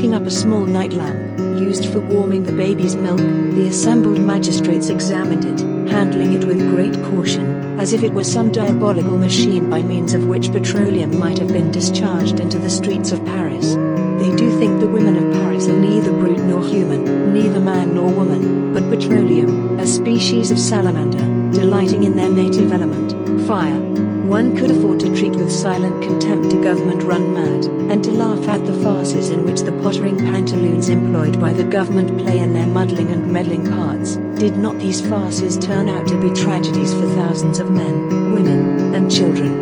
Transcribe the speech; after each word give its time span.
Taking 0.00 0.14
up 0.14 0.22
a 0.22 0.30
small 0.30 0.64
night 0.64 0.94
lamp, 0.94 1.38
used 1.60 1.84
for 1.92 2.00
warming 2.00 2.44
the 2.44 2.52
baby's 2.52 2.96
milk, 2.96 3.18
the 3.18 3.66
assembled 3.68 4.18
magistrates 4.18 4.88
examined 4.88 5.44
it, 5.44 5.60
handling 5.92 6.32
it 6.32 6.46
with 6.46 6.58
great 6.74 6.94
caution, 7.10 7.78
as 7.78 7.92
if 7.92 8.02
it 8.02 8.14
were 8.14 8.24
some 8.24 8.50
diabolical 8.50 9.18
machine 9.18 9.68
by 9.68 9.82
means 9.82 10.14
of 10.14 10.26
which 10.26 10.52
petroleum 10.52 11.18
might 11.18 11.36
have 11.38 11.48
been 11.48 11.70
discharged 11.70 12.40
into 12.40 12.58
the 12.58 12.70
streets 12.70 13.12
of 13.12 13.22
Paris. 13.26 13.74
They 13.74 14.34
do 14.36 14.58
think 14.58 14.80
the 14.80 14.88
women 14.88 15.18
of 15.18 15.34
Paris 15.34 15.68
are 15.68 15.76
neither 15.76 16.12
brute 16.12 16.44
nor 16.44 16.66
human, 16.66 17.34
neither 17.34 17.60
man 17.60 17.94
nor 17.94 18.10
woman, 18.10 18.72
but 18.72 18.88
petroleum, 18.88 19.78
a 19.78 19.86
species 19.86 20.50
of 20.50 20.58
salamander, 20.58 21.52
delighting 21.52 22.04
in 22.04 22.16
their 22.16 22.30
native 22.30 22.72
element, 22.72 23.46
fire. 23.46 24.09
One 24.30 24.56
could 24.56 24.70
afford 24.70 25.00
to 25.00 25.12
treat 25.16 25.34
with 25.34 25.50
silent 25.50 26.04
contempt 26.04 26.52
a 26.52 26.62
government 26.62 27.02
run 27.02 27.34
mad, 27.34 27.64
and 27.90 28.04
to 28.04 28.12
laugh 28.12 28.46
at 28.46 28.64
the 28.64 28.74
farces 28.74 29.30
in 29.30 29.44
which 29.44 29.62
the 29.62 29.72
pottering 29.82 30.18
pantaloons 30.18 30.88
employed 30.88 31.40
by 31.40 31.52
the 31.52 31.64
government 31.64 32.16
play 32.16 32.38
in 32.38 32.52
their 32.52 32.68
muddling 32.68 33.08
and 33.08 33.32
meddling 33.32 33.68
parts. 33.68 34.18
Did 34.38 34.56
not 34.56 34.78
these 34.78 35.00
farces 35.00 35.58
turn 35.58 35.88
out 35.88 36.06
to 36.06 36.20
be 36.20 36.30
tragedies 36.30 36.94
for 36.94 37.08
thousands 37.16 37.58
of 37.58 37.72
men, 37.72 38.32
women, 38.32 38.94
and 38.94 39.10
children? 39.10 39.59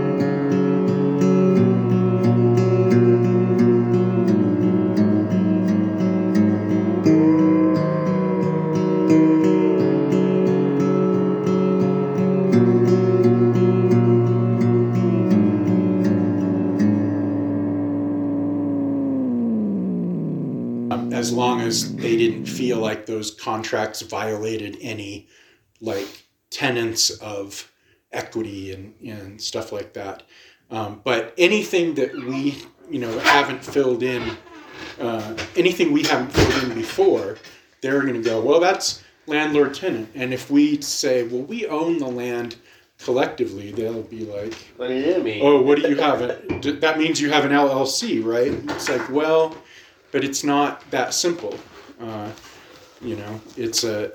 Feel 22.58 22.78
like 22.78 23.06
those 23.06 23.30
contracts 23.30 24.02
violated 24.02 24.76
any 24.80 25.28
like 25.80 26.24
tenets 26.50 27.10
of 27.10 27.70
equity 28.12 28.72
and, 28.72 28.94
and 29.00 29.40
stuff 29.40 29.72
like 29.72 29.92
that. 29.92 30.22
Um, 30.70 31.00
but 31.04 31.34
anything 31.38 31.94
that 31.94 32.14
we 32.14 32.62
you 32.90 32.98
know 32.98 33.18
haven't 33.20 33.64
filled 33.64 34.02
in, 34.02 34.36
uh, 35.00 35.36
anything 35.56 35.92
we 35.92 36.02
haven't 36.02 36.32
filled 36.32 36.64
in 36.64 36.74
before, 36.74 37.38
they're 37.80 38.02
going 38.02 38.14
to 38.14 38.22
go, 38.22 38.40
well, 38.40 38.60
that's 38.60 39.02
landlord 39.26 39.74
tenant. 39.74 40.10
And 40.14 40.32
if 40.32 40.50
we 40.50 40.80
say, 40.80 41.22
well, 41.24 41.42
we 41.42 41.66
own 41.66 41.98
the 41.98 42.06
land 42.06 42.56
collectively, 42.98 43.70
they'll 43.72 44.02
be 44.02 44.24
like, 44.24 44.54
What 44.76 44.88
do 44.88 44.94
you 44.94 45.22
mean? 45.22 45.40
oh, 45.42 45.62
what 45.62 45.80
do 45.80 45.88
you 45.88 45.96
have? 45.96 46.20
That 46.80 46.98
means 46.98 47.20
you 47.20 47.30
have 47.30 47.44
an 47.44 47.52
LLC, 47.52 48.24
right? 48.24 48.52
It's 48.74 48.88
like, 48.88 49.08
well, 49.10 49.56
but 50.10 50.24
it's 50.24 50.42
not 50.42 50.88
that 50.90 51.14
simple. 51.14 51.56
Uh, 52.00 52.30
you 53.00 53.16
know, 53.16 53.40
it's 53.56 53.84
a 53.84 54.12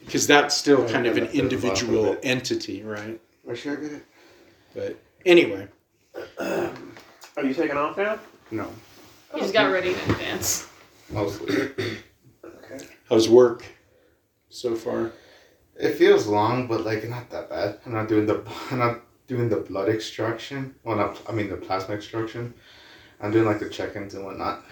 because 0.00 0.26
that's 0.26 0.56
still 0.56 0.88
kind 0.88 1.06
of 1.06 1.16
an 1.16 1.26
individual 1.28 2.16
entity, 2.22 2.82
right? 2.82 3.20
Where 3.42 3.56
should 3.56 3.78
I 3.78 3.82
get 3.82 3.92
it? 3.92 4.06
But 4.74 4.96
anyway, 5.24 5.68
Are 6.38 7.44
you 7.44 7.54
taking 7.54 7.76
off 7.76 7.96
now? 7.96 8.18
no. 8.50 8.68
You 9.34 9.40
just 9.40 9.52
got 9.52 9.70
ready 9.72 9.90
in 9.90 9.96
advance. 10.10 10.68
Mostly. 11.10 11.70
Okay. 12.44 12.84
How's 13.08 13.28
work 13.28 13.64
so 14.48 14.74
far? 14.74 15.12
It 15.78 15.94
feels 15.96 16.26
long, 16.26 16.66
but 16.66 16.84
like 16.84 17.08
not 17.08 17.28
that 17.30 17.50
bad. 17.50 17.80
I'm 17.84 17.92
not 17.92 18.08
doing 18.08 18.26
the 18.26 18.42
I'm 18.70 18.78
not 18.78 19.00
doing 19.26 19.48
the 19.48 19.56
blood 19.56 19.88
extraction. 19.88 20.74
Well, 20.84 20.96
not 20.96 21.20
I 21.28 21.32
mean 21.32 21.48
the 21.50 21.56
plasma 21.56 21.94
extraction. 21.94 22.54
I'm 23.20 23.30
doing 23.32 23.44
like 23.46 23.58
the 23.60 23.68
check-ins 23.68 24.14
and 24.14 24.24
whatnot. 24.24 24.64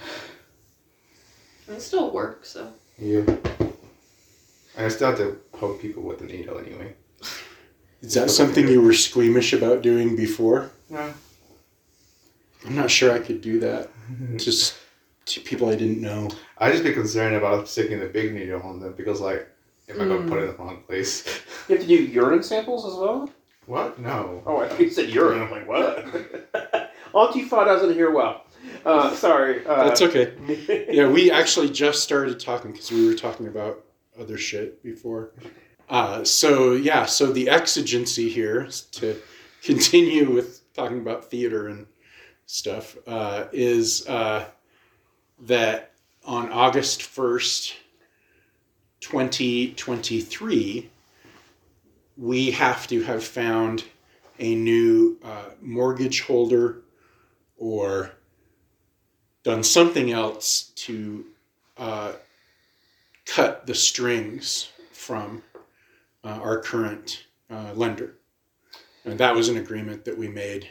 It 1.69 1.81
still 1.81 2.11
works, 2.11 2.51
so. 2.51 2.73
Yeah. 2.99 3.25
And 4.77 4.87
I 4.87 4.89
still 4.89 5.09
have 5.09 5.19
to 5.19 5.39
poke 5.53 5.81
people 5.81 6.03
with 6.03 6.21
a 6.21 6.25
needle 6.25 6.59
anyway. 6.59 6.95
Is 8.03 8.15
that 8.15 8.31
something 8.31 8.69
you 8.69 8.83
were 8.83 8.93
squeamish 8.93 9.53
about 9.53 9.83
doing 9.83 10.15
before? 10.15 10.71
No. 10.91 11.15
I'm 12.67 12.77
not 12.77 12.91
sure 12.91 13.13
I 13.13 13.19
could 13.19 13.41
do 13.41 13.61
that. 13.61 13.89
Just 14.37 14.75
to 15.27 15.41
people 15.41 15.71
I 15.71 15.75
didn't 15.75 16.01
know. 16.01 16.31
I 16.59 16.71
just 16.71 16.85
be 16.85 16.93
concerned 16.93 17.35
about 17.35 17.69
sticking 17.69 18.01
the 18.01 18.07
big 18.07 18.35
needle 18.35 18.61
on 18.63 18.81
them 18.81 18.95
because 18.95 19.21
like 19.21 19.49
if 19.89 20.01
I 20.01 20.05
go 20.05 20.23
put 20.29 20.39
it 20.39 20.43
in 20.43 20.47
the 20.49 20.55
wrong 20.55 20.83
place. 20.87 21.27
You 21.69 21.77
have 21.77 21.87
to 21.87 21.89
do 21.89 21.95
urine 21.95 22.43
samples 22.43 22.85
as 22.85 22.95
well? 22.95 23.31
What? 23.67 23.99
No. 23.99 24.43
Oh, 24.45 24.59
I 24.59 24.69
thought 24.69 24.81
you 24.81 24.91
said 24.91 25.09
urine. 25.09 25.43
I'm 25.43 25.51
like, 25.51 25.67
what? 25.67 26.05
Antifa 27.15 27.65
doesn't 27.65 27.95
hear 27.95 28.11
well. 28.11 28.44
Uh, 28.85 29.15
sorry. 29.15 29.65
Uh, 29.67 29.85
That's 29.85 30.03
okay. 30.03 30.35
yeah, 30.91 31.09
we 31.09 31.31
actually 31.31 31.71
just 31.71 32.03
started 32.03 32.39
talking 32.39 32.71
because 32.71 32.91
we 32.93 33.07
were 33.07 33.15
talking 33.15 33.47
about 33.47 33.83
other 34.21 34.37
shit 34.37 34.83
before. 34.83 35.33
Uh, 35.89 36.23
so 36.23 36.73
yeah, 36.73 37.07
so 37.07 37.33
the 37.33 37.49
exigency 37.49 38.29
here 38.29 38.69
to 38.93 39.19
continue 39.63 40.31
with 40.31 40.71
talking 40.75 40.99
about 40.99 41.31
theater 41.31 41.69
and 41.69 41.87
stuff 42.45 42.97
uh, 43.07 43.47
is 43.53 44.07
uh, 44.07 44.45
that 45.41 45.93
on 46.27 46.51
August 46.51 47.03
first, 47.05 47.75
twenty 49.01 49.73
twenty 49.73 50.21
three, 50.21 50.91
we 52.19 52.51
have 52.51 52.87
to 52.89 53.03
have 53.03 53.25
found 53.25 53.85
a 54.39 54.55
new 54.55 55.19
uh, 55.25 55.51
mortgage 55.63 56.21
holder 56.23 56.83
or 57.57 58.13
done 59.45 59.63
something 59.63 60.11
else 60.11 60.73
to 60.75 61.27
uh, 61.77 62.13
cut 63.27 63.67
the 63.67 63.75
strings 63.75 64.71
from 64.91 65.43
uh, 66.25 66.29
our 66.43 66.61
current 66.61 67.27
uh, 67.51 67.73
lender. 67.75 68.15
And 69.05 69.21
that 69.21 69.35
was 69.35 69.49
an 69.49 69.59
agreement 69.59 70.05
that 70.07 70.17
we 70.17 70.29
made 70.29 70.69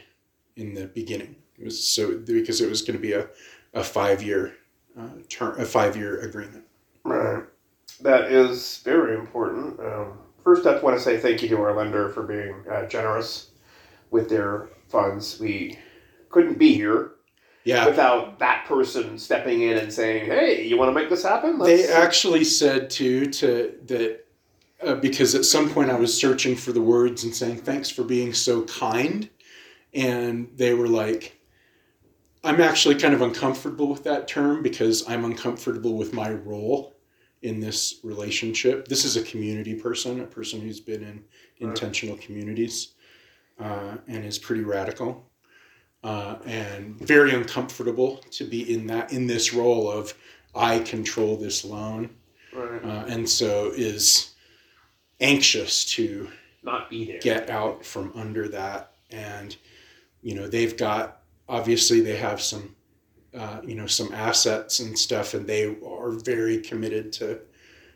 in 0.56 0.74
the 0.74 0.86
beginning. 0.86 1.36
It 1.56 1.64
was 1.64 1.86
so 1.86 2.18
because 2.18 2.60
it 2.60 2.68
was 2.68 2.82
going 2.82 2.96
to 2.96 3.02
be 3.02 3.12
a, 3.12 3.28
a 3.74 3.84
five 3.84 4.22
year 4.22 4.54
uh, 4.98 5.08
term, 5.28 5.58
a 5.60 5.64
five 5.64 5.96
year 5.96 6.20
agreement. 6.20 6.64
Right. 7.04 7.44
That 8.00 8.32
is 8.32 8.80
very 8.84 9.16
important. 9.16 9.78
Um, 9.78 10.18
first, 10.42 10.66
I 10.66 10.80
want 10.80 10.96
to 10.96 11.02
say 11.02 11.16
thank 11.16 11.42
you 11.42 11.48
to 11.50 11.58
our 11.58 11.76
lender 11.76 12.08
for 12.08 12.24
being 12.24 12.56
uh, 12.68 12.86
generous 12.86 13.50
with 14.10 14.28
their 14.28 14.68
funds. 14.88 15.38
We 15.38 15.78
couldn't 16.30 16.58
be 16.58 16.74
here 16.74 17.13
Yeah, 17.64 17.86
without 17.86 18.38
that 18.40 18.66
person 18.66 19.18
stepping 19.18 19.62
in 19.62 19.78
and 19.78 19.92
saying, 19.92 20.26
"Hey, 20.26 20.66
you 20.66 20.76
want 20.76 20.90
to 20.90 20.92
make 20.92 21.08
this 21.08 21.22
happen?" 21.22 21.58
they 21.58 21.88
actually 21.88 22.44
said 22.44 22.90
too 22.90 23.26
to 23.26 23.74
that 23.86 24.26
uh, 24.82 24.94
because 24.96 25.34
at 25.34 25.44
some 25.44 25.70
point 25.70 25.90
I 25.90 25.98
was 25.98 26.18
searching 26.18 26.56
for 26.56 26.72
the 26.72 26.82
words 26.82 27.24
and 27.24 27.34
saying 27.34 27.58
thanks 27.58 27.88
for 27.88 28.04
being 28.04 28.34
so 28.34 28.62
kind, 28.64 29.30
and 29.94 30.48
they 30.56 30.74
were 30.74 30.88
like, 30.88 31.40
I'm 32.42 32.60
actually 32.60 32.96
kind 32.96 33.14
of 33.14 33.22
uncomfortable 33.22 33.88
with 33.88 34.04
that 34.04 34.28
term 34.28 34.62
because 34.62 35.08
I'm 35.08 35.24
uncomfortable 35.24 35.96
with 35.96 36.12
my 36.12 36.30
role 36.30 36.94
in 37.40 37.60
this 37.60 38.00
relationship. 38.02 38.88
This 38.88 39.04
is 39.04 39.16
a 39.16 39.22
community 39.22 39.74
person, 39.74 40.20
a 40.20 40.26
person 40.26 40.60
who's 40.60 40.80
been 40.80 41.02
in 41.02 41.24
intentional 41.58 42.16
communities, 42.18 42.94
uh, 43.58 43.96
and 44.06 44.24
is 44.24 44.38
pretty 44.38 44.62
radical. 44.62 45.30
Uh, 46.04 46.36
and 46.44 46.96
very 46.98 47.32
uncomfortable 47.32 48.18
to 48.30 48.44
be 48.44 48.74
in 48.74 48.86
that 48.86 49.10
in 49.10 49.26
this 49.26 49.54
role 49.54 49.90
of 49.90 50.12
I 50.54 50.80
control 50.80 51.38
this 51.38 51.64
loan, 51.64 52.10
right. 52.52 52.84
uh, 52.84 53.06
and 53.08 53.26
so 53.26 53.72
is 53.74 54.34
anxious 55.18 55.86
to 55.96 56.28
not 56.62 56.90
be 56.90 57.06
there. 57.06 57.20
get 57.20 57.48
out 57.48 57.86
from 57.86 58.12
under 58.14 58.48
that. 58.48 58.92
And 59.10 59.56
you 60.20 60.34
know 60.34 60.46
they've 60.46 60.76
got 60.76 61.22
obviously 61.48 62.00
they 62.00 62.16
have 62.16 62.40
some 62.40 62.76
uh, 63.34 63.60
you 63.64 63.74
know 63.74 63.86
some 63.86 64.12
assets 64.12 64.80
and 64.80 64.98
stuff, 64.98 65.32
and 65.32 65.46
they 65.46 65.74
are 65.86 66.10
very 66.10 66.58
committed 66.58 67.12
to 67.14 67.40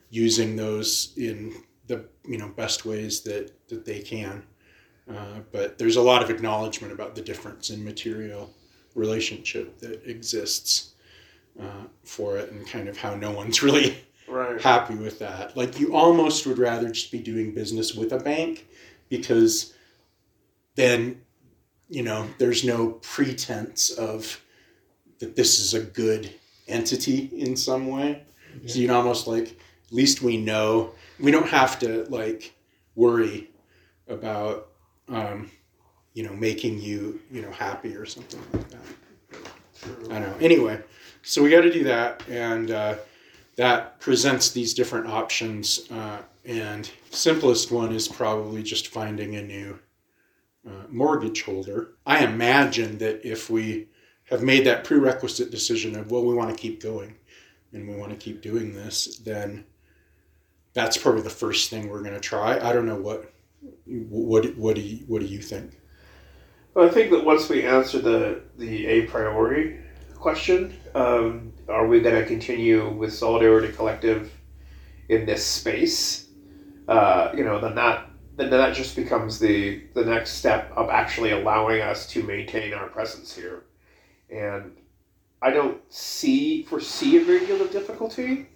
using 0.08 0.56
those 0.56 1.12
in 1.18 1.54
the 1.86 2.06
you 2.26 2.38
know 2.38 2.48
best 2.48 2.84
ways 2.84 3.20
that 3.22 3.52
that 3.68 3.84
they 3.84 4.00
can. 4.00 4.44
Uh, 5.10 5.40
but 5.52 5.78
there's 5.78 5.96
a 5.96 6.02
lot 6.02 6.22
of 6.22 6.30
acknowledgement 6.30 6.92
about 6.92 7.14
the 7.14 7.22
difference 7.22 7.70
in 7.70 7.82
material 7.84 8.52
relationship 8.94 9.78
that 9.78 10.04
exists 10.08 10.94
uh, 11.60 11.84
for 12.04 12.36
it, 12.38 12.50
and 12.52 12.66
kind 12.68 12.88
of 12.88 12.96
how 12.96 13.14
no 13.14 13.30
one's 13.30 13.62
really 13.68 13.96
Right. 14.28 14.60
happy 14.60 14.94
with 14.94 15.18
that. 15.20 15.56
Like 15.56 15.80
you 15.80 15.94
almost 15.96 16.46
would 16.46 16.58
rather 16.58 16.90
just 16.90 17.10
be 17.10 17.18
doing 17.18 17.54
business 17.54 17.94
with 17.94 18.12
a 18.12 18.18
bank 18.18 18.66
because 19.08 19.72
then 20.74 21.22
you 21.88 22.02
know 22.02 22.26
there's 22.36 22.62
no 22.62 22.90
pretense 23.02 23.90
of 23.90 24.38
that 25.20 25.34
this 25.34 25.58
is 25.58 25.72
a 25.72 25.80
good 25.80 26.30
entity 26.68 27.30
in 27.32 27.56
some 27.56 27.86
way. 27.86 28.22
So 28.66 28.78
you'd 28.78 28.90
almost 28.90 29.26
like 29.26 29.58
at 29.86 29.92
least 29.92 30.20
we 30.20 30.36
know 30.36 30.92
we 31.18 31.30
don't 31.30 31.48
have 31.48 31.78
to 31.78 32.04
like 32.10 32.52
worry 32.96 33.48
about 34.08 34.67
um, 35.08 35.50
you 36.14 36.22
know, 36.22 36.32
making 36.34 36.80
you, 36.80 37.20
you 37.30 37.42
know, 37.42 37.50
happy 37.50 37.94
or 37.94 38.06
something 38.06 38.40
like 38.52 38.68
that. 38.70 40.10
I 40.10 40.18
don't 40.18 40.22
know. 40.22 40.36
Anyway, 40.40 40.80
so 41.22 41.42
we 41.42 41.50
got 41.50 41.60
to 41.62 41.72
do 41.72 41.84
that, 41.84 42.22
and 42.28 42.70
uh, 42.70 42.94
that 43.56 44.00
presents 44.00 44.50
these 44.50 44.74
different 44.74 45.06
options. 45.06 45.90
Uh, 45.90 46.18
and 46.44 46.90
simplest 47.10 47.70
one 47.70 47.92
is 47.92 48.08
probably 48.08 48.62
just 48.62 48.88
finding 48.88 49.36
a 49.36 49.42
new 49.42 49.78
uh, 50.66 50.84
mortgage 50.88 51.42
holder. 51.42 51.90
I 52.06 52.24
imagine 52.24 52.98
that 52.98 53.24
if 53.24 53.50
we 53.50 53.88
have 54.24 54.42
made 54.42 54.64
that 54.66 54.84
prerequisite 54.84 55.50
decision 55.50 55.96
of 55.96 56.10
well, 56.10 56.24
we 56.24 56.34
want 56.34 56.50
to 56.50 56.56
keep 56.56 56.82
going, 56.82 57.14
and 57.72 57.88
we 57.88 57.96
want 57.96 58.10
to 58.10 58.16
keep 58.16 58.42
doing 58.42 58.74
this, 58.74 59.18
then 59.18 59.64
that's 60.72 60.96
probably 60.96 61.22
the 61.22 61.30
first 61.30 61.70
thing 61.70 61.88
we're 61.88 62.02
going 62.02 62.14
to 62.14 62.20
try. 62.20 62.58
I 62.58 62.72
don't 62.72 62.86
know 62.86 63.00
what 63.00 63.32
what 63.86 64.56
what 64.56 64.76
do 64.76 64.82
you, 64.82 65.04
what 65.06 65.20
do 65.20 65.26
you 65.26 65.40
think? 65.40 65.80
Well, 66.74 66.86
I 66.86 66.90
think 66.90 67.10
that 67.10 67.24
once 67.24 67.48
we 67.48 67.64
answer 67.64 67.98
the 67.98 68.42
the 68.56 68.86
a 68.86 69.06
priori 69.06 69.80
question, 70.14 70.76
um, 70.94 71.52
are 71.68 71.86
we 71.86 72.00
going 72.00 72.14
to 72.14 72.26
continue 72.26 72.88
with 72.90 73.12
Solidarity 73.12 73.72
Collective 73.72 74.32
in 75.08 75.26
this 75.26 75.44
space? 75.44 76.28
Uh, 76.86 77.32
you 77.36 77.44
know, 77.44 77.60
then 77.60 77.74
that 77.74 78.08
then 78.36 78.50
that 78.50 78.74
just 78.74 78.96
becomes 78.96 79.38
the 79.38 79.82
the 79.94 80.04
next 80.04 80.32
step 80.32 80.72
of 80.76 80.88
actually 80.88 81.32
allowing 81.32 81.80
us 81.80 82.06
to 82.08 82.22
maintain 82.22 82.72
our 82.72 82.88
presence 82.88 83.34
here, 83.34 83.64
and 84.30 84.76
I 85.42 85.50
don't 85.50 85.80
see 85.92 86.62
foresee 86.62 87.18
a 87.18 87.24
great 87.24 87.46
deal 87.46 87.60
of 87.60 87.70
difficulty. 87.70 88.48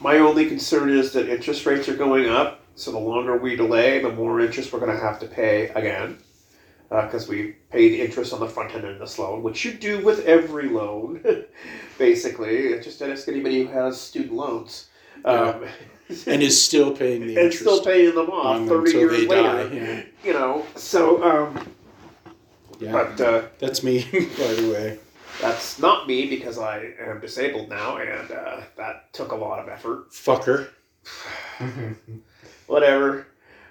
My 0.00 0.18
only 0.18 0.48
concern 0.48 0.90
is 0.90 1.12
that 1.12 1.28
interest 1.28 1.64
rates 1.64 1.88
are 1.88 1.96
going 1.96 2.28
up, 2.28 2.61
so 2.74 2.90
the 2.90 2.98
longer 2.98 3.36
we 3.36 3.56
delay, 3.56 4.00
the 4.00 4.12
more 4.12 4.40
interest 4.40 4.72
we're 4.72 4.80
going 4.80 4.96
to 4.96 5.02
have 5.02 5.20
to 5.20 5.26
pay 5.26 5.68
again 5.70 6.18
because 7.00 7.26
we 7.26 7.52
paid 7.70 7.98
interest 7.98 8.32
on 8.32 8.40
the 8.40 8.48
front 8.48 8.74
end 8.74 8.84
of 8.84 8.98
this 8.98 9.18
loan, 9.18 9.42
which 9.42 9.64
you 9.64 9.72
do 9.72 10.04
with 10.04 10.24
every 10.26 10.68
loan, 10.68 11.22
basically. 11.98 12.56
It's 12.66 12.84
just 12.84 13.00
ask 13.00 13.28
anybody 13.28 13.64
who 13.64 13.72
has 13.72 14.00
student 14.00 14.34
loans. 14.34 14.88
Um, 15.24 15.64
and 16.26 16.42
is 16.42 16.62
still 16.62 16.94
paying 16.94 17.20
the 17.26 17.28
interest. 17.28 17.60
and 17.66 17.68
still 17.68 17.84
paying 17.84 18.14
them 18.14 18.30
off 18.30 18.58
them 18.58 18.68
30 18.68 18.92
till 18.92 19.00
years 19.00 19.26
later. 19.26 19.42
die. 19.42 19.74
Yeah. 19.74 20.02
You 20.24 20.32
know, 20.34 20.66
so, 20.76 21.22
um, 21.22 21.74
yeah. 22.78 22.92
but 22.92 23.20
uh, 23.20 23.42
That's 23.58 23.82
me, 23.82 24.02
by 24.12 24.52
the 24.54 24.70
way. 24.72 24.98
that's 25.40 25.78
not 25.78 26.06
me 26.06 26.28
because 26.28 26.58
I 26.58 26.92
am 27.00 27.20
disabled 27.20 27.70
now, 27.70 27.96
and 27.96 28.30
uh, 28.30 28.60
that 28.76 29.12
took 29.12 29.32
a 29.32 29.36
lot 29.36 29.58
of 29.60 29.68
effort. 29.68 30.10
Fucker. 30.10 30.68
whatever. 32.66 33.26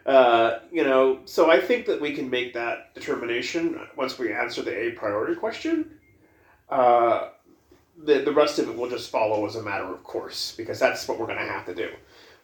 Uh, 0.05 0.59
you 0.71 0.83
know, 0.83 1.19
so 1.25 1.51
I 1.51 1.59
think 1.59 1.85
that 1.85 2.01
we 2.01 2.13
can 2.13 2.29
make 2.29 2.53
that 2.53 2.93
determination 2.95 3.79
once 3.95 4.17
we 4.17 4.33
answer 4.33 4.61
the 4.61 4.75
A 4.75 4.91
priority 4.91 5.35
question. 5.35 5.99
Uh, 6.69 7.29
the, 8.03 8.19
the 8.19 8.31
rest 8.31 8.57
of 8.57 8.67
it 8.67 8.75
will 8.75 8.89
just 8.89 9.11
follow 9.11 9.45
as 9.45 9.55
a 9.55 9.61
matter 9.61 9.85
of 9.85 10.03
course, 10.03 10.55
because 10.57 10.79
that's 10.79 11.07
what 11.07 11.19
we're 11.19 11.27
going 11.27 11.37
to 11.37 11.45
have 11.45 11.65
to 11.67 11.75
do. 11.75 11.89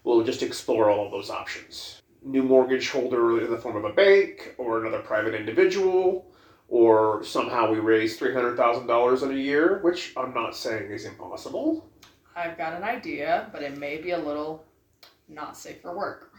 We'll 0.03 0.23
just 0.23 0.44
explore 0.44 0.89
all 0.89 1.05
of 1.05 1.11
those 1.11 1.29
options. 1.29 2.01
New 2.23 2.44
mortgage 2.44 2.89
holder 2.89 3.43
in 3.43 3.50
the 3.50 3.57
form 3.57 3.75
of 3.75 3.85
a 3.85 3.93
bank 3.93 4.55
or 4.57 4.81
another 4.81 5.00
private 5.00 5.33
individual, 5.33 6.25
or 6.69 7.23
somehow 7.23 7.71
we 7.71 7.79
raise 7.79 8.19
$300,000 8.19 9.23
in 9.23 9.31
a 9.31 9.33
year, 9.33 9.79
which 9.81 10.13
I'm 10.17 10.33
not 10.33 10.55
saying 10.55 10.91
is 10.91 11.05
impossible. 11.05 11.89
I've 12.35 12.57
got 12.57 12.73
an 12.73 12.83
idea, 12.83 13.50
but 13.51 13.63
it 13.63 13.77
may 13.77 13.97
be 13.97 14.11
a 14.11 14.19
little 14.19 14.66
not 15.29 15.57
safe 15.57 15.81
for 15.81 15.95
work. 15.95 16.33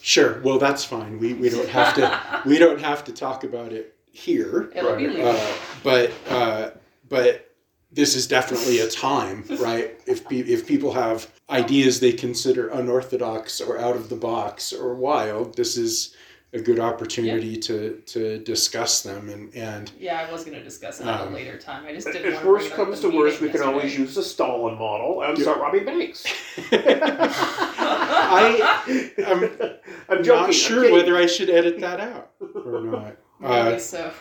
Sure. 0.00 0.40
Well, 0.42 0.58
that's 0.58 0.84
fine. 0.84 1.18
We, 1.18 1.32
we 1.34 1.48
don't 1.48 1.68
have 1.68 1.94
to 1.94 2.42
we 2.48 2.58
don't 2.58 2.80
have 2.80 3.04
to 3.04 3.12
talk 3.12 3.44
about 3.44 3.72
it 3.72 3.96
here. 4.12 4.70
It'll 4.74 4.96
be 4.96 5.06
Right. 5.06 5.16
legal. 5.16 5.30
Uh, 5.30 5.52
but 5.82 6.12
uh, 6.28 6.70
but 7.08 7.50
this 7.92 8.14
is 8.16 8.26
definitely 8.26 8.80
a 8.80 8.88
time, 8.88 9.44
right? 9.60 9.98
If 10.06 10.28
pe- 10.28 10.38
if 10.40 10.66
people 10.66 10.92
have 10.92 11.30
ideas 11.48 12.00
they 12.00 12.12
consider 12.12 12.68
unorthodox 12.68 13.60
or 13.60 13.78
out 13.78 13.96
of 13.96 14.08
the 14.08 14.16
box 14.16 14.72
or 14.72 14.94
wild, 14.94 15.56
this 15.56 15.76
is 15.76 16.14
a 16.54 16.60
good 16.60 16.78
opportunity 16.78 17.56
to 17.56 18.00
to 18.06 18.38
discuss 18.38 19.02
them 19.02 19.28
and 19.28 19.52
and 19.56 19.90
yeah, 19.98 20.24
I 20.26 20.30
was 20.32 20.44
going 20.44 20.56
to 20.56 20.62
discuss 20.62 21.00
it 21.00 21.06
at 21.06 21.20
a 21.20 21.24
Um, 21.24 21.34
later 21.34 21.58
time. 21.58 21.84
I 21.84 21.92
just 21.92 22.06
didn't 22.06 22.32
If 22.32 22.44
worst 22.44 22.70
to 22.70 22.76
bring 22.76 22.80
it 22.80 22.80
up 22.80 22.86
comes 22.86 23.00
to 23.00 23.08
worst, 23.10 23.40
we 23.40 23.48
meeting 23.48 23.60
can 23.62 23.68
always 23.68 23.98
use 23.98 24.14
the 24.14 24.22
Stalin 24.22 24.78
model 24.78 25.22
and 25.22 25.36
Yeah. 25.36 25.42
start 25.42 25.58
robbing 25.58 25.84
banks. 25.84 26.24
I 27.76 29.12
I'm 29.26 29.50
I'm 30.08 30.22
joking. 30.24 30.42
not 30.46 30.54
sure 30.54 30.92
whether 30.92 31.16
I 31.16 31.26
should 31.26 31.50
edit 31.50 31.80
that 31.80 31.98
out 32.00 32.30
or 32.40 32.80
not. 32.82 33.16
Maybe 33.40 33.52
Uh, 33.76 33.78
so. 33.78 34.12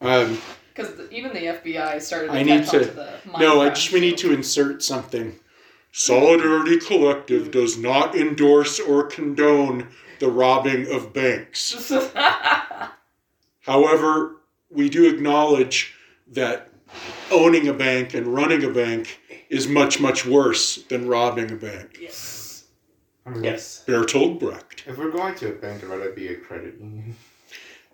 um, 0.00 0.38
Because 0.74 0.92
even 1.10 1.32
the 1.32 1.46
FBI 1.46 2.00
started 2.00 2.28
to 2.28 2.32
I 2.34 2.42
need 2.44 2.62
catch 2.64 2.70
to- 2.70 2.78
to 2.84 2.90
the 2.92 3.08
No, 3.40 3.60
I 3.60 3.70
just 3.70 3.92
we 3.92 3.98
need 4.00 4.18
to 4.18 4.32
insert 4.32 4.82
something. 4.84 5.38
Solidarity 5.90 6.78
Collective 6.78 7.50
does 7.50 7.76
not 7.76 8.14
endorse 8.14 8.78
or 8.78 9.02
condone 9.04 9.88
the 10.20 10.28
robbing 10.30 10.90
of 10.92 11.12
banks. 11.12 11.92
However, 13.60 14.36
we 14.70 14.88
do 14.88 15.08
acknowledge 15.08 15.94
that 16.28 16.70
owning 17.30 17.68
a 17.68 17.72
bank 17.74 18.14
and 18.14 18.26
running 18.26 18.64
a 18.64 18.70
bank 18.70 19.20
is 19.50 19.66
much, 19.68 20.00
much 20.00 20.24
worse 20.26 20.76
than 20.84 21.08
robbing 21.08 21.50
a 21.50 21.56
bank. 21.56 21.98
yes. 22.00 22.64
I 23.26 23.30
mean, 23.30 23.44
Yes. 23.44 23.84
Bertolt 23.86 24.40
Brecht. 24.40 24.84
If 24.86 24.96
we're 24.96 25.10
going 25.10 25.34
to 25.36 25.50
a 25.50 25.52
bank, 25.52 25.82
I'd 25.84 25.90
rather 25.90 26.10
be 26.12 26.28
a 26.28 26.36
credit 26.36 26.76
union. 26.80 27.14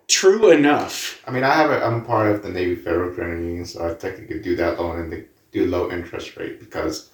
True 0.07 0.49
enough. 0.51 1.21
I 1.27 1.31
mean, 1.31 1.43
I 1.43 1.53
have 1.53 1.71
a, 1.71 1.83
I'm 1.83 2.05
part 2.05 2.31
of 2.33 2.41
the 2.43 2.49
Navy 2.49 2.75
Federal 2.75 3.11
Credit 3.13 3.39
Union, 3.41 3.65
so 3.65 3.89
I 3.89 3.95
technically 3.95 4.39
do 4.39 4.55
that 4.55 4.79
loan 4.79 4.99
and 4.99 5.11
they 5.11 5.25
do 5.51 5.65
low 5.65 5.89
interest 5.91 6.37
rate 6.37 6.59
because 6.59 7.09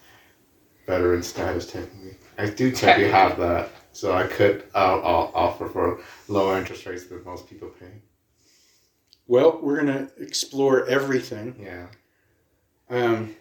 veteran 0.86 1.22
status 1.22 1.70
technically. 1.70 2.16
I 2.38 2.46
do 2.48 2.72
technically 2.72 3.10
have 3.10 3.38
that, 3.38 3.70
so 3.92 4.12
I 4.12 4.26
could 4.26 4.64
uh, 4.74 5.00
I'll 5.00 5.32
offer 5.34 5.68
for 5.68 6.00
lower 6.28 6.58
interest 6.58 6.86
rates 6.86 7.06
than 7.06 7.24
most 7.24 7.48
people 7.48 7.68
pay. 7.68 8.02
Well, 9.26 9.60
we're 9.62 9.78
gonna 9.78 10.08
explore 10.18 10.86
everything. 10.86 11.56
Yeah. 11.60 11.86
Um, 12.90 13.34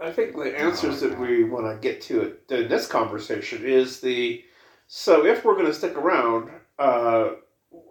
I 0.00 0.12
think 0.12 0.34
the 0.34 0.58
answers 0.58 1.00
that 1.00 1.18
we 1.18 1.44
want 1.44 1.66
to 1.66 1.80
get 1.80 2.00
to 2.02 2.22
it 2.22 2.44
in 2.50 2.68
this 2.68 2.86
conversation 2.86 3.64
is 3.64 4.00
the 4.00 4.44
so 4.94 5.24
if 5.24 5.42
we're 5.42 5.54
going 5.54 5.66
to 5.66 5.72
stick 5.72 5.96
around, 5.96 6.50
uh, 6.78 7.30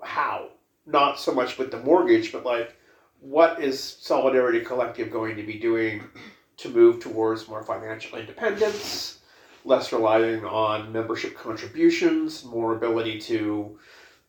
how? 0.04 0.50
Not 0.86 1.20
so 1.20 1.34
much 1.34 1.58
with 1.58 1.72
the 1.72 1.80
mortgage, 1.80 2.32
but 2.32 2.46
like 2.46 2.76
what 3.20 3.60
is 3.60 3.82
Solidarity 3.82 4.62
Collective 4.62 5.10
going 5.10 5.36
to 5.38 5.44
be 5.44 5.58
doing 5.58 6.04
to 6.62 6.70
move 6.70 7.00
towards 7.00 7.48
more 7.48 7.64
financial 7.64 8.18
independence, 8.18 9.20
less 9.66 9.92
relying 9.92 10.46
on 10.46 10.92
membership 10.92 11.36
contributions, 11.36 12.46
more 12.46 12.76
ability 12.76 13.20
to 13.20 13.78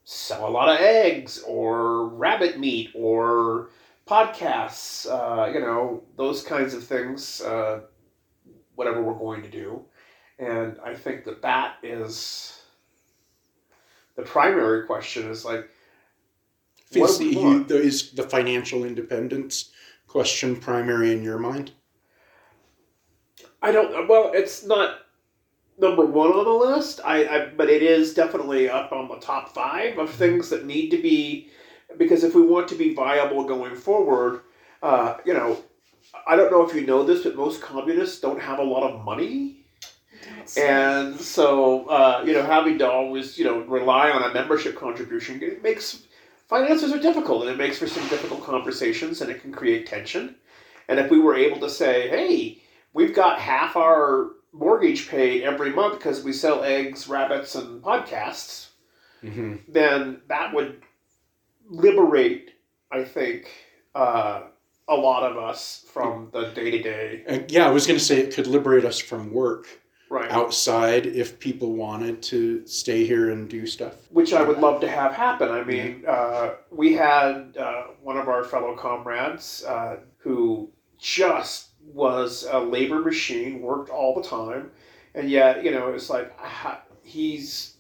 sell 0.05 0.49
a 0.49 0.51
lot 0.51 0.69
of 0.69 0.81
eggs 0.81 1.43
or 1.47 2.09
rabbit 2.09 2.59
meat 2.59 2.91
or 2.95 3.71
podcasts, 4.07 5.07
uh, 5.09 5.51
you 5.53 5.61
know, 5.61 6.03
those 6.17 6.43
kinds 6.43 6.75
of 6.75 6.85
things, 6.85 7.41
uh, 7.43 7.81
whatever 8.75 9.03
we're 9.03 9.15
going 9.15 9.43
to 9.43 9.51
do. 9.51 9.85
And 10.39 10.77
I 10.85 10.95
think 10.95 11.25
that 11.25 11.43
that 11.43 11.77
is 11.83 12.63
the 14.17 14.23
primary 14.23 14.87
question 14.87 15.31
is 15.31 15.45
like, 15.45 15.69
what 16.95 17.11
is, 17.11 17.19
do 17.19 17.29
we 17.29 17.37
want? 17.37 17.69
the, 17.69 17.81
is 17.81 18.11
the 18.11 18.25
financial 18.25 18.85
independence 18.85 19.71
question 20.07 20.57
primary 20.57 21.13
in 21.13 21.23
your 21.23 21.39
mind? 21.39 21.73
I 23.63 23.71
don't, 23.73 24.09
well, 24.09 24.33
it's 24.35 24.65
not 24.65 24.99
number 25.79 26.05
one 26.05 26.33
on 26.33 26.45
the 26.45 26.51
list, 26.51 27.01
I, 27.05 27.27
I 27.27 27.47
but 27.47 27.71
it 27.71 27.83
is 27.83 28.15
definitely 28.15 28.69
up 28.69 28.93
on 28.93 29.09
the 29.09 29.17
top 29.17 29.55
five 29.55 29.99
of 29.99 30.11
things 30.11 30.51
that 30.51 30.67
need 30.67 30.91
to 30.91 31.01
be, 31.01 31.49
because 31.97 32.25
if 32.25 32.35
we 32.35 32.43
want 32.43 32.69
to 32.69 32.75
be 32.75 32.95
viable 32.95 33.45
going 33.45 33.77
forward, 33.77 34.43
uh, 34.83 35.17
you 35.25 35.33
know, 35.33 35.59
I 36.27 36.37
don't 36.37 36.51
know 36.51 36.69
if 36.69 36.75
you 36.75 36.87
know 36.87 37.05
this, 37.05 37.23
but 37.23 37.37
most 37.37 37.63
communists 37.63 38.21
don't 38.21 38.41
have 38.41 38.59
a 38.59 38.65
lot 38.65 38.83
of 38.83 39.05
money. 39.05 39.65
And 40.57 41.19
so, 41.21 41.87
uh, 41.87 42.23
you 42.27 42.33
know, 42.33 42.43
having 42.43 42.79
to 42.79 42.91
always, 42.91 43.39
you 43.39 43.45
know, 43.45 43.61
rely 43.61 44.11
on 44.11 44.23
a 44.23 44.35
membership 44.35 44.77
contribution 44.77 45.43
it 45.43 45.63
makes 45.63 46.05
finances 46.49 46.93
are 46.93 46.99
difficult, 46.99 47.43
and 47.43 47.51
it 47.51 47.59
makes 47.59 47.79
for 47.79 47.87
some 47.87 48.07
difficult 48.09 48.45
conversations, 48.45 49.21
and 49.21 49.31
it 49.31 49.41
can 49.41 49.53
create 49.53 49.87
tension. 49.87 50.35
And 50.89 50.99
if 50.99 51.11
we 51.11 51.19
were 51.19 51.35
able 51.35 51.61
to 51.61 51.71
say, 51.71 52.09
"Hey, 52.09 52.62
we've 52.93 53.15
got 53.15 53.39
half 53.39 53.77
our 53.77 54.31
mortgage 54.53 55.09
paid 55.09 55.43
every 55.45 55.71
month 55.71 55.99
because 55.99 56.23
we 56.23 56.33
sell 56.33 56.63
eggs, 56.65 57.09
rabbits, 57.09 57.55
and 57.55 57.83
podcasts," 57.83 58.69
Mm-hmm. 59.23 59.55
then 59.69 60.21
that 60.29 60.53
would 60.53 60.83
liberate, 61.69 62.51
I 62.91 63.05
think, 63.05 63.49
uh, 63.95 64.43
a 64.89 64.95
lot 64.97 65.23
of 65.31 65.37
us 65.39 65.87
from 65.93 66.29
the 66.33 66.49
day 66.51 66.71
to 66.73 66.83
day. 66.83 67.45
Yeah, 67.49 67.67
I 67.67 67.71
was 67.71 67.87
going 67.87 67.99
to 67.99 68.05
say 68.05 68.19
it 68.19 68.35
could 68.35 68.47
liberate 68.49 68.85
us 68.85 68.99
from 68.99 69.33
work 69.33 69.67
Right. 70.11 70.31
outside 70.31 71.07
if 71.07 71.39
people 71.39 71.73
wanted 71.73 72.21
to 72.25 72.67
stay 72.67 73.07
here 73.07 73.31
and 73.31 73.49
do 73.49 73.65
stuff. 73.67 73.95
which 74.11 74.35
I 74.35 74.43
would 74.43 74.59
love 74.59 74.81
to 74.83 74.89
have 74.89 75.13
happen. 75.15 75.49
I 75.51 75.65
mean, 75.65 76.05
uh, 76.07 76.57
we 76.71 76.93
had 76.93 77.57
uh, 77.57 77.85
one 78.03 78.19
of 78.19 78.29
our 78.29 78.45
fellow 78.45 78.77
comrades 78.77 79.65
uh, 79.65 80.01
who 80.19 80.69
just 80.99 81.69
was 81.93 82.47
a 82.51 82.59
labor 82.59 83.01
machine, 83.01 83.61
worked 83.61 83.91
all 83.91 84.15
the 84.15 84.27
time, 84.27 84.71
and 85.15 85.29
yet, 85.31 85.65
you 85.65 85.71
know, 85.71 85.93
it's 85.93 86.09
like 86.11 86.33
he's 87.03 87.75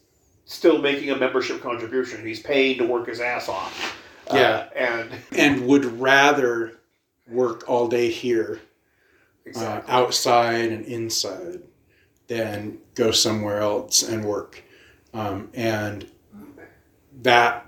still 0.45 0.78
making 0.78 1.11
a 1.11 1.16
membership 1.16 1.62
contribution. 1.62 2.25
He's 2.26 2.40
paying 2.40 2.78
to 2.78 2.87
work 2.87 3.09
his 3.09 3.21
ass 3.21 3.49
off. 3.49 3.97
Uh, 4.31 4.37
Yeah. 4.37 4.69
and 4.76 5.11
and 5.37 5.66
would 5.66 5.85
rather 6.00 6.78
work 7.28 7.64
all 7.69 7.88
day 7.88 8.11
here 8.11 8.61
uh, 9.57 9.81
outside 9.88 10.71
and 10.71 10.85
inside 10.87 11.61
than 12.28 12.78
go 12.95 13.11
somewhere 13.11 13.61
else 13.61 14.02
and 14.02 14.25
work. 14.25 14.62
Um, 15.14 15.50
and 15.54 16.07
that, 17.23 17.66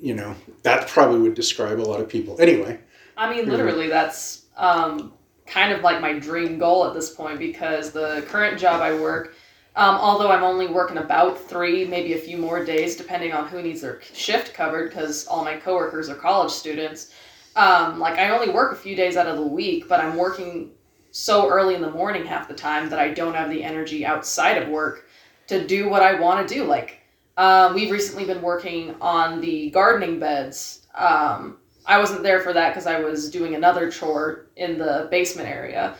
you 0.00 0.14
know, 0.14 0.34
that 0.62 0.88
probably 0.88 1.20
would 1.20 1.34
describe 1.34 1.80
a 1.80 1.82
lot 1.82 2.00
of 2.00 2.08
people. 2.08 2.36
Anyway, 2.40 2.78
I 3.16 3.30
mean, 3.32 3.46
Mhm. 3.46 3.50
literally, 3.50 3.88
that's 3.88 4.42
um, 4.56 5.12
kind 5.46 5.72
of 5.72 5.82
like 5.82 6.00
my 6.00 6.18
dream 6.18 6.58
goal 6.58 6.86
at 6.86 6.94
this 6.94 7.10
point 7.10 7.38
because 7.38 7.92
the 7.92 8.24
current 8.28 8.58
job 8.58 8.80
I 8.80 8.98
work, 8.98 9.34
um, 9.76 9.96
although 9.96 10.30
I'm 10.30 10.42
only 10.42 10.66
working 10.66 10.98
about 10.98 11.38
three, 11.38 11.84
maybe 11.84 12.14
a 12.14 12.18
few 12.18 12.38
more 12.38 12.64
days, 12.64 12.96
depending 12.96 13.32
on 13.32 13.46
who 13.46 13.62
needs 13.62 13.82
their 13.82 14.00
shift 14.00 14.54
covered, 14.54 14.90
because 14.90 15.26
all 15.26 15.44
my 15.44 15.56
coworkers 15.56 16.08
are 16.08 16.14
college 16.14 16.50
students. 16.50 17.12
Um, 17.56 17.98
like 17.98 18.18
I 18.18 18.30
only 18.30 18.52
work 18.52 18.72
a 18.72 18.76
few 18.76 18.96
days 18.96 19.16
out 19.16 19.26
of 19.26 19.36
the 19.36 19.46
week, 19.46 19.88
but 19.88 20.00
I'm 20.00 20.16
working 20.16 20.72
so 21.10 21.48
early 21.48 21.74
in 21.74 21.80
the 21.80 21.90
morning 21.90 22.26
half 22.26 22.48
the 22.48 22.54
time 22.54 22.90
that 22.90 22.98
I 22.98 23.08
don't 23.08 23.34
have 23.34 23.48
the 23.48 23.62
energy 23.62 24.04
outside 24.04 24.62
of 24.62 24.68
work 24.68 25.08
to 25.46 25.66
do 25.66 25.88
what 25.88 26.02
I 26.02 26.20
want 26.20 26.46
to 26.46 26.54
do. 26.54 26.64
Like 26.64 27.00
um, 27.36 27.74
we've 27.74 27.90
recently 27.90 28.24
been 28.24 28.42
working 28.42 28.94
on 29.00 29.40
the 29.40 29.70
gardening 29.70 30.18
beds. 30.18 30.86
Um, 30.94 31.58
I 31.86 31.98
wasn't 31.98 32.22
there 32.22 32.40
for 32.40 32.52
that 32.52 32.70
because 32.70 32.86
I 32.86 33.00
was 33.00 33.30
doing 33.30 33.54
another 33.54 33.90
chore 33.90 34.46
in 34.56 34.78
the 34.78 35.08
basement 35.10 35.48
area. 35.48 35.94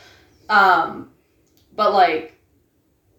Um, 0.49 1.11
but 1.75 1.93
like, 1.93 2.33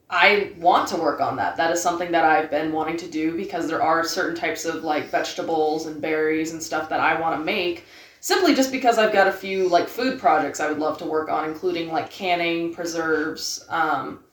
I 0.10 0.54
want 0.58 0.88
to 0.90 0.98
work 0.98 1.20
on 1.20 1.36
that. 1.38 1.58
That 1.58 1.72
is 1.72 1.82
something 1.82 2.12
that 2.12 2.24
I've 2.24 2.50
been 2.50 2.72
wanting 2.72 2.98
to 2.98 3.10
do 3.10 3.36
because 3.36 3.68
there 3.68 3.82
are 3.82 4.04
certain 4.04 4.36
types 4.36 4.66
of 4.66 4.84
like 4.84 5.10
vegetables 5.10 5.86
and 5.86 6.02
berries 6.02 6.54
and 6.54 6.64
stuff 6.64 6.90
that 6.90 7.00
I 7.00 7.20
want 7.20 7.40
to 7.40 7.44
make. 7.44 7.86
Simply 8.20 8.56
just 8.56 8.72
because 8.72 8.98
I've 8.98 9.14
got 9.14 9.28
a 9.28 9.32
few 9.32 9.70
like 9.70 9.88
food 9.88 10.20
projects 10.20 10.60
I 10.60 10.70
would 10.70 10.80
love 10.80 10.98
to 11.00 11.06
work 11.06 11.30
on, 11.30 11.50
including 11.50 11.92
like 11.92 12.10
canning, 12.10 12.74
preserves, 12.74 13.66
um, 13.70 14.24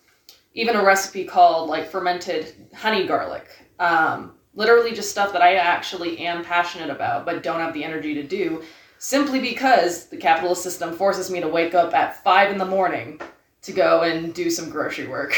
even 0.54 0.76
a 0.76 0.84
recipe 0.84 1.24
called 1.24 1.68
like 1.68 1.90
fermented 1.90 2.68
honey 2.72 3.06
garlic. 3.06 3.46
Um, 3.78 4.34
literally 4.54 4.92
just 4.92 5.10
stuff 5.10 5.32
that 5.32 5.42
I 5.42 5.54
actually 5.56 6.18
am 6.18 6.44
passionate 6.44 6.90
about 6.90 7.24
but 7.24 7.42
don't 7.42 7.60
have 7.60 7.74
the 7.74 7.84
energy 7.84 8.14
to 8.14 8.22
do 8.22 8.62
simply 8.98 9.40
because 9.40 10.06
the 10.06 10.16
capitalist 10.16 10.62
system 10.62 10.96
forces 10.96 11.30
me 11.30 11.40
to 11.40 11.48
wake 11.48 11.74
up 11.74 11.94
at 11.94 12.22
five 12.22 12.50
in 12.50 12.58
the 12.58 12.64
morning 12.64 13.20
to 13.62 13.72
go 13.72 14.02
and 14.02 14.34
do 14.34 14.50
some 14.50 14.70
grocery 14.70 15.06
work. 15.06 15.36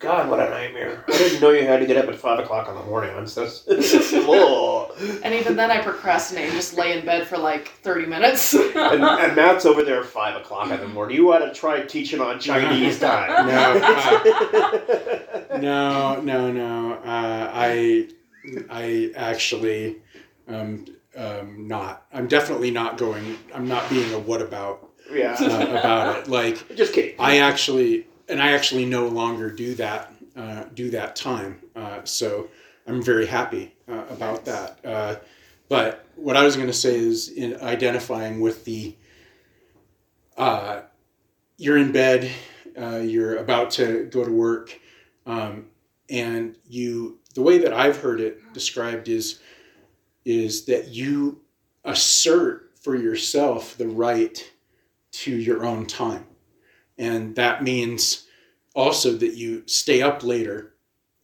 God, 0.00 0.28
what 0.28 0.38
a 0.38 0.50
nightmare! 0.50 1.02
I 1.08 1.12
didn't 1.12 1.40
know 1.40 1.50
you 1.50 1.66
had 1.66 1.80
to 1.80 1.86
get 1.86 1.96
up 1.96 2.08
at 2.08 2.16
five 2.16 2.38
o'clock 2.38 2.68
in 2.68 2.74
the 2.74 2.82
morning. 2.82 3.16
I'm 3.16 3.26
so. 3.26 3.48
And 5.22 5.32
even 5.34 5.56
then 5.56 5.70
I 5.70 5.80
procrastinate 5.80 6.44
and 6.46 6.52
just 6.52 6.76
lay 6.76 6.98
in 6.98 7.06
bed 7.06 7.26
for 7.26 7.38
like 7.38 7.68
30 7.82 8.06
minutes. 8.06 8.52
and, 8.52 8.74
and 8.76 9.36
Matt's 9.36 9.64
over 9.64 9.82
there 9.82 10.00
at 10.00 10.06
five 10.06 10.36
o'clock 10.38 10.70
in 10.70 10.80
the 10.80 10.88
morning. 10.88 11.16
You 11.16 11.32
ought 11.32 11.38
to 11.38 11.54
try 11.54 11.80
teaching 11.82 12.20
on 12.20 12.38
Chinese 12.38 13.00
time. 13.00 13.46
no, 15.62 16.20
no, 16.20 16.52
no. 16.52 16.94
Uh, 16.94 17.50
I, 17.54 18.08
I 18.70 19.12
actually, 19.16 19.96
um, 20.48 20.86
um, 21.16 21.68
not. 21.68 22.06
I'm 22.12 22.28
definitely 22.28 22.70
not 22.70 22.98
going. 22.98 23.38
I'm 23.54 23.68
not 23.68 23.88
being 23.88 24.12
a 24.12 24.18
what 24.18 24.42
about 24.42 24.90
yeah. 25.10 25.36
uh, 25.38 25.78
about 25.78 26.18
it. 26.18 26.28
Like 26.28 26.76
Just 26.76 26.92
kidding. 26.92 27.14
I 27.18 27.38
actually, 27.38 28.06
and 28.28 28.42
I 28.42 28.52
actually 28.52 28.84
no 28.84 29.08
longer 29.08 29.50
do 29.50 29.74
that. 29.76 30.12
Uh, 30.36 30.64
do 30.74 30.90
that 30.90 31.14
time. 31.14 31.60
Uh, 31.76 32.00
so 32.02 32.48
I'm 32.86 33.02
very 33.02 33.26
happy 33.26 33.72
uh, 33.88 34.04
about 34.10 34.44
that. 34.46 34.78
Uh, 34.84 35.16
but 35.68 36.06
what 36.16 36.36
I 36.36 36.44
was 36.44 36.56
going 36.56 36.66
to 36.68 36.72
say 36.72 36.96
is 36.96 37.28
in 37.28 37.60
identifying 37.60 38.40
with 38.40 38.64
the. 38.64 38.96
Uh, 40.36 40.82
you're 41.56 41.78
in 41.78 41.92
bed. 41.92 42.30
Uh, 42.76 42.96
you're 42.96 43.36
about 43.36 43.70
to 43.70 44.06
go 44.06 44.24
to 44.24 44.32
work, 44.32 44.78
um, 45.26 45.66
and 46.10 46.56
you. 46.68 47.18
The 47.34 47.42
way 47.42 47.58
that 47.58 47.72
I've 47.72 47.98
heard 47.98 48.20
it 48.20 48.52
described 48.52 49.08
is, 49.08 49.40
is 50.24 50.64
that 50.66 50.88
you 50.88 51.40
assert 51.84 52.70
for 52.80 52.96
yourself 52.96 53.76
the 53.76 53.88
right 53.88 54.52
to 55.12 55.34
your 55.34 55.64
own 55.64 55.86
time. 55.86 56.26
And 56.98 57.34
that 57.36 57.62
means 57.62 58.26
also 58.74 59.12
that 59.16 59.34
you 59.34 59.62
stay 59.66 60.02
up 60.02 60.22
later 60.22 60.74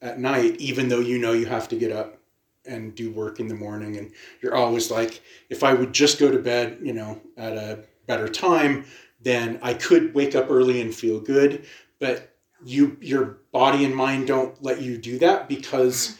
at 0.02 0.19
night, 0.19 0.57
even 0.57 0.88
though 0.88 1.00
you 1.00 1.19
know 1.19 1.33
you 1.33 1.47
have 1.47 1.69
to 1.69 1.76
get 1.76 1.93
up 1.93 2.19
and 2.64 2.95
do 2.95 3.11
work 3.11 3.40
in 3.40 3.49
the 3.49 3.55
morning. 3.55 3.97
And 3.97 4.12
you're 4.40 4.55
always 4.55 4.90
like, 4.90 5.23
if 5.49 5.62
I 5.62 5.75
would 5.75 5.93
just 5.93 6.19
go 6.19 6.31
to 6.31 6.38
bed, 6.38 6.79
you 6.83 6.93
know, 6.93 7.21
at 7.37 7.57
a 7.57 7.85
better 8.07 8.29
time, 8.29 8.85
then 9.21 9.59
I 9.62 9.75
could 9.75 10.14
wake 10.14 10.35
up 10.35 10.47
early 10.50 10.81
and 10.81 10.95
feel 10.95 11.21
good. 11.21 11.67
But 11.99 12.35
you, 12.64 12.97
your 13.00 13.39
body 13.52 13.85
and 13.85 13.95
mind 13.95 14.26
don't 14.26 14.62
let 14.62 14.80
you 14.80 14.97
do 14.97 15.19
that 15.19 15.49
because 15.49 16.19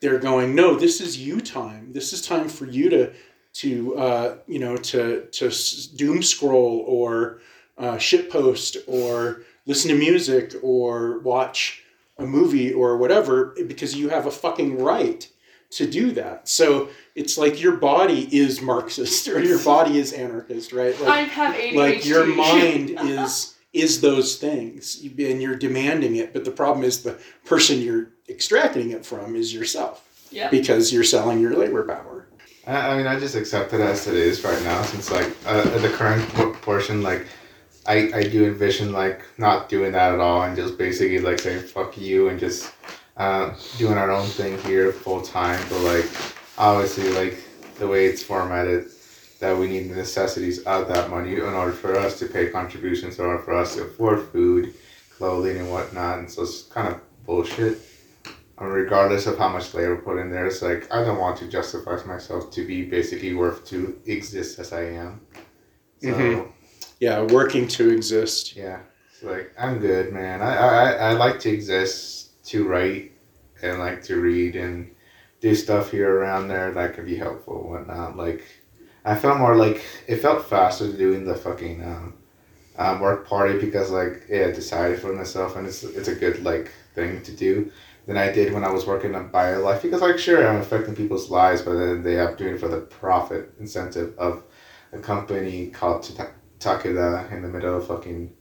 they're 0.00 0.18
going, 0.18 0.54
no, 0.54 0.76
this 0.76 1.00
is 1.00 1.18
you 1.18 1.40
time. 1.40 1.92
This 1.92 2.12
is 2.12 2.22
time 2.22 2.48
for 2.48 2.66
you 2.66 2.88
to 2.90 3.12
to 3.54 3.96
uh, 3.96 4.36
you 4.46 4.58
know 4.58 4.76
to 4.76 5.26
to 5.26 5.50
doom 5.96 6.22
scroll 6.22 6.84
or 6.86 7.40
uh, 7.76 7.98
shit 7.98 8.30
post 8.30 8.76
or 8.86 9.42
listen 9.66 9.90
to 9.90 9.96
music 9.96 10.54
or 10.62 11.18
watch 11.20 11.82
a 12.18 12.26
movie 12.26 12.72
or 12.72 12.96
whatever 12.96 13.54
because 13.66 13.94
you 13.94 14.08
have 14.08 14.26
a 14.26 14.30
fucking 14.30 14.78
right 14.78 15.28
to 15.70 15.88
do 15.88 16.12
that. 16.12 16.48
So 16.48 16.88
it's 17.14 17.36
like 17.36 17.60
your 17.60 17.76
body 17.76 18.28
is 18.36 18.60
Marxist 18.60 19.28
or 19.28 19.42
your 19.42 19.62
body 19.62 19.98
is 19.98 20.12
anarchist, 20.12 20.72
right? 20.72 20.98
I 21.02 21.20
have 21.20 21.54
ADHD. 21.54 21.74
like 21.74 22.04
your 22.04 22.26
mind 22.26 22.90
is 23.00 23.54
is 23.72 24.00
those 24.00 24.36
things 24.36 25.00
and 25.02 25.42
you're 25.42 25.56
demanding 25.56 26.16
it, 26.16 26.32
but 26.32 26.44
the 26.44 26.50
problem 26.50 26.84
is 26.84 27.02
the 27.02 27.18
person 27.44 27.80
you're 27.80 28.10
extracting 28.28 28.90
it 28.90 29.04
from 29.04 29.36
is 29.36 29.52
yourself 29.52 30.28
yeah. 30.30 30.48
because 30.50 30.92
you're 30.92 31.04
selling 31.04 31.40
your 31.40 31.54
labor 31.54 31.84
power. 31.84 32.28
I, 32.66 32.92
I 32.92 32.96
mean, 32.96 33.06
I 33.06 33.18
just 33.18 33.34
accept 33.34 33.72
it 33.72 33.80
as 33.80 34.06
it 34.06 34.14
is 34.14 34.42
right 34.44 34.62
now, 34.62 34.82
since 34.82 35.10
like 35.10 35.34
uh, 35.46 35.64
the 35.78 35.88
current 35.90 36.26
portion, 36.62 37.02
like 37.02 37.26
I, 37.86 38.10
I 38.14 38.22
do 38.22 38.44
envision 38.44 38.92
like 38.92 39.24
not 39.38 39.68
doing 39.68 39.92
that 39.92 40.12
at 40.12 40.20
all 40.20 40.42
and 40.42 40.54
just 40.56 40.76
basically 40.76 41.20
like 41.20 41.38
saying 41.38 41.62
fuck 41.62 41.96
you 41.96 42.28
and 42.28 42.38
just 42.38 42.72
uh, 43.16 43.54
doing 43.78 43.98
our 43.98 44.10
own 44.10 44.26
thing 44.26 44.58
here 44.62 44.92
full 44.92 45.22
time. 45.22 45.60
But 45.68 45.80
like 45.80 46.10
obviously, 46.56 47.10
like 47.12 47.42
the 47.78 47.86
way 47.86 48.06
it's 48.06 48.22
formatted, 48.22 48.90
that 49.40 49.56
we 49.56 49.68
need 49.68 49.88
the 49.90 49.94
necessities 49.94 50.58
of 50.64 50.88
that 50.88 51.10
money 51.10 51.34
in 51.34 51.40
order 51.40 51.72
for 51.72 51.96
us 51.96 52.18
to 52.18 52.26
pay 52.26 52.48
contributions, 52.48 53.18
in 53.18 53.24
order 53.24 53.42
for 53.42 53.54
us 53.54 53.74
to 53.76 53.82
afford 53.82 54.20
food, 54.28 54.74
clothing, 55.16 55.58
and 55.58 55.70
whatnot. 55.70 56.18
And 56.18 56.30
so 56.30 56.42
it's 56.42 56.62
kind 56.62 56.88
of 56.88 57.00
bullshit. 57.24 57.78
And 58.58 58.72
regardless 58.72 59.26
of 59.26 59.38
how 59.38 59.48
much 59.48 59.72
labor 59.74 59.96
put 59.96 60.18
in 60.18 60.30
there, 60.32 60.46
it's 60.46 60.62
like 60.62 60.92
I 60.92 61.04
don't 61.04 61.18
want 61.18 61.38
to 61.38 61.46
justify 61.48 62.02
myself 62.04 62.50
to 62.52 62.66
be 62.66 62.82
basically 62.84 63.34
worth 63.34 63.64
to 63.66 64.00
exist 64.06 64.58
as 64.58 64.72
I 64.72 64.82
am. 64.82 65.20
So 66.00 66.08
Mhm. 66.08 66.52
Yeah, 67.00 67.22
working 67.22 67.68
to 67.68 67.90
exist. 67.90 68.56
yeah, 68.56 68.80
it's 69.12 69.22
like 69.22 69.52
I'm 69.56 69.78
good, 69.78 70.12
man. 70.12 70.42
I, 70.42 70.56
I 70.56 70.90
I 71.10 71.12
like 71.12 71.38
to 71.40 71.50
exist, 71.50 72.44
to 72.46 72.66
write, 72.66 73.12
and 73.62 73.78
like 73.78 74.02
to 74.04 74.20
read 74.20 74.56
and 74.56 74.90
do 75.40 75.54
stuff 75.54 75.92
here 75.92 76.12
around 76.12 76.48
there 76.48 76.72
that 76.72 76.94
could 76.94 77.06
be 77.06 77.14
helpful 77.14 77.60
and 77.76 77.86
whatnot. 77.86 78.16
Like 78.16 78.42
I 79.12 79.14
felt 79.16 79.38
more 79.38 79.56
like 79.56 79.84
it 80.06 80.18
felt 80.18 80.46
faster 80.46 80.92
doing 80.92 81.24
the 81.24 81.34
fucking 81.34 81.82
um, 81.84 82.14
um, 82.78 83.00
work 83.00 83.26
party 83.26 83.58
because 83.58 83.90
like 83.90 84.14
yeah, 84.28 84.46
I 84.48 84.52
decided 84.52 85.00
for 85.00 85.12
myself 85.12 85.56
and 85.56 85.66
it's 85.66 85.82
it's 85.84 86.08
a 86.08 86.14
good 86.14 86.42
like 86.44 86.70
thing 86.94 87.22
to 87.22 87.32
do 87.46 87.70
than 88.06 88.16
I 88.16 88.30
did 88.32 88.52
when 88.54 88.64
I 88.64 88.70
was 88.70 88.86
working 88.86 89.14
on 89.14 89.30
BioLife 89.30 89.82
because 89.82 90.02
like 90.02 90.18
sure 90.18 90.46
I'm 90.46 90.60
affecting 90.60 90.94
people's 90.94 91.30
lives 91.30 91.62
but 91.62 91.74
then 91.74 92.02
they 92.02 92.14
have 92.14 92.36
doing 92.36 92.54
it 92.54 92.60
for 92.60 92.68
the 92.68 92.82
profit 93.00 93.52
incentive 93.60 94.16
of 94.18 94.42
a 94.92 94.98
company 94.98 95.68
called 95.78 96.02
Ta- 96.16 96.32
Takeda 96.60 97.30
in 97.32 97.42
the 97.42 97.48
middle 97.48 97.76
of 97.76 97.86
fucking 97.86 98.32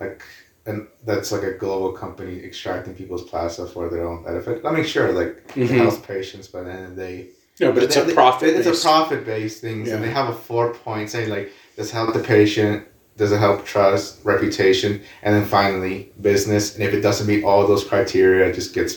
like 0.00 0.22
and 0.66 0.88
that's 1.04 1.30
like 1.32 1.44
a 1.44 1.52
global 1.52 1.92
company 1.92 2.42
extracting 2.44 2.94
people's 2.94 3.24
plasma 3.30 3.66
for 3.66 3.88
their 3.88 4.06
own 4.06 4.24
benefit. 4.24 4.64
I 4.64 4.72
mean 4.72 4.84
sure 4.84 5.12
like 5.12 5.32
it 5.56 5.70
Mhm. 5.70 5.78
helps 5.78 5.98
patients 5.98 6.48
but 6.48 6.64
then 6.64 6.96
they 6.96 7.30
No, 7.60 7.72
but 7.72 7.82
it's 7.84 7.94
they- 7.94 8.02
a 8.02 8.04
they- 8.04 8.14
profit. 8.14 8.48
It's 8.54 8.66
a 8.66 8.82
profit 8.88 9.24
based 9.24 9.60
thing, 9.60 9.86
Yeah. 9.86 9.94
and 9.94 10.04
they 10.04 10.10
have 10.10 10.28
a 10.28 10.34
four 10.34 10.72
point 10.74 11.10
saying 11.10 11.30
like 11.30 11.52
this 11.76 11.90
help 11.90 12.12
the 12.12 12.20
patient 12.20 12.86
does 13.16 13.32
it 13.32 13.38
help 13.38 13.64
trust, 13.64 14.18
reputation, 14.24 15.00
and 15.22 15.34
then 15.34 15.44
finally 15.46 16.12
business. 16.20 16.74
And 16.74 16.84
if 16.84 16.92
it 16.92 17.00
doesn't 17.00 17.26
meet 17.26 17.44
all 17.44 17.66
those 17.66 17.82
criteria, 17.82 18.46
it 18.46 18.52
just 18.54 18.74
gets 18.74 18.96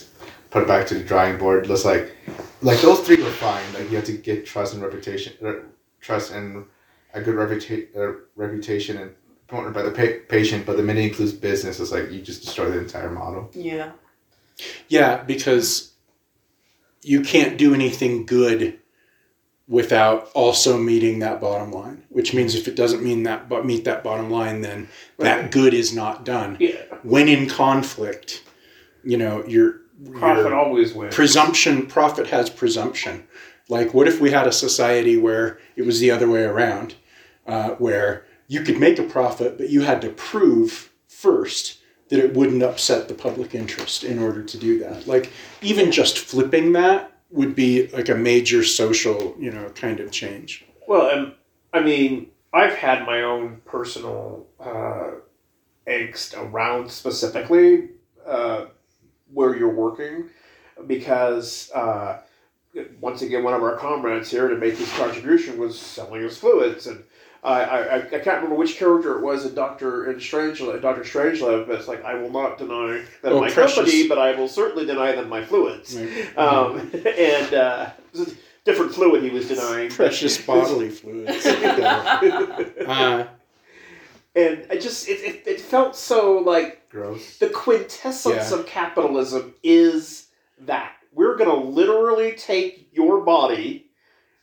put 0.50 0.66
back 0.68 0.86
to 0.88 0.94
the 0.94 1.00
drawing 1.02 1.38
board. 1.38 1.66
Looks 1.68 1.84
like 1.84 2.12
like 2.62 2.80
those 2.82 3.00
three 3.00 3.16
were 3.22 3.30
fine. 3.30 3.64
Like 3.72 3.88
you 3.90 3.96
have 3.96 4.04
to 4.06 4.12
get 4.12 4.44
trust 4.44 4.74
and 4.74 4.82
reputation, 4.82 5.32
uh, 5.44 5.54
trust 6.02 6.32
and 6.32 6.64
a 7.14 7.20
good 7.22 7.34
reputation, 7.34 7.88
uh, 7.96 8.12
reputation 8.36 8.98
and 8.98 9.10
promoted 9.48 9.72
by 9.72 9.82
the 9.82 9.90
pa- 9.90 10.20
patient. 10.28 10.66
But 10.66 10.76
the 10.76 10.82
minute 10.82 11.00
it 11.04 11.08
includes 11.08 11.32
business, 11.32 11.80
it's 11.80 11.90
like 11.90 12.10
you 12.12 12.20
just 12.20 12.42
destroy 12.44 12.70
the 12.70 12.78
entire 12.78 13.10
model. 13.10 13.50
Yeah. 13.54 13.92
Yeah, 14.88 15.22
because 15.24 15.89
you 17.02 17.22
can't 17.22 17.56
do 17.58 17.74
anything 17.74 18.26
good 18.26 18.78
without 19.68 20.30
also 20.34 20.76
meeting 20.76 21.20
that 21.20 21.40
bottom 21.40 21.70
line. 21.70 22.02
Which 22.08 22.34
means 22.34 22.54
if 22.54 22.66
it 22.66 22.76
doesn't 22.76 23.02
mean 23.02 23.22
that 23.22 23.48
but 23.48 23.64
meet 23.64 23.84
that 23.84 24.02
bottom 24.02 24.30
line, 24.30 24.60
then 24.62 24.88
that 25.18 25.50
good 25.50 25.72
is 25.74 25.94
not 25.94 26.24
done. 26.24 26.56
Yeah. 26.60 26.82
When 27.02 27.28
in 27.28 27.48
conflict, 27.48 28.42
you 29.04 29.16
know, 29.16 29.44
your 29.46 29.80
Profit 30.12 30.46
your 30.46 30.54
always 30.54 30.94
wins. 30.94 31.14
presumption 31.14 31.86
profit 31.86 32.28
has 32.28 32.48
presumption. 32.48 33.24
Like 33.68 33.92
what 33.92 34.08
if 34.08 34.20
we 34.20 34.30
had 34.30 34.46
a 34.46 34.52
society 34.52 35.16
where 35.16 35.58
it 35.76 35.82
was 35.82 36.00
the 36.00 36.10
other 36.10 36.28
way 36.28 36.42
around, 36.42 36.94
uh, 37.46 37.70
where 37.72 38.24
you 38.48 38.62
could 38.62 38.80
make 38.80 38.98
a 38.98 39.02
profit, 39.02 39.58
but 39.58 39.68
you 39.68 39.82
had 39.82 40.00
to 40.00 40.08
prove 40.08 40.90
first 41.06 41.79
that 42.10 42.18
it 42.18 42.34
wouldn't 42.34 42.62
upset 42.62 43.08
the 43.08 43.14
public 43.14 43.54
interest 43.54 44.04
in 44.04 44.18
order 44.18 44.42
to 44.42 44.58
do 44.58 44.78
that. 44.80 45.06
Like 45.06 45.32
even 45.62 45.90
just 45.90 46.18
flipping 46.18 46.72
that 46.72 47.12
would 47.30 47.54
be 47.54 47.86
like 47.88 48.08
a 48.08 48.14
major 48.14 48.64
social, 48.64 49.34
you 49.38 49.50
know, 49.50 49.70
kind 49.70 50.00
of 50.00 50.10
change. 50.10 50.64
Well, 50.86 51.08
and 51.08 51.32
I 51.72 51.80
mean, 51.80 52.30
I've 52.52 52.74
had 52.74 53.06
my 53.06 53.22
own 53.22 53.62
personal 53.64 54.46
uh, 54.58 55.12
angst 55.86 56.36
around 56.36 56.90
specifically 56.90 57.90
uh, 58.26 58.66
where 59.32 59.56
you're 59.56 59.74
working 59.74 60.28
because 60.86 61.70
uh, 61.72 62.18
once 63.00 63.22
again, 63.22 63.42
one 63.42 63.54
of 63.54 63.62
our 63.62 63.76
comrades 63.76 64.30
here 64.30 64.48
to 64.48 64.56
make 64.56 64.76
his 64.76 64.90
contribution 64.92 65.58
was 65.58 65.78
selling 65.78 66.22
his 66.22 66.38
fluids, 66.38 66.86
and 66.86 67.02
I, 67.42 67.62
I, 67.62 67.96
I 67.96 68.00
can't 68.10 68.26
remember 68.26 68.54
which 68.56 68.76
character 68.76 69.16
it 69.18 69.22
was 69.22 69.46
in 69.46 69.54
Doctor 69.54 70.10
in 70.10 70.18
Strangelove, 70.18 70.82
Doctor 70.82 71.02
Strangelove, 71.02 71.66
but 71.66 71.76
it's 71.76 71.88
like 71.88 72.04
I 72.04 72.14
will 72.14 72.30
not 72.30 72.58
deny 72.58 73.02
that 73.22 73.32
Oh, 73.32 73.40
my 73.40 73.50
precious. 73.50 73.76
company, 73.76 74.08
but 74.08 74.18
I 74.18 74.34
will 74.38 74.48
certainly 74.48 74.84
deny 74.84 75.12
them 75.12 75.28
my 75.30 75.42
fluids. 75.44 75.96
Right? 75.96 76.36
Um, 76.38 76.78
and 77.06 77.54
uh, 77.54 77.90
it 78.12 78.18
was 78.18 78.28
a 78.28 78.36
different 78.66 78.92
fluid 78.94 79.22
he 79.22 79.30
was 79.30 79.48
denying. 79.48 79.88
Precious 80.02 80.40
bodily 80.44 80.90
fluids. 80.90 81.46
Uh, 82.86 83.26
and 84.36 84.64
I 84.70 84.76
just 84.76 85.08
it, 85.08 85.20
it, 85.24 85.42
it 85.46 85.60
felt 85.60 85.96
so 85.96 86.38
like 86.38 86.88
Gross. 86.90 87.38
the 87.38 87.48
quintessence 87.48 88.50
Yeah. 88.50 88.58
of 88.58 88.66
capitalism 88.66 89.54
is 89.62 90.28
that 90.60 90.92
we're 91.12 91.36
going 91.36 91.50
to 91.50 91.56
literally 91.56 92.32
take 92.32 92.90
your 92.92 93.22
body 93.22 93.89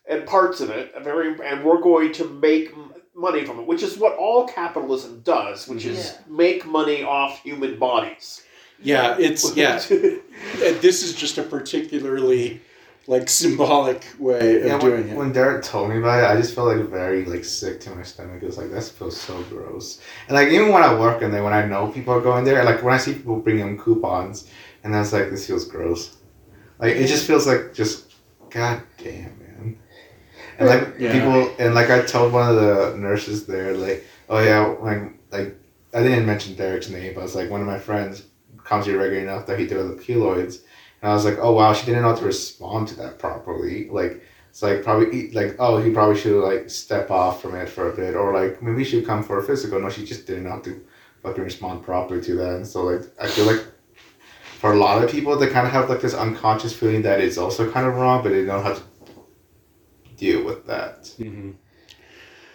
and 0.10 0.26
parts 0.26 0.62
of 0.62 0.70
it, 0.70 0.92
a 0.96 1.00
very, 1.02 1.36
and 1.44 1.64
we're 1.64 1.82
going 1.82 2.12
to 2.14 2.26
make 2.26 2.74
money 3.16 3.44
from 3.46 3.60
it, 3.60 3.68
which 3.68 3.84
is 3.84 3.98
what 3.98 4.16
all 4.18 4.48
capitalism 4.48 5.22
does, 5.22 5.68
which 5.68 5.84
mm-hmm. 5.84 5.92
is 5.92 6.14
Yeah. 6.14 6.34
make 6.36 6.66
money 6.66 7.04
off 7.04 7.42
human 7.42 7.78
bodies. 7.80 8.44
yeah, 8.82 9.16
it's 9.20 9.56
yeah. 9.56 9.78
This 9.80 11.04
is 11.04 11.16
just 11.16 11.38
a 11.38 11.44
particularly 11.44 12.62
like 13.08 13.30
symbolic 13.30 14.06
way 14.20 14.58
of 14.62 14.66
Yeah, 14.66 14.80
doing 14.80 14.92
when, 15.02 15.10
it. 15.10 15.16
when 15.18 15.32
Derek 15.32 15.64
told 15.64 15.90
me 15.90 15.98
about 15.98 16.20
it, 16.24 16.28
I 16.30 16.40
just 16.40 16.54
felt 16.54 16.68
like 16.68 16.88
very 16.90 17.26
like 17.26 17.46
sick 17.46 17.80
to 17.82 17.96
my 17.96 18.04
stomach. 18.04 18.44
It 18.44 18.46
was 18.46 18.58
like 18.58 18.70
that 18.72 18.84
feels 18.84 19.20
so 19.20 19.42
gross. 19.44 20.00
And 20.28 20.36
like 20.36 20.50
even 20.50 20.72
when 20.72 20.84
I 20.84 20.94
work 20.94 21.22
in 21.22 21.32
there, 21.32 21.44
when 21.44 21.54
I 21.54 21.66
know 21.66 21.88
people 21.88 22.14
are 22.14 22.22
going 22.22 22.44
there, 22.44 22.64
like 22.64 22.84
when 22.84 22.94
I 22.94 22.98
see 22.98 23.14
people 23.14 23.40
bring 23.40 23.60
in 23.60 23.78
coupons, 23.80 24.50
and 24.84 24.96
I 24.96 25.00
was 25.00 25.14
like, 25.14 25.30
this 25.32 25.48
feels 25.48 25.66
gross. 25.66 26.18
Like 26.80 26.96
it 26.96 27.08
just 27.08 27.26
feels 27.26 27.48
like 27.48 27.74
just 27.74 28.14
god 28.50 28.84
damn 28.98 29.24
man. 29.24 29.37
And 30.60 30.68
like 30.70 30.96
Yeah. 31.00 31.12
people 31.14 31.52
and 31.60 31.76
like 31.76 31.90
I 31.90 32.02
told 32.02 32.34
one 32.34 32.50
of 32.50 32.56
the 32.56 32.98
nurses 32.98 33.46
there, 33.46 33.74
like, 33.74 34.04
oh 34.30 34.40
yeah, 34.40 34.76
like 34.82 35.02
like 35.32 35.56
I 35.94 36.04
didn't 36.04 36.26
mention 36.26 36.56
Derek's 36.56 36.90
name, 36.90 37.14
but 37.16 37.24
it's 37.24 37.36
like 37.36 37.50
one 37.50 37.62
of 37.62 37.68
my 37.68 37.80
friends 37.80 38.24
comes 38.64 38.86
here 38.86 38.98
regularly 38.98 39.24
enough 39.28 39.46
that 39.48 39.60
he 39.60 39.66
developed 39.66 40.04
keloids. 40.06 40.60
And 41.02 41.12
I 41.12 41.14
was 41.14 41.26
like, 41.26 41.38
oh 41.40 41.54
wow, 41.54 41.74
she 41.74 41.86
didn't 41.86 42.02
know 42.02 42.10
how 42.10 42.16
to 42.16 42.26
respond 42.26 42.88
to 42.90 42.96
that 42.98 43.20
properly. 43.20 43.88
Like 43.90 44.24
it's 44.50 44.62
like 44.62 44.84
probably 44.84 45.32
like 45.32 45.56
oh 45.60 45.78
he 45.78 45.92
probably 45.92 46.18
should 46.20 46.44
like 46.44 46.70
step 46.70 47.12
off 47.12 47.42
from 47.42 47.56
it 47.56 47.70
for 47.70 47.92
a 47.92 47.96
bit 47.96 48.16
or 48.16 48.34
like 48.34 48.62
maybe 48.62 48.84
she 48.84 48.92
should 48.98 49.06
come 49.06 49.24
for 49.24 49.38
a 49.40 49.44
physical. 49.44 49.80
No, 49.80 49.90
she 49.90 50.06
just 50.06 50.26
didn't 50.26 50.46
know 50.46 50.52
how 50.52 50.60
to 50.60 50.82
fucking 51.24 51.44
respond 51.44 51.84
properly 51.84 52.22
to 52.24 52.36
that. 52.36 52.54
And 52.56 52.68
so 52.68 52.84
like 52.84 53.04
I 53.22 53.28
feel 53.28 53.46
like 53.46 53.64
for 54.60 54.74
a 54.74 54.78
lot 54.78 55.04
of 55.04 55.12
people 55.12 55.36
they 55.38 55.48
kind 55.48 55.68
of 55.68 55.74
have 55.74 55.90
like 55.90 56.02
this 56.02 56.16
unconscious 56.16 56.74
feeling 56.74 57.04
that 57.04 57.22
it's 57.22 57.38
also 57.38 57.70
kind 57.72 57.86
of 57.88 57.96
wrong, 57.96 58.24
but 58.24 58.30
they 58.30 58.38
don't 58.44 58.48
know 58.48 58.62
how 58.62 58.74
to 58.74 58.82
deal 60.18 60.44
with 60.44 60.66
that. 60.68 61.04
Mhm. 61.20 61.54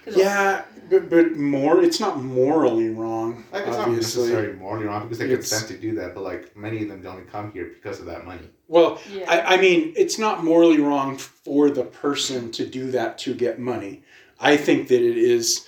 'Cause 0.05 0.16
Yeah, 0.16 0.64
but, 0.90 1.09
but 1.09 1.37
more. 1.37 1.83
It's 1.83 2.01
not 2.01 2.20
morally 2.22 2.88
wrong. 2.90 3.44
Like 3.53 3.62
it's 3.68 3.77
not 3.77 3.88
obviously. 3.88 4.22
necessarily 4.25 4.53
morally 4.59 4.87
wrong 4.87 5.03
because 5.05 5.18
they 5.18 5.27
It's- 5.27 5.48
consent 5.51 5.68
to 5.70 5.79
do 5.79 5.94
that, 5.96 6.14
but 6.14 6.22
like 6.25 6.57
many 6.57 6.83
of 6.83 6.88
them 6.88 7.07
only 7.07 7.22
come 7.31 7.53
here 7.53 7.70
because 7.72 8.01
of 8.01 8.07
that 8.07 8.27
money. 8.27 8.48
Well, 8.68 9.01
Yeah. 9.12 9.31
I, 9.31 9.55
I 9.55 9.61
mean, 9.61 9.92
it's 9.96 10.18
not 10.18 10.42
morally 10.44 10.79
wrong 10.81 11.18
for 11.18 11.70
the 11.70 11.85
person 11.85 12.51
to 12.53 12.66
do 12.66 12.90
that 12.90 13.16
to 13.18 13.35
get 13.35 13.59
money. 13.61 14.03
I 14.40 14.57
think 14.57 14.88
that 14.88 15.01
it 15.01 15.16
is. 15.16 15.66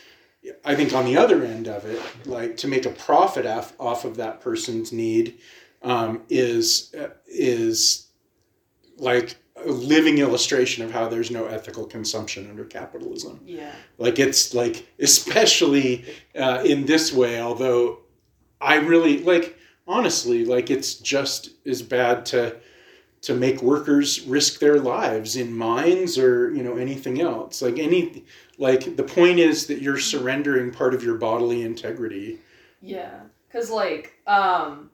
I 0.65 0.75
think 0.75 0.93
on 0.93 1.05
the 1.07 1.17
other 1.17 1.43
end 1.45 1.69
of 1.69 1.87
it, 1.87 2.03
like 2.27 2.57
to 2.59 2.69
make 2.69 2.85
a 2.87 2.91
profit 2.91 3.47
off, 3.47 3.73
off 3.79 4.05
of 4.05 4.17
that 4.17 4.41
person's 4.41 4.93
need, 4.93 5.39
um, 5.83 6.23
is 6.29 6.93
is 7.29 8.09
like 8.99 9.31
a 9.33 9.35
living 9.67 10.19
illustration 10.19 10.85
of 10.85 10.91
how 10.91 11.09
there's 11.09 11.31
no 11.31 11.47
ethical 11.47 11.85
consumption 11.85 12.49
under 12.49 12.65
capitalism. 12.65 13.41
yeah. 13.45 13.73
Like 13.99 14.19
it's 14.19 14.55
like 14.55 14.87
especially 14.99 16.05
uh, 16.39 16.63
in 16.65 16.87
this 16.87 17.13
way. 17.13 17.41
Although 17.41 17.99
I 18.61 18.77
really 18.77 19.19
like 19.23 19.59
honestly, 19.87 20.45
like 20.45 20.71
it's 20.71 20.95
just 20.95 21.51
as 21.67 21.83
bad 21.83 22.27
to 22.27 22.57
to 23.23 23.35
make 23.35 23.63
workers 23.63 24.21
risk 24.27 24.61
their 24.61 24.79
lives 24.79 25.37
in 25.37 25.57
mines 25.57 26.19
or 26.19 26.55
you 26.55 26.63
know 26.63 26.77
anything 26.77 27.21
else. 27.21 27.63
Like 27.63 27.79
any 27.79 28.25
like 28.59 28.97
the 28.97 29.03
point 29.03 29.39
is 29.39 29.67
that 29.67 29.81
you're 29.81 29.99
surrendering 29.99 30.71
part 30.71 30.95
of 30.95 31.03
your 31.03 31.17
bodily 31.17 31.63
integrity. 31.63 32.39
Yeah, 32.81 33.21
because 33.49 33.71
like, 33.71 34.13
um, 34.27 34.91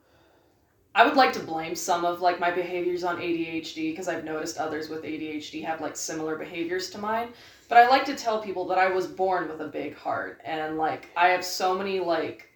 I 0.93 1.05
would 1.05 1.15
like 1.15 1.31
to 1.33 1.39
blame 1.39 1.75
some 1.75 2.03
of 2.03 2.19
like 2.21 2.39
my 2.39 2.51
behaviors 2.51 3.03
on 3.03 3.17
ADHD 3.17 3.91
because 3.91 4.09
I've 4.09 4.25
noticed 4.25 4.57
others 4.57 4.89
with 4.89 5.03
ADHD 5.03 5.63
have 5.63 5.79
like 5.79 5.95
similar 5.95 6.35
behaviors 6.35 6.89
to 6.89 6.97
mine. 6.97 7.29
But 7.69 7.77
I 7.77 7.87
like 7.87 8.03
to 8.05 8.15
tell 8.15 8.41
people 8.41 8.67
that 8.67 8.77
I 8.77 8.89
was 8.89 9.07
born 9.07 9.47
with 9.47 9.61
a 9.61 9.67
big 9.67 9.95
heart 9.95 10.41
and 10.43 10.77
like 10.77 11.09
I 11.15 11.29
have 11.29 11.45
so 11.45 11.77
many 11.77 12.01
like 12.01 12.49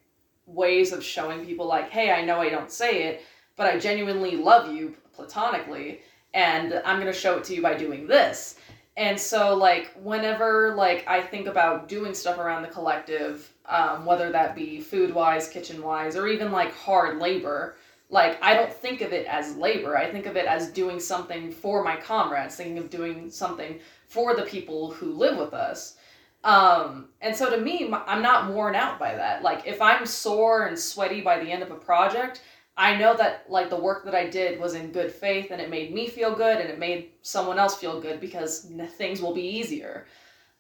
ways 0.45 0.91
of 0.91 1.03
showing 1.03 1.45
people 1.45 1.65
like, 1.65 1.89
hey, 1.89 2.11
I 2.11 2.23
know 2.23 2.41
I 2.41 2.49
don't 2.49 2.71
say 2.71 3.03
it, 3.03 3.21
but 3.55 3.67
I 3.67 3.79
genuinely 3.79 4.35
love 4.35 4.73
you 4.73 4.95
platonically, 5.13 6.01
and 6.33 6.81
I'm 6.85 6.99
gonna 6.99 7.13
show 7.13 7.37
it 7.37 7.45
to 7.45 7.55
you 7.55 7.61
by 7.61 7.75
doing 7.75 8.05
this. 8.05 8.57
And 8.97 9.19
so 9.19 9.55
like 9.55 9.93
whenever 10.03 10.75
like 10.75 11.05
I 11.07 11.21
think 11.21 11.47
about 11.47 11.87
doing 11.87 12.13
stuff 12.13 12.37
around 12.37 12.63
the 12.63 12.67
collective, 12.67 13.49
um, 13.65 14.05
whether 14.05 14.31
that 14.31 14.55
be 14.55 14.81
food 14.81 15.13
wise, 15.13 15.47
kitchen 15.47 15.81
wise, 15.81 16.17
or 16.17 16.27
even 16.27 16.51
like 16.51 16.73
hard 16.73 17.17
labor, 17.19 17.77
like 18.15 18.41
I 18.41 18.53
don't 18.53 18.71
think 18.71 19.01
of 19.01 19.11
it 19.11 19.27
as 19.27 19.57
labor. 19.57 19.97
I 19.97 20.09
think 20.09 20.25
of 20.25 20.37
it 20.37 20.45
as 20.45 20.71
doing 20.71 21.01
something 21.01 21.51
for 21.51 21.83
my 21.83 21.97
comrades, 21.97 22.55
thinking 22.55 22.77
of 22.77 22.89
doing 22.89 23.29
something 23.29 23.77
for 24.07 24.37
the 24.37 24.43
people 24.43 24.89
who 24.89 25.11
live 25.11 25.37
with 25.37 25.53
us. 25.53 25.97
Um, 26.45 27.09
and 27.19 27.35
so 27.35 27.49
to 27.49 27.57
me, 27.57 27.93
I'm 28.07 28.21
not 28.21 28.53
worn 28.53 28.73
out 28.73 28.99
by 28.99 29.13
that. 29.15 29.43
Like 29.43 29.67
if 29.67 29.81
I'm 29.81 30.05
sore 30.05 30.67
and 30.67 30.79
sweaty 30.79 31.19
by 31.19 31.43
the 31.43 31.51
end 31.51 31.61
of 31.61 31.71
a 31.71 31.75
project, 31.75 32.41
I 32.77 32.95
know 32.95 33.17
that 33.17 33.47
like 33.49 33.69
the 33.69 33.75
work 33.75 34.05
that 34.05 34.15
I 34.15 34.29
did 34.29 34.61
was 34.61 34.75
in 34.75 34.93
good 34.93 35.11
faith 35.11 35.51
and 35.51 35.59
it 35.59 35.69
made 35.69 35.93
me 35.93 36.07
feel 36.07 36.33
good 36.33 36.61
and 36.61 36.69
it 36.69 36.79
made 36.79 37.11
someone 37.21 37.59
else 37.59 37.75
feel 37.75 37.99
good 37.99 38.21
because 38.21 38.71
things 38.97 39.21
will 39.21 39.33
be 39.33 39.45
easier. 39.59 40.05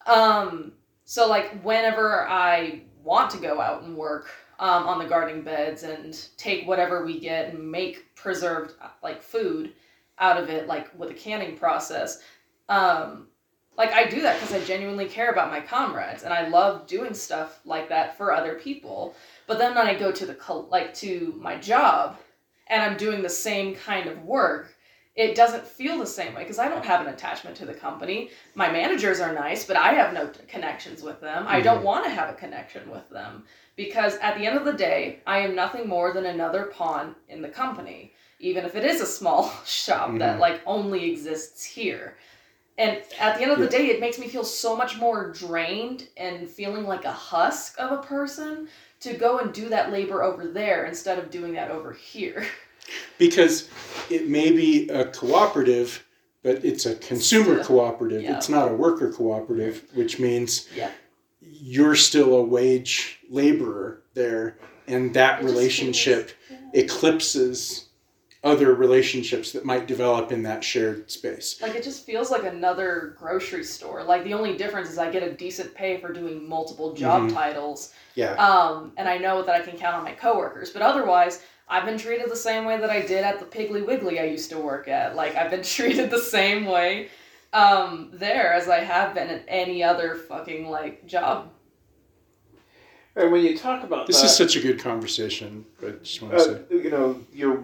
Um, 0.05 0.73
so 1.05 1.29
like 1.29 1.61
whenever 1.61 2.27
I 2.27 2.81
want 3.01 3.29
to 3.29 3.37
go 3.37 3.61
out 3.61 3.83
and 3.83 3.95
work 3.95 4.27
um, 4.59 4.87
on 4.87 4.99
the 4.99 5.05
gardening 5.05 5.43
beds 5.43 5.83
and 5.83 6.27
take 6.37 6.67
whatever 6.67 7.05
we 7.05 7.19
get 7.19 7.53
and 7.53 7.71
make 7.71 8.15
preserved 8.15 8.73
like 9.03 9.21
food 9.21 9.73
out 10.19 10.41
of 10.41 10.49
it, 10.49 10.67
like 10.67 10.97
with 10.97 11.09
a 11.09 11.13
canning 11.13 11.57
process, 11.57 12.21
um, 12.69 13.27
like 13.77 13.91
I 13.91 14.05
do 14.05 14.21
that 14.21 14.39
because 14.39 14.53
I 14.53 14.63
genuinely 14.63 15.07
care 15.07 15.31
about 15.31 15.51
my 15.51 15.59
comrades 15.59 16.23
and 16.23 16.33
I 16.33 16.47
love 16.47 16.87
doing 16.87 17.13
stuff 17.13 17.59
like 17.65 17.89
that 17.89 18.17
for 18.17 18.31
other 18.31 18.55
people. 18.55 19.15
But 19.47 19.57
then 19.57 19.75
when 19.75 19.87
I 19.87 19.93
go 19.93 20.11
to 20.11 20.25
the 20.25 20.37
like 20.69 20.93
to 20.95 21.33
my 21.37 21.57
job 21.57 22.17
and 22.67 22.81
I'm 22.81 22.97
doing 22.97 23.21
the 23.21 23.29
same 23.29 23.75
kind 23.75 24.07
of 24.07 24.23
work, 24.23 24.73
it 25.15 25.35
doesn't 25.35 25.65
feel 25.65 25.97
the 25.97 26.05
same 26.05 26.33
way 26.33 26.43
because 26.43 26.59
I 26.59 26.67
don't 26.67 26.85
have 26.85 27.01
an 27.01 27.13
attachment 27.13 27.55
to 27.57 27.65
the 27.65 27.73
company. 27.73 28.31
My 28.53 28.71
managers 28.71 29.19
are 29.19 29.33
nice, 29.33 29.65
but 29.65 29.77
I 29.77 29.93
have 29.93 30.13
no 30.13 30.29
connections 30.47 31.01
with 31.01 31.21
them. 31.21 31.45
I 31.47 31.61
don't 31.61 31.83
want 31.83 32.05
to 32.05 32.11
have 32.11 32.29
a 32.29 32.33
connection 32.33 32.89
with 32.89 33.09
them 33.09 33.43
because 33.75 34.15
at 34.17 34.37
the 34.37 34.45
end 34.45 34.57
of 34.57 34.65
the 34.65 34.73
day, 34.73 35.19
I 35.27 35.39
am 35.39 35.55
nothing 35.55 35.87
more 35.87 36.13
than 36.13 36.25
another 36.27 36.65
pawn 36.65 37.15
in 37.29 37.41
the 37.41 37.49
company, 37.49 38.13
even 38.39 38.65
if 38.65 38.75
it 38.75 38.83
is 38.85 39.01
a 39.01 39.05
small 39.05 39.51
shop 39.65 40.17
that 40.19 40.37
Mhm. 40.37 40.39
like 40.39 40.61
only 40.65 41.11
exists 41.11 41.63
here. 41.63 42.17
And 42.77 43.01
at 43.19 43.37
the 43.37 43.43
end 43.43 43.51
of 43.53 43.59
the 43.59 43.67
day, 43.67 43.87
it 43.87 44.01
makes 44.01 44.19
me 44.19 44.27
feel 44.27 44.43
so 44.43 44.75
much 44.75 44.97
more 44.97 45.31
drained 45.31 46.09
and 46.17 46.49
feeling 46.49 46.83
like 46.85 47.05
a 47.05 47.11
husk 47.11 47.75
of 47.79 47.91
a 47.93 48.01
person 48.03 48.67
to 48.99 49.13
go 49.13 49.39
and 49.39 49.53
do 49.53 49.69
that 49.69 49.91
labor 49.93 50.23
over 50.23 50.45
there 50.47 50.85
instead 50.85 51.17
of 51.17 51.29
doing 51.31 51.53
that 51.53 51.71
over 51.71 51.93
here. 51.93 52.45
because 53.17 53.69
it 54.09 54.27
may 54.27 54.51
be 54.51 54.89
a 54.89 55.05
cooperative, 55.05 56.05
but 56.43 56.63
it's 56.65 56.85
a 56.85 56.95
consumer 56.95 57.63
cooperative. 57.63 58.23
yeah. 58.23 58.35
It's 58.35 58.49
not 58.49 58.69
a 58.69 58.73
worker 58.73 59.09
cooperative, 59.11 59.83
which 59.93 60.19
means 60.19 60.67
Yeah. 60.75 60.91
You're 61.49 61.95
still 61.95 62.35
a 62.35 62.41
wage 62.43 63.19
laborer 63.29 64.01
there, 64.13 64.57
and 64.87 65.13
that 65.13 65.43
relationship 65.43 66.31
eclipses 66.73 67.89
other 68.43 68.75
relationships 68.75 69.51
that 69.53 69.65
might 69.65 69.87
develop 69.87 70.31
in 70.31 70.43
that 70.43 70.63
shared 70.63 71.09
space. 71.09 71.59
Like 71.63 71.73
it 71.73 71.83
just 71.83 72.05
feels 72.05 72.29
like 72.29 72.43
another 72.43 73.15
grocery 73.17 73.63
store. 73.63 74.03
Like 74.03 74.23
the 74.23 74.35
only 74.35 74.55
difference 74.55 74.87
is 74.89 74.99
I 74.99 75.09
get 75.09 75.23
a 75.23 75.33
decent 75.33 75.73
pay 75.73 75.97
for 75.99 76.13
doing 76.13 76.47
multiple 76.47 76.93
job 76.93 77.23
Mhm. 77.23 77.33
titles. 77.33 77.91
Yeah. 78.13 78.33
Um, 78.35 78.91
and 78.97 79.09
I 79.09 79.17
know 79.17 79.41
that 79.41 79.55
I 79.55 79.61
can 79.61 79.75
count 79.79 79.95
on 79.95 80.03
my 80.03 80.11
coworkers. 80.11 80.69
But 80.69 80.83
otherwise, 80.83 81.41
I've 81.67 81.85
been 81.85 81.97
treated 81.97 82.29
the 82.29 82.35
same 82.35 82.65
way 82.65 82.77
that 82.77 82.91
I 82.91 83.01
did 83.01 83.23
at 83.23 83.39
the 83.39 83.45
Piggly 83.45 83.83
Wiggly 83.83 84.19
I 84.19 84.25
used 84.25 84.51
to 84.51 84.59
work 84.59 84.87
at. 84.87 85.15
Like 85.15 85.35
I've 85.35 85.49
been 85.49 85.63
treated 85.77 86.11
the 86.11 86.19
same 86.19 86.65
way 86.65 87.09
um, 87.55 88.09
there 88.11 88.53
as 88.53 88.67
I 88.67 88.79
have 88.79 89.15
been 89.15 89.29
at 89.29 89.45
any 89.47 89.81
other 89.81 90.15
fucking 90.15 90.69
like 90.69 91.07
job. 91.07 91.51
And 93.15 93.31
when 93.31 93.45
you 93.45 93.57
talk 93.57 93.83
about 93.83 94.07
This 94.07 94.19
that, 94.19 94.25
is 94.25 94.35
such 94.35 94.57
a 94.57 94.59
good 94.59 94.77
conversation. 94.77 95.65
I 95.81 95.91
just 95.91 96.21
want 96.21 96.33
to 96.33 96.43
say. 96.43 96.51
uh, 96.51 96.75
you 96.75 96.91
know 96.91 97.21
your 97.31 97.63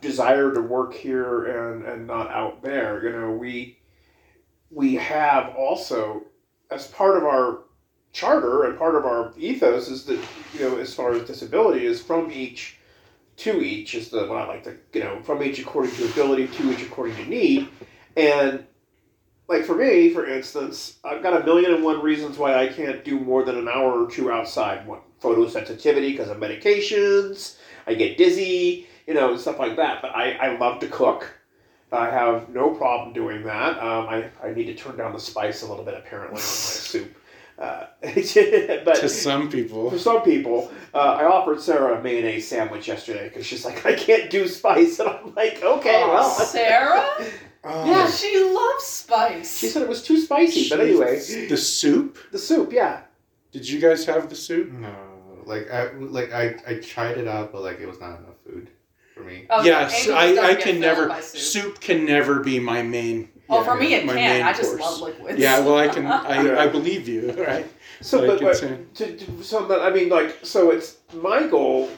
desire 0.00 0.52
to 0.52 0.60
work 0.60 0.92
here 0.94 1.46
and 1.46 1.84
and 1.84 2.06
not 2.06 2.30
out 2.30 2.62
there 2.62 3.02
you 3.04 3.12
know 3.12 3.30
we 3.30 3.78
we 4.70 4.94
have 4.94 5.54
also 5.56 6.22
as 6.70 6.86
part 6.88 7.16
of 7.16 7.24
our 7.24 7.60
charter 8.12 8.64
and 8.64 8.78
part 8.78 8.94
of 8.94 9.04
our 9.04 9.32
ethos 9.36 9.88
is 9.88 10.04
that 10.04 10.18
you 10.54 10.60
know 10.60 10.78
as 10.78 10.94
far 10.94 11.12
as 11.12 11.26
disability 11.26 11.84
is 11.84 12.00
from 12.00 12.30
each 12.30 12.78
to 13.36 13.60
each 13.60 13.94
is 13.94 14.08
the 14.10 14.26
what 14.26 14.38
I 14.38 14.46
like 14.46 14.64
to 14.64 14.76
you 14.94 15.04
know 15.04 15.20
from 15.22 15.42
each 15.42 15.58
according 15.58 15.92
to 15.96 16.04
ability 16.06 16.46
to 16.48 16.72
each 16.72 16.82
according 16.82 17.16
to 17.16 17.26
need 17.26 17.68
and 18.16 18.64
like 19.50 19.64
for 19.66 19.74
me 19.74 20.14
for 20.14 20.26
instance 20.26 20.96
I've 21.04 21.22
got 21.22 21.38
a 21.38 21.44
million 21.44 21.74
and 21.74 21.84
one 21.84 22.00
reasons 22.00 22.38
why 22.38 22.54
I 22.54 22.68
can't 22.68 23.04
do 23.04 23.20
more 23.20 23.44
than 23.44 23.58
an 23.58 23.68
hour 23.68 24.02
or 24.04 24.10
two 24.10 24.30
outside 24.32 24.86
one 24.86 25.00
photosensitivity 25.22 26.12
because 26.12 26.30
of 26.30 26.38
medications 26.38 27.56
I 27.86 27.92
get 27.92 28.16
dizzy 28.16 28.86
you 29.10 29.16
know, 29.16 29.36
stuff 29.36 29.58
like 29.58 29.76
that. 29.76 30.00
But 30.00 30.14
I, 30.14 30.32
I 30.34 30.56
love 30.56 30.78
to 30.80 30.86
cook. 30.86 31.28
I 31.92 32.08
have 32.08 32.48
no 32.50 32.70
problem 32.70 33.12
doing 33.12 33.42
that. 33.42 33.76
Um, 33.82 34.06
I, 34.06 34.30
I 34.42 34.54
need 34.54 34.66
to 34.66 34.74
turn 34.76 34.96
down 34.96 35.12
the 35.12 35.18
spice 35.18 35.62
a 35.62 35.66
little 35.68 35.84
bit, 35.84 35.94
apparently, 35.94 36.28
on 36.28 36.34
my 36.34 36.40
soup. 36.40 37.16
Uh, 37.58 37.86
but 38.02 38.94
to 38.94 39.08
some 39.08 39.50
people, 39.50 39.90
for 39.90 39.98
some 39.98 40.22
people, 40.22 40.70
uh, 40.94 40.98
I 40.98 41.24
offered 41.24 41.60
Sarah 41.60 41.98
a 41.98 42.02
mayonnaise 42.02 42.46
sandwich 42.46 42.86
yesterday 42.86 43.28
because 43.28 43.44
she's 43.44 43.64
like, 43.64 43.84
I 43.84 43.94
can't 43.94 44.30
do 44.30 44.46
spice. 44.46 45.00
And 45.00 45.08
I'm 45.08 45.34
like, 45.34 45.60
okay, 45.62 46.02
Aw, 46.02 46.08
well. 46.08 46.30
Sarah? 46.30 47.06
Oh, 47.62 47.90
Yeah, 47.90 48.10
she 48.10 48.42
loves 48.42 48.84
spice. 48.84 49.58
She 49.58 49.68
said 49.68 49.82
it 49.82 49.88
was 49.88 50.02
too 50.02 50.18
spicy. 50.20 50.68
But 50.68 50.80
anyway, 50.80 51.16
the 51.48 51.56
soup. 51.56 52.18
the 52.32 52.38
soup, 52.38 52.72
yeah. 52.72 53.02
Did 53.52 53.68
you 53.68 53.80
guys 53.80 54.04
have 54.06 54.28
the 54.28 54.36
soup? 54.36 54.70
No, 54.72 54.94
like 55.44 55.70
I 55.70 55.92
like 55.92 56.32
I, 56.32 56.54
I 56.66 56.74
tried 56.76 57.18
it 57.18 57.26
out, 57.28 57.52
but 57.52 57.62
like 57.62 57.80
it 57.80 57.86
was 57.86 58.00
not 58.00 58.18
enough 58.20 58.36
food 58.46 58.70
for 59.14 59.22
me. 59.22 59.46
Oh, 59.50 59.62
yes, 59.62 60.06
Angels 60.08 60.38
I, 60.38 60.50
I 60.50 60.54
can 60.54 60.80
never. 60.80 61.08
soup. 61.20 61.40
Soup 61.40 61.80
can 61.80 62.04
never 62.04 62.40
be 62.40 62.58
my 62.60 62.82
main. 62.82 63.28
Oh, 63.48 63.58
yeah, 63.58 63.64
for 63.64 63.74
me 63.74 63.94
it 63.94 64.06
my 64.06 64.14
can. 64.14 64.38
main 64.38 64.42
I 64.46 64.52
just 64.52 64.78
course. 64.78 64.80
love 64.80 65.00
liquids. 65.00 65.38
Yeah, 65.38 65.60
well, 65.60 65.76
I 65.76 65.88
can. 65.88 66.06
I, 66.06 66.62
I 66.64 66.66
believe 66.68 67.08
you, 67.08 67.32
right? 67.46 67.66
So, 68.00 68.22
I 68.22 68.26
but, 68.28 68.40
but 68.40 68.94
to, 68.94 69.16
to, 69.16 69.42
so 69.42 69.66
that 69.66 69.80
I 69.80 69.90
mean, 69.90 70.08
like, 70.08 70.38
so 70.42 70.70
it's 70.70 70.98
my 71.12 71.46
goal 71.46 71.90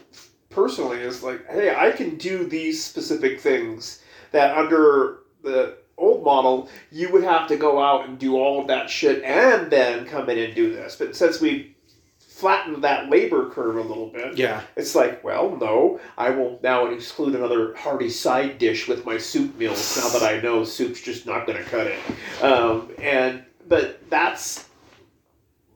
personally 0.50 0.98
is 1.00 1.22
like, 1.22 1.46
hey, 1.48 1.74
I 1.74 1.90
can 1.92 2.16
do 2.16 2.46
these 2.46 2.82
specific 2.82 3.40
things 3.40 4.02
that 4.32 4.56
under 4.56 5.18
the 5.42 5.76
old 5.98 6.24
model 6.24 6.68
you 6.90 7.12
would 7.12 7.22
have 7.22 7.46
to 7.48 7.56
go 7.56 7.80
out 7.82 8.08
and 8.08 8.18
do 8.18 8.36
all 8.36 8.60
of 8.60 8.66
that 8.68 8.88
shit 8.90 9.22
and 9.22 9.70
then 9.70 10.06
come 10.06 10.28
in 10.30 10.38
and 10.38 10.54
do 10.54 10.72
this. 10.72 10.96
But 10.96 11.14
since 11.14 11.40
we 11.40 11.76
flattened 12.18 12.82
that 12.82 13.08
labor 13.08 13.48
curve 13.50 13.76
a 13.76 13.82
little 13.82 14.08
bit, 14.08 14.36
Yeah, 14.36 14.62
it's 14.74 14.94
like, 14.96 15.22
well, 15.22 15.56
no, 15.56 16.00
I 16.18 16.30
will 16.30 16.58
now 16.62 16.86
exclude 16.86 17.36
another 17.36 17.74
hearty 17.76 18.10
side 18.10 18.58
dish 18.58 18.88
with 18.88 19.06
my 19.06 19.16
soup 19.18 19.56
meals 19.56 19.96
now 19.96 20.08
that 20.18 20.22
I 20.22 20.40
know 20.40 20.64
soup's 20.64 21.00
just 21.00 21.24
not 21.24 21.46
going 21.46 21.62
to 21.62 21.70
cut 21.70 21.86
it. 21.86 22.00
Um, 22.42 22.90
and 22.98 23.44
but 23.68 24.08
that's 24.10 24.68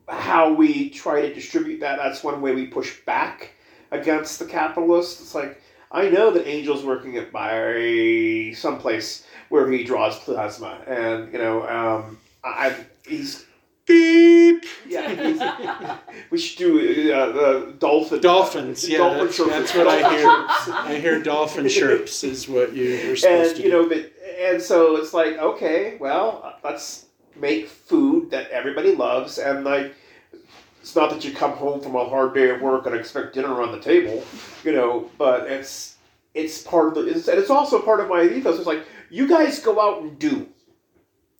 how 0.08 0.52
we 0.52 0.90
try 0.90 1.20
to 1.22 1.32
distribute 1.34 1.80
that. 1.80 1.98
That's 1.98 2.24
one 2.24 2.40
way 2.40 2.54
we 2.54 2.66
push 2.66 3.00
back 3.04 3.52
against 3.92 4.38
the 4.38 4.44
capitalists. 4.46 5.20
It's 5.20 5.34
like 5.34 5.60
I 5.92 6.08
know 6.08 6.32
that 6.32 6.46
Angel's 6.46 6.84
working 6.84 7.16
at 7.16 7.30
by 7.30 8.52
someplace 8.56 9.24
where 9.48 9.70
he 9.70 9.84
draws 9.84 10.18
plasma, 10.18 10.78
and 10.86 11.32
you 11.32 11.38
know, 11.38 11.66
um, 11.68 12.18
I 12.44 12.74
he's 13.06 13.44
beep. 13.86 14.64
yeah. 14.88 15.08
He's, 15.14 15.40
we 16.30 16.38
should 16.38 16.58
do 16.58 17.12
uh, 17.12 17.32
the 17.32 17.74
dolphin 17.78 18.20
Dolphins, 18.20 18.88
yeah, 18.88 18.98
dolphin 18.98 19.18
that's- 19.48 19.48
that's 19.48 19.74
what 19.74 19.86
I 19.88 20.16
hear. 20.16 20.74
I 20.74 20.94
hear 21.00 21.22
dolphin 21.22 21.68
chirps 21.68 22.24
is 22.24 22.48
what 22.48 22.72
you 22.74 23.08
were 23.08 23.16
supposed 23.16 23.48
and 23.50 23.56
to 23.56 23.62
you 23.62 23.70
do. 23.70 23.82
know, 23.82 23.88
but 23.88 24.12
and 24.40 24.60
so 24.60 24.96
it's 24.96 25.14
like, 25.14 25.38
okay, 25.38 25.96
well, 25.98 26.56
let's 26.64 27.06
make 27.36 27.68
food 27.68 28.30
that 28.30 28.50
everybody 28.50 28.94
loves, 28.94 29.38
and 29.38 29.64
like, 29.64 29.94
it's 30.80 30.96
not 30.96 31.10
that 31.10 31.24
you 31.24 31.32
come 31.32 31.52
home 31.52 31.80
from 31.80 31.94
a 31.96 32.04
hard 32.08 32.34
day 32.34 32.50
at 32.50 32.60
work 32.60 32.86
and 32.86 32.94
expect 32.94 33.34
dinner 33.34 33.60
on 33.62 33.72
the 33.72 33.80
table, 33.80 34.22
you 34.64 34.72
know, 34.72 35.08
but 35.18 35.46
it's 35.50 35.96
it's 36.34 36.60
part 36.62 36.88
of 36.88 36.94
the, 36.96 37.06
it's, 37.10 37.28
and 37.28 37.38
it's 37.38 37.48
also 37.50 37.80
part 37.80 37.98
of 38.00 38.08
my 38.08 38.22
ethos. 38.22 38.58
It's 38.58 38.66
like 38.66 38.84
you 39.10 39.28
guys 39.28 39.60
go 39.60 39.80
out 39.80 40.02
and 40.02 40.18
do 40.18 40.48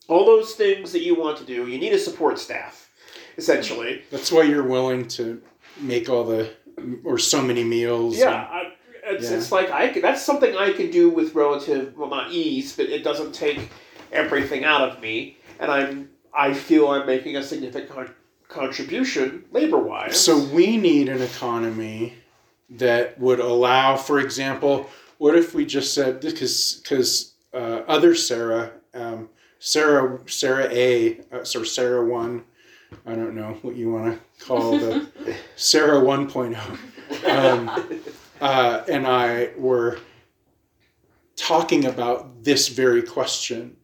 all 0.08 0.24
those 0.24 0.54
things 0.54 0.92
that 0.92 1.02
you 1.02 1.14
want 1.14 1.36
to 1.38 1.44
do. 1.44 1.66
You 1.66 1.78
need 1.78 1.92
a 1.92 1.98
support 1.98 2.38
staff, 2.38 2.88
essentially. 3.36 4.02
That's 4.10 4.30
why 4.30 4.42
you're 4.44 4.62
willing 4.62 5.08
to 5.08 5.42
make 5.80 6.08
all 6.08 6.24
the 6.24 6.50
or 7.04 7.18
so 7.18 7.42
many 7.42 7.64
meals. 7.64 8.16
Yeah, 8.18 8.34
I, 8.50 8.72
it's, 9.04 9.30
Yeah. 9.30 9.36
it's 9.38 9.50
like 9.52 9.70
I 9.70 9.88
can, 9.88 10.02
that's 10.02 10.22
something 10.22 10.56
I 10.56 10.72
can 10.72 10.90
do 10.90 11.10
with 11.10 11.34
relative 11.34 11.96
well 11.96 12.10
not 12.10 12.32
ease, 12.32 12.76
but 12.76 12.86
it 12.86 13.02
doesn't 13.02 13.32
take 13.34 13.68
everything 14.12 14.64
out 14.64 14.88
of 14.88 15.00
me, 15.00 15.38
and 15.58 15.70
I'm 15.70 16.10
I 16.34 16.52
feel 16.54 16.88
I'm 16.88 17.06
making 17.06 17.36
a 17.36 17.42
significant 17.42 17.90
con- 17.90 18.14
contribution 18.48 19.44
labor 19.52 19.78
wise. 19.78 20.20
so 20.20 20.38
we 20.38 20.76
need 20.76 21.08
an 21.08 21.20
economy 21.22 22.14
that 22.70 23.18
would 23.18 23.40
allow, 23.40 23.96
for 23.96 24.18
example, 24.20 24.88
what 25.18 25.34
if 25.36 25.54
we 25.54 25.64
just 25.64 25.94
said 25.94 26.20
because 26.20 26.80
because 26.82 27.32
uh, 27.52 27.82
other 27.86 28.14
Sarah, 28.14 28.72
um, 28.94 29.28
Sarah 29.58 30.18
Sarah 30.26 30.68
A, 30.70 31.20
uh, 31.32 31.44
so 31.44 31.62
Sarah 31.62 32.04
one, 32.04 32.44
I 33.04 33.14
don't 33.14 33.34
know 33.34 33.58
what 33.62 33.76
you 33.76 33.92
want 33.92 34.18
to 34.38 34.44
call 34.44 34.78
the 34.78 35.08
Sarah 35.56 36.00
1.0. 36.00 36.56
Um, 37.28 37.98
uh, 38.40 38.84
and 38.88 39.06
I 39.06 39.50
were 39.56 39.98
talking 41.36 41.84
about 41.86 42.44
this 42.44 42.68
very 42.68 43.02
question 43.02 43.76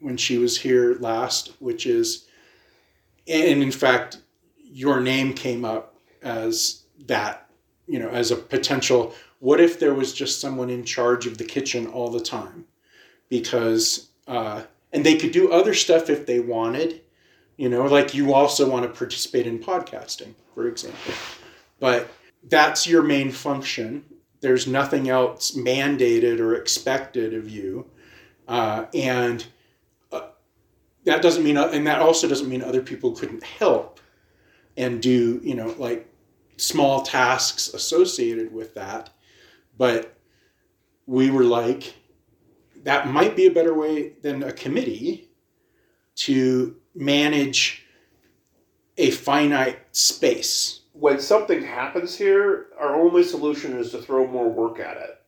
when 0.00 0.16
she 0.16 0.38
was 0.38 0.58
here 0.58 0.96
last, 1.00 1.52
which 1.58 1.86
is, 1.86 2.26
and 3.26 3.62
in 3.62 3.72
fact, 3.72 4.18
your 4.58 5.00
name 5.00 5.32
came 5.32 5.64
up 5.64 5.96
as 6.22 6.84
that, 7.06 7.48
you 7.86 7.98
know, 7.98 8.08
as 8.08 8.30
a 8.30 8.36
potential. 8.36 9.14
What 9.38 9.60
if 9.60 9.78
there 9.78 9.94
was 9.94 10.12
just 10.12 10.40
someone 10.40 10.70
in 10.70 10.84
charge 10.84 11.26
of 11.26 11.38
the 11.38 11.44
kitchen 11.44 11.86
all 11.86 12.10
the 12.10 12.20
time? 12.20 12.66
Because, 13.34 14.10
uh, 14.28 14.62
and 14.92 15.04
they 15.04 15.16
could 15.16 15.32
do 15.32 15.50
other 15.50 15.74
stuff 15.74 16.08
if 16.08 16.24
they 16.24 16.38
wanted, 16.38 17.00
you 17.56 17.68
know, 17.68 17.84
like 17.86 18.14
you 18.14 18.32
also 18.32 18.70
want 18.70 18.84
to 18.84 18.96
participate 18.96 19.44
in 19.44 19.58
podcasting, 19.58 20.34
for 20.54 20.68
example. 20.68 21.14
But 21.80 22.08
that's 22.44 22.86
your 22.86 23.02
main 23.02 23.32
function. 23.32 24.04
There's 24.40 24.68
nothing 24.68 25.08
else 25.08 25.56
mandated 25.56 26.38
or 26.38 26.54
expected 26.54 27.34
of 27.34 27.50
you. 27.50 27.90
Uh, 28.46 28.86
and 28.94 29.44
uh, 30.12 30.28
that 31.04 31.20
doesn't 31.20 31.42
mean, 31.42 31.56
and 31.56 31.84
that 31.88 32.00
also 32.00 32.28
doesn't 32.28 32.48
mean 32.48 32.62
other 32.62 32.82
people 32.82 33.16
couldn't 33.16 33.42
help 33.42 33.98
and 34.76 35.02
do, 35.02 35.40
you 35.42 35.56
know, 35.56 35.74
like 35.76 36.08
small 36.56 37.02
tasks 37.02 37.66
associated 37.74 38.54
with 38.54 38.74
that. 38.74 39.10
But 39.76 40.16
we 41.06 41.32
were 41.32 41.42
like, 41.42 41.94
that 42.84 43.08
might 43.08 43.34
be 43.36 43.46
a 43.46 43.50
better 43.50 43.74
way 43.74 44.12
than 44.22 44.42
a 44.42 44.52
committee 44.52 45.28
to 46.16 46.76
manage 46.94 47.84
a 48.96 49.10
finite 49.10 49.78
space. 49.92 50.80
when 50.92 51.18
something 51.18 51.60
happens 51.62 52.16
here, 52.16 52.66
our 52.78 52.94
only 52.94 53.24
solution 53.24 53.76
is 53.78 53.90
to 53.90 53.98
throw 54.00 54.26
more 54.28 54.48
work 54.48 54.78
at 54.78 54.96
it. 54.96 55.20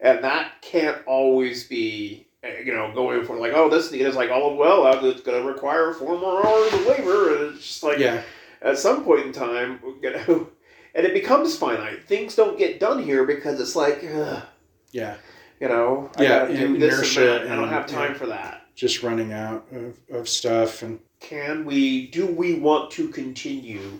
And 0.00 0.22
that 0.22 0.62
can't 0.62 0.98
always 1.06 1.66
be, 1.66 2.28
you 2.64 2.72
know, 2.72 2.92
going 2.94 3.24
for 3.24 3.36
like, 3.36 3.52
oh, 3.52 3.68
this 3.68 3.90
is 3.92 4.14
like, 4.14 4.30
oh, 4.30 4.54
well, 4.54 4.86
it's 5.04 5.22
going 5.22 5.42
to 5.42 5.48
require 5.48 5.92
four 5.92 6.16
more 6.18 6.46
hours 6.46 6.72
of 6.72 6.86
labor. 6.86 7.34
And 7.36 7.54
it's 7.56 7.66
just 7.66 7.82
like, 7.82 7.98
Yeah, 7.98 8.22
at 8.62 8.78
some 8.78 9.04
point 9.04 9.26
in 9.26 9.32
time, 9.32 9.80
you 10.00 10.10
know, 10.28 10.48
and 10.94 11.06
it 11.06 11.14
becomes 11.14 11.56
finite. 11.56 12.04
Things 12.04 12.36
don't 12.36 12.58
get 12.58 12.78
done 12.78 13.02
here 13.02 13.24
because 13.24 13.60
it's 13.60 13.74
like, 13.74 14.04
ugh, 14.14 14.42
yeah, 14.92 15.16
you 15.62 15.68
know, 15.68 16.10
Yeah, 16.18 16.40
gotta 16.40 16.56
do 16.56 16.64
and 16.74 16.82
this 16.82 16.94
inertia 16.94 17.42
and. 17.42 17.52
I 17.52 17.56
don't 17.56 17.68
have 17.68 17.86
time 17.86 18.14
for 18.16 18.26
that. 18.26 18.66
just 18.74 19.02
running 19.04 19.32
out 19.32 19.64
of, 19.72 19.96
of 20.10 20.28
stuff 20.28 20.82
and 20.82 20.98
can 21.20 21.64
we 21.64 22.08
do 22.08 22.26
we 22.26 22.54
want 22.54 22.90
to 22.90 23.08
continue 23.08 23.98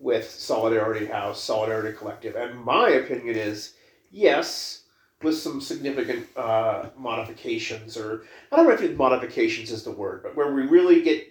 with 0.00 0.28
solidarity 0.30 1.04
house 1.04 1.42
solidarity 1.42 1.94
collective 1.96 2.36
and 2.36 2.58
my 2.64 2.88
opinion 2.90 3.34
is 3.36 3.74
yes 4.10 4.84
with 5.22 5.36
some 5.36 5.60
significant 5.60 6.26
uh, 6.36 6.86
modifications 6.96 7.96
or 7.98 8.22
i 8.50 8.56
don't 8.56 8.66
know 8.66 8.72
if 8.72 8.96
modifications 8.96 9.70
is 9.70 9.82
the 9.82 9.90
word 9.90 10.22
but 10.22 10.34
where 10.36 10.54
we 10.54 10.62
really 10.62 11.02
get 11.02 11.28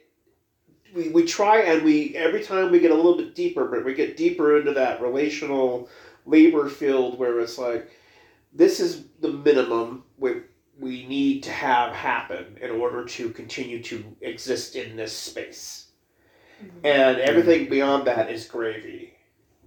we, 0.94 1.08
we 1.10 1.26
try 1.26 1.62
and 1.62 1.84
we 1.84 2.16
every 2.16 2.44
time 2.44 2.70
we 2.70 2.80
get 2.80 2.92
a 2.92 2.96
little 2.96 3.18
bit 3.18 3.34
deeper 3.34 3.66
but 3.66 3.84
we 3.84 3.94
get 3.96 4.16
deeper 4.18 4.60
into 4.60 4.74
that 4.74 5.02
relational 5.02 5.90
labor 6.26 6.70
field 6.70 7.18
where 7.18 7.40
it's 7.40 7.58
like 7.58 7.90
this 8.54 8.80
is 8.80 9.06
the 9.22 9.30
minimum 9.30 10.04
we, 10.18 10.32
we 10.80 11.06
need 11.08 11.44
to 11.44 11.52
have 11.52 11.94
happen 11.94 12.58
in 12.62 12.72
order 12.72 13.06
to 13.06 13.30
continue 13.30 13.82
to 13.84 14.04
exist 14.22 14.76
in 14.76 14.96
this 14.96 15.16
space 15.16 15.88
and 16.84 17.18
everything 17.20 17.70
beyond 17.70 18.06
that 18.06 18.30
is 18.32 18.46
gravy 18.46 19.14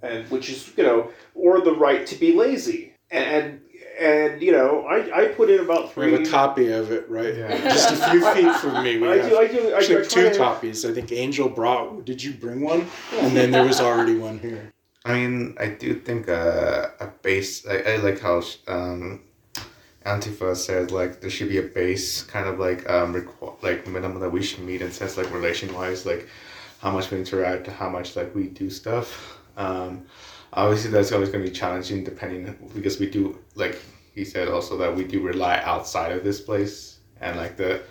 and 0.02 0.28
which 0.30 0.48
is 0.50 0.72
you 0.76 0.82
know 0.84 1.10
or 1.34 1.60
the 1.60 1.74
right 1.74 2.06
to 2.06 2.14
be 2.16 2.32
lazy 2.32 2.92
and 3.10 3.60
and 4.00 4.40
you 4.42 4.52
know 4.52 4.84
i, 4.86 5.22
I 5.22 5.28
put 5.28 5.50
in 5.50 5.60
about 5.60 5.96
we 5.96 6.12
have 6.12 6.20
a 6.20 6.30
copy 6.30 6.70
of 6.70 6.92
it 6.92 7.08
right 7.08 7.34
Yeah. 7.36 7.62
just 7.74 7.92
a 7.94 8.10
few 8.10 8.20
feet 8.34 8.54
from 8.56 8.82
me. 8.84 8.98
We 8.98 9.08
I 9.08 9.16
have 9.18 9.30
do, 9.30 9.38
I 9.38 9.46
do, 9.48 9.68
I, 9.68 9.72
I 9.72 9.76
actually 9.78 10.04
try 10.06 10.22
two 10.22 10.30
to- 10.30 10.36
copies. 10.38 10.84
I 10.84 10.92
think 10.92 11.10
Angel 11.12 11.48
brought. 11.48 12.04
Did 12.04 12.22
you 12.22 12.32
bring 12.32 12.60
one? 12.60 12.86
And 13.20 13.36
then 13.36 13.50
there 13.50 13.64
was 13.64 13.80
already 13.80 14.16
one 14.16 14.38
here. 14.38 14.72
I 15.04 15.14
mean, 15.14 15.54
I 15.60 15.66
do 15.68 15.94
think 16.00 16.28
uh, 16.28 16.88
a 17.00 17.08
base. 17.22 17.66
I, 17.66 17.76
I 17.92 17.96
like 17.96 18.20
how 18.20 18.42
um, 18.66 19.20
Antifa 20.06 20.54
says 20.56 20.90
like 20.90 21.20
there 21.20 21.30
should 21.30 21.48
be 21.48 21.58
a 21.58 21.62
base 21.62 22.22
kind 22.22 22.46
of 22.46 22.58
like 22.58 22.88
um 22.90 23.14
requ- 23.14 23.62
like 23.62 23.86
minimum 23.86 24.20
that 24.20 24.30
we 24.30 24.42
should 24.42 24.60
meet 24.60 24.82
in 24.82 24.92
sense 24.92 25.16
like 25.16 25.32
relation 25.32 25.72
wise 25.74 26.04
like 26.04 26.28
how 26.84 26.90
much 26.90 27.10
we 27.10 27.16
interact, 27.16 27.66
how 27.66 27.88
much 27.88 28.14
like 28.14 28.34
we 28.34 28.48
do 28.48 28.68
stuff. 28.68 29.38
Um, 29.56 30.04
obviously, 30.52 30.90
that's 30.90 31.12
always 31.12 31.30
going 31.30 31.42
to 31.42 31.50
be 31.50 31.56
challenging 31.56 32.04
depending 32.04 32.54
because 32.74 33.00
we 33.00 33.08
do 33.08 33.38
like 33.54 33.80
he 34.14 34.24
said 34.24 34.48
also 34.48 34.76
that 34.76 34.94
we 34.94 35.04
do 35.04 35.22
rely 35.22 35.60
outside 35.64 36.12
of 36.12 36.22
this 36.22 36.40
place 36.40 36.98
and 37.22 37.38
like 37.38 37.56
the 37.56 37.82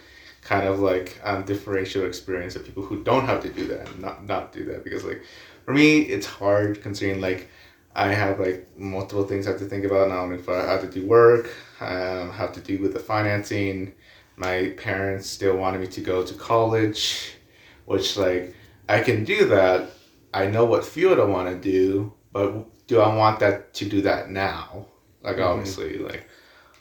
kind 0.41 0.67
of 0.67 0.79
like 0.79 1.19
um, 1.23 1.43
differential 1.43 2.05
experience 2.05 2.55
of 2.55 2.63
people 2.63 2.83
who 2.83 3.03
don't 3.03 3.25
have 3.25 3.41
to 3.41 3.49
do 3.49 3.65
that 3.67 3.89
and 3.89 3.99
not 3.99 4.25
not 4.25 4.51
do 4.53 4.63
that 4.65 4.83
because 4.83 5.03
like 5.03 5.23
for 5.65 5.73
me 5.73 6.01
it's 6.01 6.27
hard 6.27 6.81
considering 6.83 7.19
like 7.19 7.49
I 7.95 8.09
have 8.09 8.39
like 8.39 8.67
multiple 8.77 9.25
things 9.25 9.47
I 9.47 9.51
have 9.51 9.59
to 9.59 9.65
think 9.65 9.85
about 9.85 10.09
now. 10.09 10.29
If 10.31 10.49
I 10.49 10.65
have 10.65 10.81
to 10.81 10.87
do 10.87 11.05
work, 11.07 11.49
um, 11.83 12.31
have 12.31 12.53
to 12.53 12.61
do 12.61 12.79
with 12.79 12.93
the 12.93 12.99
financing. 12.99 13.93
My 14.37 14.73
parents 14.77 15.29
still 15.29 15.57
wanted 15.57 15.81
me 15.81 15.87
to 15.87 16.01
go 16.01 16.23
to 16.23 16.33
college, 16.35 17.35
which 17.85 18.17
like 18.17 18.55
I 18.89 19.01
can 19.01 19.23
do 19.23 19.45
that. 19.49 19.91
I 20.33 20.47
know 20.47 20.65
what 20.65 20.85
field 20.85 21.19
I 21.19 21.25
want 21.25 21.49
to 21.49 21.71
do, 21.71 22.13
but 22.31 22.65
do 22.87 22.99
I 22.99 23.15
want 23.15 23.39
that 23.41 23.73
to 23.75 23.85
do 23.89 24.01
that 24.01 24.29
now? 24.31 24.87
Like 25.23 25.37
Mhm. 25.37 25.45
obviously, 25.45 25.97
like 25.99 26.27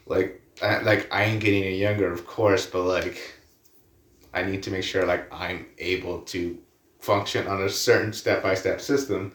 like 0.07 0.41
I, 0.63 0.81
like 0.83 1.09
I 1.13 1.25
ain't 1.25 1.41
getting 1.43 1.65
any 1.65 1.79
younger, 1.79 2.13
of 2.13 2.27
course, 2.27 2.67
but 2.67 2.85
like 2.85 3.19
I 4.35 4.43
need 4.43 4.63
to 4.65 4.71
make 4.71 4.85
sure 4.85 5.07
like 5.07 5.27
I'm 5.33 5.67
able 5.79 6.21
to 6.23 6.59
function 7.01 7.47
on 7.47 7.63
a 7.63 7.69
certain 7.69 8.13
step 8.13 8.43
by 8.43 8.55
step 8.55 8.81
system, 8.81 9.33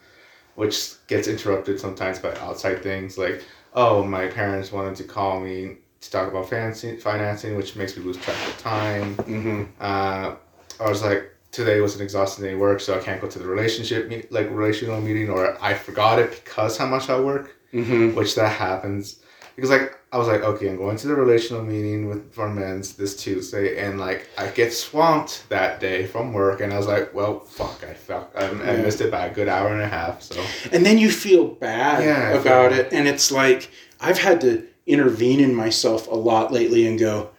which 0.55 0.95
gets 1.07 1.27
interrupted 1.27 1.79
sometimes 1.79 2.19
by 2.19 2.35
outside 2.37 2.83
things 2.83 3.17
like 3.17 3.43
oh 3.73 4.03
my 4.03 4.27
parents 4.27 4.71
wanted 4.71 4.95
to 4.95 5.03
call 5.03 5.39
me 5.39 5.77
to 6.01 6.11
talk 6.11 6.29
about 6.29 6.49
financing, 6.49 6.97
financing 6.97 7.55
which 7.55 7.75
makes 7.75 7.97
me 7.97 8.03
lose 8.03 8.17
track 8.17 8.37
of 8.47 8.57
time. 8.59 9.15
Mm-hmm. 9.17 9.63
Uh, 9.79 10.35
I 10.79 10.89
was 10.89 11.01
like 11.01 11.33
today 11.51 11.79
was 11.79 11.95
an 11.95 12.01
exhausting 12.01 12.45
day 12.45 12.51
at 12.51 12.59
work, 12.59 12.79
so 12.79 12.95
I 12.95 12.99
can't 12.99 13.19
go 13.19 13.27
to 13.27 13.39
the 13.39 13.47
relationship 13.47 14.07
meet, 14.07 14.31
like 14.31 14.49
relational 14.51 15.01
meeting, 15.01 15.29
or 15.29 15.57
I 15.61 15.73
forgot 15.73 16.19
it 16.19 16.43
because 16.43 16.77
how 16.77 16.85
much 16.85 17.09
I 17.09 17.19
work 17.19 17.53
Mm-hmm. 17.73 18.15
which 18.15 18.33
that 18.35 18.53
happens 18.53 19.19
because 19.57 19.69
like 19.71 19.93
I 20.13 20.17
was 20.17 20.27
like, 20.29 20.41
okay, 20.41 20.69
I'm 20.69 20.77
going 20.77 20.95
to 20.95 21.07
the 21.07 21.15
relational 21.15 21.61
meeting 21.63 22.07
with 22.07 22.31
for 22.31 22.47
men's 22.47 22.93
this 22.93 23.21
Tuesday, 23.21 23.83
and 23.83 23.99
like 23.99 24.29
I 24.37 24.47
get 24.47 24.71
swamped 24.71 25.49
that 25.49 25.81
day 25.81 26.05
from 26.05 26.31
work, 26.31 26.61
and 26.61 26.71
I 26.71 26.77
was 26.77 26.87
like, 26.87 27.13
well, 27.13 27.41
fuck, 27.41 27.83
I 27.83 27.93
felt 27.93 28.31
I, 28.35 28.45
I 28.47 28.77
missed 28.77 29.01
it 29.01 29.11
by 29.11 29.25
a 29.25 29.33
good 29.33 29.49
hour 29.49 29.73
and 29.73 29.81
a 29.81 29.87
half. 29.87 30.21
So 30.21 30.41
And 30.71 30.85
then 30.85 30.97
you 30.97 31.11
feel 31.11 31.45
bad 31.47 32.03
Yeah, 32.03 32.39
about 32.39 32.71
feel- 32.71 32.79
it, 32.81 32.93
and 32.93 33.05
it's 33.07 33.31
like 33.31 33.69
I've 33.99 34.19
had 34.19 34.39
to 34.41 34.65
intervene 34.85 35.41
in 35.41 35.53
myself 35.53 36.07
a 36.07 36.15
lot 36.15 36.53
lately 36.53 36.87
and 36.87 36.97
go, 36.97 37.31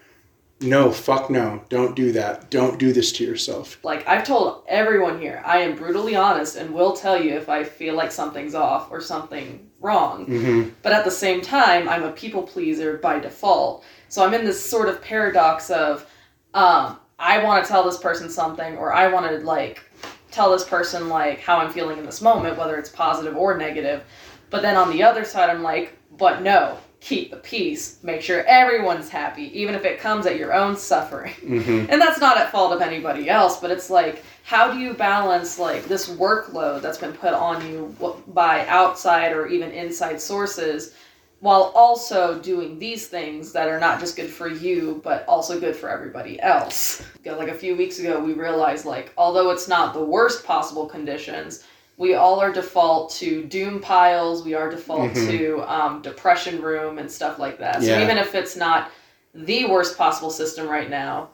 no, 0.61 0.91
fuck 0.91 1.31
no, 1.31 1.63
don't 1.71 1.95
do 1.95 2.11
that, 2.13 2.51
don't 2.51 2.79
do 2.79 2.93
this 2.93 3.13
to 3.13 3.25
yourself. 3.25 3.79
Like 3.85 4.07
I've 4.09 4.25
told 4.25 4.65
everyone 4.69 5.21
here, 5.21 5.41
I 5.47 5.59
am 5.61 5.77
brutally 5.77 6.17
honest 6.17 6.57
and 6.57 6.75
will 6.75 6.93
tell 6.95 7.23
you 7.23 7.35
if 7.35 7.49
I 7.49 7.63
feel 7.65 7.95
like 7.95 8.11
something's 8.13 8.55
off 8.57 8.91
or 8.91 9.01
something 9.01 9.68
wrong. 9.81 10.27
Mm-hmm. 10.27 10.71
But 10.83 10.93
at 10.93 11.05
the 11.05 11.11
same 11.11 11.41
time, 11.41 11.89
I'm 11.89 12.05
a 12.05 12.13
people 12.13 12.43
pleaser 12.43 12.99
by 12.99 13.19
default. 13.19 13.85
So 14.09 14.25
I'm 14.25 14.35
in 14.35 14.45
this 14.45 14.63
sort 14.63 14.89
of 14.89 15.03
paradox 15.03 15.71
of 15.71 16.09
um, 16.55 16.99
I 17.19 17.43
want 17.43 17.65
to 17.65 17.69
tell 17.69 17.85
this 17.85 17.99
person 17.99 18.31
something 18.31 18.77
or 18.77 18.93
I 18.93 19.09
want 19.09 19.31
to 19.31 19.39
like 19.45 19.85
tell 20.31 20.53
this 20.53 20.65
person 20.65 21.09
like 21.09 21.41
how 21.41 21.59
I'm 21.59 21.73
feeling 21.73 21.99
in 21.99 22.05
this 22.05 22.21
moment, 22.21 22.57
whether 22.57 22.77
it's 22.77 22.91
positive 22.91 23.37
or 23.37 23.57
negative. 23.57 24.05
But 24.51 24.63
then 24.63 24.77
on 24.77 24.91
the 24.91 25.03
other 25.03 25.25
side, 25.25 25.51
I'm 25.51 25.63
like, 25.63 25.97
but 26.17 26.43
no, 26.43 26.79
keep 27.01 27.31
the 27.31 27.37
peace. 27.37 27.99
Make 28.03 28.23
sure 28.23 28.45
everyone's 28.45 29.09
happy, 29.09 29.59
even 29.59 29.75
if 29.75 29.85
it 29.85 30.01
comes 30.01 30.27
at 30.27 30.39
your 30.39 30.55
own 30.55 30.77
suffering. 30.77 31.35
Mm-hmm. 31.35 31.91
And 31.91 32.01
that's 32.01 32.21
not 32.21 32.39
at 32.39 32.51
fault 32.51 32.73
of 32.73 32.81
anybody 32.81 33.29
else, 33.29 33.61
but 33.61 33.71
it's 33.71 33.91
like, 33.91 34.25
how 34.49 34.73
do 34.73 34.79
you 34.79 34.95
balance 34.95 35.59
like 35.59 35.85
this 35.85 36.09
workload 36.09 36.81
that's 36.81 36.97
been 36.97 37.13
put 37.13 37.35
on 37.35 37.61
you 37.71 37.95
by 38.29 38.67
outside 38.67 39.31
or 39.33 39.47
even 39.47 39.71
inside 39.73 40.19
sources 40.19 40.95
while 41.41 41.71
also 41.75 42.39
doing 42.41 42.79
these 42.79 43.09
things 43.09 43.53
that 43.53 43.69
are 43.69 43.79
not 43.79 44.01
just 44.01 44.17
good 44.17 44.31
for 44.31 44.49
you 44.49 45.03
but 45.05 45.23
also 45.29 45.61
good 45.61 45.77
for 45.77 45.91
everybody 45.91 46.41
else. 46.41 47.03
Like 47.27 47.49
a 47.49 47.55
few 47.55 47.77
weeks 47.77 47.99
ago 47.99 48.19
we 48.19 48.33
realized 48.33 48.87
like 48.87 49.13
although 49.19 49.51
it's 49.51 49.69
not 49.69 49.93
the 49.93 50.03
worst 50.03 50.47
possible 50.47 50.87
conditions, 50.87 51.65
we 51.99 52.15
all 52.15 52.41
are 52.41 52.51
default 52.51 53.11
to 53.17 53.45
doom 53.45 53.83
piles, 53.83 54.47
we 54.47 54.55
are 54.55 54.71
default 54.71 55.11
Mhm. 55.13 55.27
to 55.29 55.63
um, 55.71 56.01
depression 56.01 56.63
room 56.63 56.97
and 56.99 57.13
stuff 57.13 57.39
like 57.39 57.59
that. 57.59 57.83
So 57.83 57.89
Yeah. 57.91 58.01
even 58.03 58.17
if 58.17 58.35
it's 58.35 58.57
not 58.57 58.91
the 59.35 59.67
worst 59.67 59.99
possible 59.99 60.31
system 60.31 60.67
right 60.67 60.89
now, 60.89 61.29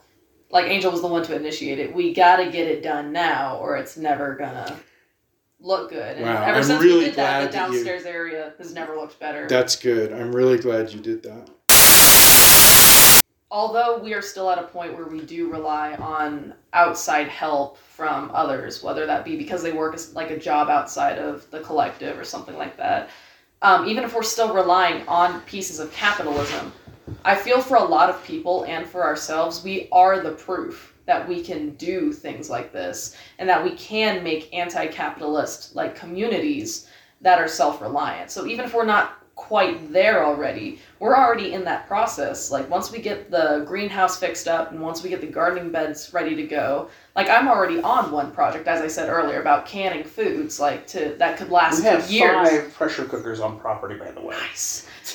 like 0.55 0.67
Angel 0.67 0.93
was 0.93 1.03
the 1.03 1.09
one 1.09 1.25
to 1.25 1.35
initiate 1.35 1.81
it. 1.81 1.93
We 1.93 2.15
gotta 2.15 2.45
get 2.49 2.69
it 2.69 2.83
done 2.83 3.11
now, 3.13 3.59
or 3.59 3.77
it's 3.77 3.97
never 3.97 4.37
gonna 4.37 4.79
look 5.59 5.91
good. 5.91 6.17
And 6.17 6.25
Wow, 6.27 6.43
ever 6.45 6.59
I'm 6.59 6.63
since 6.63 6.81
really 6.83 6.99
we 7.01 7.05
did 7.07 7.17
that, 7.17 7.51
the 7.51 7.59
that 7.59 7.69
you- 7.71 7.75
downstairs 7.79 8.07
area 8.07 8.53
has 8.59 8.73
never 8.73 8.95
looked 8.95 9.19
better. 9.19 9.49
That's 9.49 9.75
good. 9.75 10.13
I'm 10.13 10.35
really 10.35 10.57
glad 10.59 10.93
you 10.93 11.01
did 11.01 11.25
that. 11.25 11.51
Although 13.51 13.99
we 13.99 14.15
are 14.15 14.23
still 14.23 14.49
at 14.51 14.59
a 14.59 14.63
point 14.65 14.97
where 14.97 15.07
we 15.07 15.21
do 15.23 15.51
rely 15.51 15.95
on 15.95 16.55
outside 16.73 17.29
help 17.29 17.79
from 17.79 18.31
others, 18.33 18.83
whether 18.83 19.07
that 19.07 19.25
be 19.25 19.37
because 19.37 19.63
they 19.63 19.73
work 19.73 19.95
as 19.95 20.15
like 20.15 20.31
a 20.31 20.39
job 20.39 20.69
outside 20.69 21.19
of 21.19 21.49
the 21.51 21.61
collective 21.61 22.17
or 22.19 22.25
something 22.25 22.57
like 22.57 22.77
that. 22.77 23.11
Um, 23.63 23.87
even 23.89 24.05
if 24.05 24.15
we're 24.15 24.23
still 24.23 24.53
relying 24.55 25.07
on 25.09 25.41
pieces 25.43 25.79
of 25.81 25.93
capitalism, 25.93 26.73
I 27.25 27.35
feel 27.35 27.61
for 27.61 27.77
a 27.77 27.85
lot 27.85 28.11
of 28.11 28.25
people 28.25 28.65
and 28.65 28.87
for 28.87 29.05
ourselves, 29.05 29.63
we 29.63 29.89
are 29.93 30.21
the 30.21 30.33
proof 30.33 30.95
that 31.07 31.29
we 31.29 31.43
can 31.43 31.75
do 31.75 32.13
things 32.13 32.49
like 32.49 32.73
this 32.73 33.17
and 33.39 33.49
that 33.49 33.63
we 33.63 33.73
can 33.77 34.25
make 34.25 34.55
anti-capitalist 34.55 35.77
like 35.77 35.95
communities 35.95 36.89
that 37.21 37.39
are 37.39 37.49
self-reliant. 37.49 38.31
So 38.31 38.47
even 38.47 38.65
if 38.65 38.75
we're 38.75 38.85
not 38.85 39.19
quite 39.35 39.93
there 39.93 40.25
already, 40.25 40.79
we're 41.01 41.17
already 41.17 41.53
in 41.53 41.65
that 41.65 41.87
process. 41.87 42.51
Like 42.51 42.71
once 42.71 42.91
we 42.93 43.01
get 43.01 43.31
the 43.31 43.65
greenhouse 43.67 44.19
fixed 44.19 44.49
up 44.49 44.71
and 44.71 44.81
once 44.81 45.03
we 45.03 45.11
get 45.11 45.21
the 45.21 45.27
gardening 45.27 45.71
beds 45.71 46.13
ready 46.15 46.35
to 46.37 46.45
go, 46.45 46.89
Like 47.17 47.29
I'm 47.29 47.49
already 47.49 47.81
on 47.81 48.11
one 48.11 48.31
project, 48.33 48.67
as 48.69 48.81
I 48.81 48.89
said 48.89 49.09
earlier, 49.09 49.41
about 49.41 49.67
canning 49.67 50.05
foods, 50.05 50.59
like 50.61 50.87
to 50.89 51.15
that 51.19 51.37
could 51.39 51.51
last 51.51 51.79
We 51.81 51.85
have 51.87 52.11
years. 52.11 52.49
five 52.49 52.75
pressure 52.75 53.05
cookers 53.05 53.41
on 53.41 53.59
property, 53.59 53.97
by 53.97 54.11
the 54.13 54.21
way. 54.21 54.35
Nice. 54.37 54.87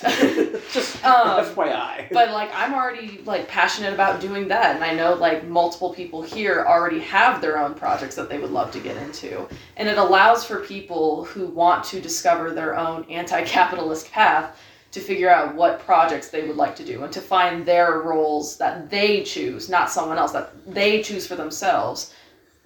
Just 0.71 1.03
Um, 1.05 1.43
FYI. 1.45 2.07
but 2.11 2.29
like 2.31 2.51
I'm 2.53 2.73
already 2.73 3.21
like 3.25 3.47
passionate 3.47 3.93
about 3.93 4.21
doing 4.21 4.47
that 4.49 4.75
and 4.75 4.83
I 4.83 4.93
know 4.93 5.15
like 5.15 5.47
multiple 5.47 5.93
people 5.93 6.21
here 6.21 6.63
already 6.67 6.99
have 6.99 7.41
their 7.41 7.57
own 7.57 7.73
projects 7.73 8.15
that 8.15 8.29
they 8.29 8.37
would 8.37 8.51
love 8.51 8.71
to 8.71 8.79
get 8.79 8.97
into 8.97 9.47
and 9.77 9.87
it 9.89 9.97
allows 9.97 10.45
for 10.45 10.59
people 10.59 11.25
who 11.25 11.47
want 11.47 11.83
to 11.85 11.99
discover 11.99 12.51
their 12.51 12.77
own 12.77 13.03
anti-capitalist 13.09 14.11
path 14.11 14.59
to 14.91 14.99
figure 14.99 15.29
out 15.29 15.55
what 15.55 15.79
projects 15.79 16.29
they 16.29 16.47
would 16.47 16.57
like 16.57 16.75
to 16.75 16.85
do 16.85 17.03
and 17.03 17.13
to 17.13 17.21
find 17.21 17.65
their 17.65 17.99
roles 17.99 18.57
that 18.57 18.89
they 18.89 19.23
choose 19.23 19.69
not 19.69 19.91
someone 19.91 20.17
else 20.17 20.31
that 20.31 20.51
they 20.65 21.01
choose 21.01 21.27
for 21.27 21.35
themselves 21.35 22.13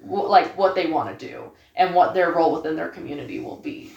wh- 0.01 0.29
like 0.29 0.57
what 0.57 0.75
they 0.75 0.88
want 0.88 1.17
to 1.17 1.27
do 1.27 1.51
and 1.75 1.93
what 1.93 2.13
their 2.13 2.31
role 2.31 2.53
within 2.53 2.75
their 2.75 2.89
community 2.89 3.39
will 3.39 3.57
be. 3.57 3.91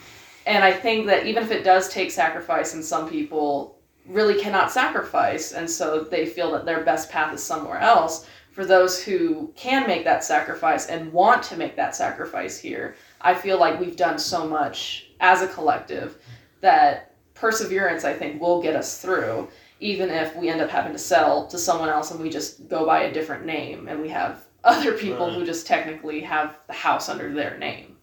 And 0.46 0.64
I 0.64 0.72
think 0.72 1.06
that 1.06 1.26
even 1.26 1.42
if 1.42 1.50
it 1.50 1.64
does 1.64 1.88
take 1.88 2.10
sacrifice 2.10 2.74
and 2.74 2.84
some 2.84 3.08
people 3.08 3.76
really 4.08 4.40
cannot 4.40 4.70
sacrifice 4.70 5.52
and 5.52 5.68
so 5.68 6.00
they 6.00 6.26
feel 6.26 6.52
that 6.52 6.64
their 6.64 6.84
best 6.84 7.10
path 7.10 7.34
is 7.34 7.42
somewhere 7.42 7.78
else 7.78 8.26
for 8.52 8.64
those 8.64 9.02
who 9.02 9.52
can 9.56 9.86
make 9.86 10.04
that 10.04 10.24
sacrifice 10.24 10.86
and 10.86 11.12
want 11.12 11.42
to 11.42 11.56
make 11.56 11.76
that 11.76 11.96
sacrifice 11.96 12.56
here 12.58 12.94
i 13.20 13.34
feel 13.34 13.58
like 13.58 13.80
we've 13.80 13.96
done 13.96 14.18
so 14.18 14.46
much 14.46 15.08
as 15.20 15.42
a 15.42 15.48
collective 15.48 16.18
that 16.60 17.15
perseverance 17.36 18.04
i 18.04 18.12
think 18.12 18.40
will 18.40 18.60
get 18.60 18.74
us 18.74 19.00
through 19.00 19.48
even 19.78 20.08
if 20.10 20.34
we 20.36 20.48
end 20.48 20.60
up 20.60 20.70
having 20.70 20.92
to 20.92 20.98
sell 20.98 21.46
to 21.46 21.58
someone 21.58 21.88
else 21.88 22.10
and 22.10 22.20
we 22.20 22.30
just 22.30 22.68
go 22.68 22.84
by 22.84 23.02
a 23.02 23.12
different 23.12 23.44
name 23.44 23.88
and 23.88 24.00
we 24.00 24.08
have 24.08 24.44
other 24.64 24.92
people 24.92 25.32
who 25.32 25.44
just 25.44 25.66
technically 25.66 26.20
have 26.20 26.56
the 26.66 26.72
house 26.72 27.08
under 27.08 27.32
their 27.32 27.56
name 27.58 27.96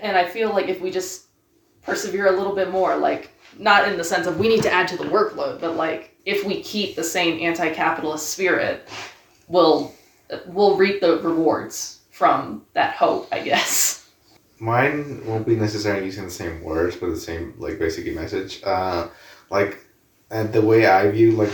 and 0.00 0.16
i 0.16 0.24
feel 0.24 0.50
like 0.50 0.68
if 0.68 0.80
we 0.80 0.90
just 0.90 1.26
persevere 1.82 2.28
a 2.28 2.36
little 2.36 2.54
bit 2.54 2.70
more 2.70 2.96
like 2.96 3.30
not 3.58 3.88
in 3.88 3.96
the 3.96 4.04
sense 4.04 4.26
of 4.26 4.38
we 4.38 4.48
need 4.48 4.62
to 4.62 4.72
add 4.72 4.88
to 4.88 4.96
the 4.96 5.04
workload, 5.04 5.60
but 5.60 5.76
like 5.76 6.16
if 6.24 6.44
we 6.44 6.62
keep 6.62 6.96
the 6.96 7.04
same 7.04 7.40
anti-capitalist 7.40 8.28
spirit, 8.28 8.88
we'll 9.48 9.92
we'll 10.46 10.76
reap 10.76 11.00
the 11.00 11.18
rewards 11.20 12.00
from 12.10 12.64
that 12.72 12.94
hope, 12.94 13.28
I 13.30 13.40
guess. 13.40 13.93
Mine 14.64 15.20
won't 15.26 15.46
be 15.46 15.56
necessarily 15.56 16.06
using 16.06 16.24
the 16.24 16.30
same 16.30 16.62
words, 16.62 16.96
but 16.96 17.10
the 17.10 17.18
same 17.18 17.52
like 17.58 17.78
basically 17.78 18.14
message. 18.14 18.62
Uh, 18.64 19.08
like, 19.50 19.78
and 20.30 20.54
the 20.54 20.62
way 20.62 20.86
I 20.86 21.10
view 21.10 21.32
like 21.32 21.52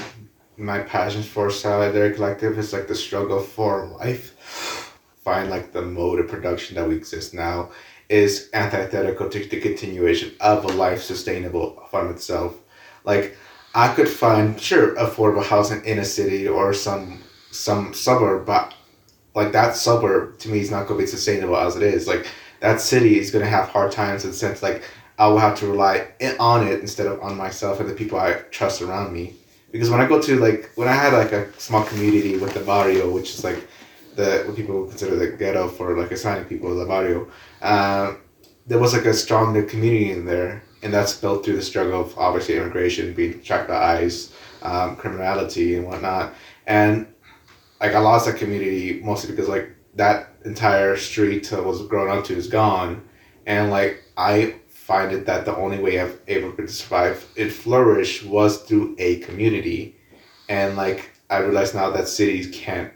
my 0.57 0.79
passion 0.79 1.25
for 1.25 1.51
Solidarity 1.51 2.15
Collective 2.15 2.57
is 2.57 2.73
like 2.73 2.87
the 2.87 2.95
struggle 2.95 3.41
for 3.41 3.87
life. 3.87 4.23
Find 5.25 5.51
like 5.51 5.73
the 5.73 5.83
mode 5.83 6.21
of 6.21 6.29
production 6.29 6.77
that 6.77 6.89
we 6.89 6.95
exist 6.95 7.35
now 7.35 7.73
is 8.09 8.49
antithetical 8.53 9.29
to 9.29 9.45
the 9.45 9.61
continuation 9.61 10.33
of 10.41 10.65
a 10.65 10.69
life 10.69 11.03
sustainable 11.03 11.83
from 11.91 12.11
itself. 12.11 12.55
Like, 13.05 13.37
I 13.75 13.93
could 13.93 14.09
find 14.09 14.61
sure 14.61 14.95
affordable 14.95 15.45
housing 15.45 15.85
in 15.85 15.99
a 15.99 16.05
city 16.05 16.47
or 16.47 16.73
some 16.75 17.23
some 17.51 17.93
suburb, 17.93 18.47
but 18.47 18.73
like 19.35 19.51
that 19.53 19.75
suburb 19.75 20.39
to 20.39 20.49
me 20.49 20.61
is 20.61 20.71
not 20.71 20.87
going 20.87 21.01
to 21.01 21.05
be 21.05 21.11
sustainable 21.11 21.57
as 21.57 21.75
it 21.77 21.83
is. 21.83 22.07
Like 22.07 22.27
that 22.61 22.81
city 22.81 23.19
is 23.19 23.31
going 23.31 23.45
to 23.45 23.51
have 23.51 23.69
hard 23.69 23.91
times 23.93 24.25
in 24.25 24.31
the 24.31 24.37
sense 24.37 24.63
like 24.63 24.83
I 25.21 25.27
will 25.27 25.39
have 25.39 25.59
to 25.59 25.67
rely 25.67 26.09
on 26.39 26.67
it 26.67 26.81
instead 26.81 27.07
of 27.07 27.21
on 27.21 27.37
myself 27.37 27.79
and 27.79 27.91
the 27.91 27.95
people 27.95 28.19
I 28.19 28.33
trust 28.51 28.81
around 28.81 29.13
me. 29.13 29.35
Because 29.71 29.91
when 29.91 30.01
I 30.01 30.09
go 30.09 30.21
to 30.21 30.41
like 30.41 30.71
when 30.77 30.89
I 30.89 30.95
had 30.95 31.13
like 31.13 31.33
a 31.33 31.53
small 31.61 31.85
community 31.85 32.39
with 32.39 32.55
the 32.55 32.61
barrio, 32.61 33.11
which 33.11 33.29
is 33.35 33.45
like 33.45 33.69
the 34.17 34.45
what 34.47 34.57
people 34.57 34.87
consider 34.87 35.17
the 35.17 35.29
ghetto 35.37 35.69
for 35.69 35.95
like 35.97 36.11
assigning 36.11 36.47
people 36.47 36.75
the 36.75 36.87
barrio, 36.87 37.29
uh, 37.61 38.15
there 38.67 38.79
was 38.79 38.95
like 38.95 39.05
a 39.05 39.13
stronger 39.13 39.63
community 39.63 40.11
in 40.11 40.25
there, 40.25 40.63
and 40.83 40.93
that's 40.93 41.15
built 41.15 41.45
through 41.45 41.57
the 41.57 41.63
struggle 41.63 42.01
of 42.01 42.19
obviously 42.19 42.57
immigration, 42.57 43.13
being 43.13 43.43
tracked 43.43 43.69
by 43.69 43.99
ICE, 43.99 44.33
um, 44.63 44.97
criminality 44.97 45.77
and 45.77 45.87
whatnot, 45.87 46.33
and 46.67 47.07
like 47.79 47.95
I 47.95 47.99
lost 47.99 48.25
that 48.25 48.37
community 48.37 49.01
mostly 49.05 49.31
because 49.31 49.49
like 49.49 49.69
that 49.97 50.30
entire 50.45 50.97
street 50.97 51.53
I 51.53 51.61
was 51.61 51.83
grown 51.87 52.11
up 52.11 52.25
to 52.27 52.37
is 52.37 52.47
gone, 52.47 53.03
and 53.47 53.71
like 53.71 54.03
I 54.17 54.55
find 54.69 55.13
it 55.13 55.27
that 55.27 55.45
the 55.45 55.57
only 55.57 55.79
way 55.79 56.01
I've 56.01 56.21
able 56.29 56.53
to 56.53 56.69
survive 56.69 57.27
it 57.37 57.51
flourish 57.51 58.25
was 58.25 58.63
through 58.63 58.97
a 58.99 59.21
community, 59.21 59.97
and 60.49 60.77
like 60.77 61.11
I 61.29 61.39
realize 61.39 61.75
now 61.75 61.91
that 61.91 62.09
cities 62.09 62.51
can't 62.53 62.93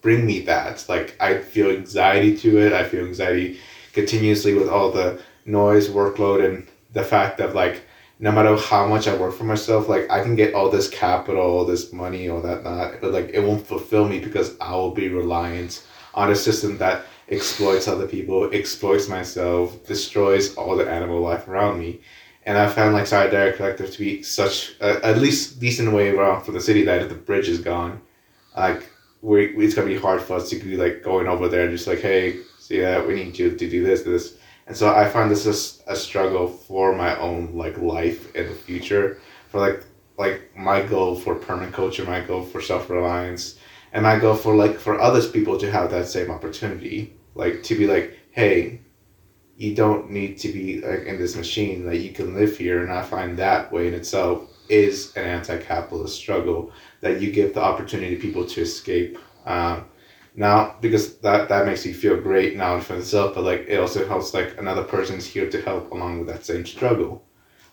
bring 0.00 0.26
me 0.26 0.40
that. 0.42 0.84
Like 0.88 1.16
I 1.20 1.38
feel 1.38 1.70
anxiety 1.70 2.36
to 2.38 2.58
it. 2.58 2.72
I 2.72 2.84
feel 2.84 3.04
anxiety 3.04 3.58
continuously 3.92 4.54
with 4.54 4.68
all 4.68 4.90
the 4.90 5.20
noise, 5.44 5.88
workload, 5.88 6.44
and 6.44 6.66
the 6.92 7.04
fact 7.04 7.38
that 7.38 7.54
like 7.54 7.82
no 8.20 8.32
matter 8.32 8.56
how 8.56 8.86
much 8.86 9.06
I 9.06 9.14
work 9.14 9.34
for 9.34 9.44
myself, 9.44 9.88
like 9.88 10.10
I 10.10 10.22
can 10.22 10.34
get 10.34 10.54
all 10.54 10.70
this 10.70 10.88
capital, 10.88 11.40
all 11.40 11.64
this 11.64 11.92
money, 11.92 12.28
all 12.28 12.40
that 12.42 12.64
not, 12.64 13.00
but 13.00 13.12
like 13.12 13.30
it 13.32 13.40
won't 13.40 13.66
fulfill 13.66 14.08
me 14.08 14.18
because 14.18 14.58
I 14.60 14.74
will 14.74 14.90
be 14.90 15.08
reliant 15.08 15.84
on 16.14 16.30
a 16.30 16.36
system 16.36 16.78
that 16.78 17.06
exploits 17.28 17.88
other 17.88 18.06
people, 18.06 18.48
exploits 18.52 19.08
myself, 19.08 19.84
destroys 19.86 20.54
all 20.54 20.76
the 20.76 20.88
animal 20.88 21.20
life 21.20 21.46
around 21.48 21.78
me. 21.78 22.00
And 22.46 22.56
I 22.56 22.68
found 22.68 22.94
like 22.94 23.06
Solidarity 23.06 23.56
Collective 23.56 23.90
to 23.90 23.98
be 23.98 24.22
such 24.22 24.74
a, 24.80 25.04
at 25.04 25.18
least 25.18 25.60
decent 25.60 25.92
way 25.92 26.08
around 26.08 26.44
for 26.44 26.52
the 26.52 26.60
city 26.60 26.82
that 26.84 27.02
if 27.02 27.08
the 27.10 27.14
bridge 27.14 27.48
is 27.48 27.60
gone, 27.60 28.00
like 28.56 28.88
we 29.20 29.48
it's 29.56 29.74
gonna 29.74 29.86
be 29.86 29.98
hard 29.98 30.22
for 30.22 30.36
us 30.36 30.48
to 30.50 30.56
be 30.56 30.76
like 30.76 31.02
going 31.02 31.28
over 31.28 31.48
there 31.48 31.64
and 31.64 31.72
just 31.72 31.86
like, 31.86 32.00
hey, 32.00 32.40
see 32.58 32.80
that 32.80 33.06
we 33.06 33.14
need 33.14 33.38
you 33.38 33.50
to 33.50 33.70
do 33.70 33.84
this, 33.84 34.02
this. 34.02 34.38
And 34.66 34.76
so 34.76 34.94
I 34.94 35.08
find 35.08 35.30
this 35.30 35.46
is 35.46 35.82
a 35.86 35.96
struggle 35.96 36.48
for 36.48 36.94
my 36.94 37.18
own 37.18 37.54
like 37.54 37.76
life 37.78 38.34
in 38.34 38.46
the 38.46 38.54
future. 38.54 39.20
For 39.48 39.60
like 39.60 39.84
like 40.18 40.50
my 40.56 40.82
goal 40.82 41.14
for 41.14 41.36
permaculture, 41.36 42.06
my 42.06 42.20
goal 42.20 42.42
for 42.42 42.60
self 42.60 42.88
reliance, 42.90 43.57
and 43.92 44.06
i 44.06 44.18
go 44.18 44.34
for 44.34 44.54
like 44.54 44.78
for 44.78 45.00
others 45.00 45.30
people 45.30 45.58
to 45.58 45.70
have 45.70 45.90
that 45.90 46.06
same 46.06 46.30
opportunity. 46.30 47.14
Like 47.34 47.62
to 47.64 47.78
be 47.78 47.86
like, 47.86 48.18
hey, 48.32 48.80
you 49.56 49.74
don't 49.74 50.10
need 50.10 50.38
to 50.38 50.48
be 50.48 50.80
like 50.80 51.04
in 51.04 51.18
this 51.18 51.36
machine. 51.36 51.86
Like 51.86 52.00
you 52.00 52.12
can 52.12 52.34
live 52.34 52.56
here, 52.56 52.82
and 52.82 52.92
I 52.92 53.02
find 53.02 53.36
that 53.38 53.72
way 53.72 53.88
in 53.88 53.94
itself 53.94 54.50
is 54.68 55.12
an 55.16 55.24
anti-capitalist 55.24 56.16
struggle 56.16 56.72
that 57.00 57.20
you 57.20 57.32
give 57.32 57.54
the 57.54 57.62
opportunity 57.62 58.16
to 58.16 58.20
people 58.20 58.44
to 58.44 58.60
escape. 58.60 59.18
Um, 59.46 59.86
now 60.34 60.76
because 60.80 61.18
that 61.18 61.48
that 61.48 61.66
makes 61.66 61.84
you 61.86 61.94
feel 61.94 62.20
great 62.20 62.56
now 62.56 62.76
in 62.76 62.80
for 62.80 62.96
itself, 62.96 63.34
but 63.34 63.44
like 63.44 63.66
it 63.68 63.78
also 63.78 64.06
helps 64.06 64.34
like 64.34 64.58
another 64.58 64.84
person's 64.84 65.26
here 65.26 65.48
to 65.50 65.60
help 65.62 65.90
along 65.90 66.18
with 66.18 66.28
that 66.28 66.44
same 66.44 66.64
struggle, 66.66 67.24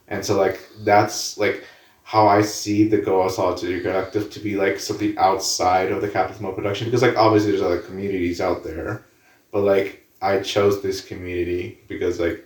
and 0.07 0.25
so 0.25 0.37
like 0.37 0.59
that's 0.83 1.37
like 1.37 1.63
how 2.07 2.27
I 2.27 2.41
see 2.43 2.87
the 2.87 2.99
goal 2.99 3.25
of 3.25 3.31
Solidarity 3.31 3.81
Collective 3.81 4.29
to 4.31 4.39
be 4.39 4.55
like 4.55 4.79
something 4.79 5.17
outside 5.17 5.91
of 5.91 6.01
the 6.03 6.07
capitalist 6.07 6.39
mode 6.41 6.55
production 6.55 6.85
because 6.85 7.01
like 7.01 7.17
obviously 7.17 7.49
there's 7.51 7.63
other 7.63 7.79
communities 7.79 8.39
out 8.39 8.63
there, 8.63 9.03
but 9.51 9.61
like 9.63 10.05
I 10.21 10.39
chose 10.39 10.81
this 10.83 11.01
community 11.01 11.79
because 11.87 12.19
like 12.19 12.45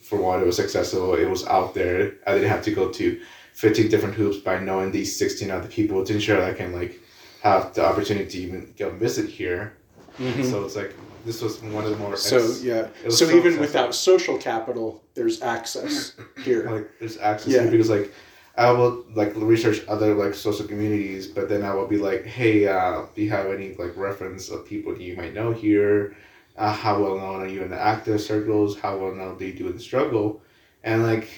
for 0.00 0.18
one 0.20 0.40
it 0.40 0.46
was 0.46 0.60
accessible, 0.60 1.14
it 1.16 1.28
was 1.28 1.44
out 1.46 1.74
there. 1.74 2.14
I 2.26 2.34
didn't 2.34 2.50
have 2.50 2.62
to 2.64 2.70
go 2.72 2.88
to 2.90 3.20
fifteen 3.52 3.88
different 3.88 4.14
hoops 4.14 4.36
by 4.38 4.60
knowing 4.60 4.92
these 4.92 5.16
sixteen 5.18 5.50
other 5.50 5.68
people 5.68 6.04
to 6.04 6.12
ensure 6.14 6.36
that 6.38 6.50
I 6.50 6.54
can 6.54 6.72
like 6.72 7.00
have 7.42 7.74
the 7.74 7.84
opportunity 7.84 8.30
to 8.30 8.38
even 8.38 8.74
go 8.78 8.90
visit 8.90 9.28
here. 9.28 9.76
Mm-hmm. 10.20 10.44
So 10.44 10.64
it's 10.64 10.76
like 10.76 10.94
this 11.26 11.42
was 11.42 11.60
one 11.62 11.82
of 11.84 11.90
the 11.90 11.96
more 11.96 12.16
So 12.16 12.36
ex- 12.36 12.62
yeah, 12.62 12.86
so 13.04 13.10
so 13.10 13.24
even 13.24 13.38
accessible. 13.38 13.60
without 13.62 13.94
social 13.96 14.38
capital, 14.38 15.02
there's 15.14 15.42
access 15.42 16.12
here. 16.44 16.70
like 16.70 16.90
there's 17.00 17.18
access 17.18 17.52
Yeah. 17.52 17.64
to 17.64 17.70
because 17.72 17.90
like 17.90 18.12
I 18.56 18.70
will 18.70 19.04
like 19.14 19.32
research 19.34 19.80
other 19.88 20.14
like 20.14 20.34
social 20.34 20.66
communities, 20.66 21.26
but 21.26 21.48
then 21.48 21.64
I 21.64 21.74
will 21.74 21.88
be 21.88 21.98
like, 21.98 22.24
hey, 22.24 22.68
uh, 22.68 23.02
do 23.14 23.22
you 23.22 23.30
have 23.30 23.46
any 23.46 23.74
like 23.74 23.96
reference 23.96 24.48
of 24.48 24.66
people 24.66 24.92
that 24.92 25.02
you 25.02 25.16
might 25.16 25.34
know 25.34 25.52
here? 25.52 26.16
Uh, 26.56 26.72
how 26.72 27.02
well 27.02 27.18
known 27.18 27.42
are 27.42 27.48
you 27.48 27.62
in 27.62 27.70
the 27.70 27.80
active 27.80 28.20
circles? 28.20 28.78
How 28.78 28.96
well 28.96 29.14
known 29.14 29.38
do 29.38 29.44
you 29.46 29.54
do 29.54 29.66
in 29.66 29.74
the 29.74 29.80
struggle? 29.80 30.40
And 30.84 31.02
like 31.02 31.28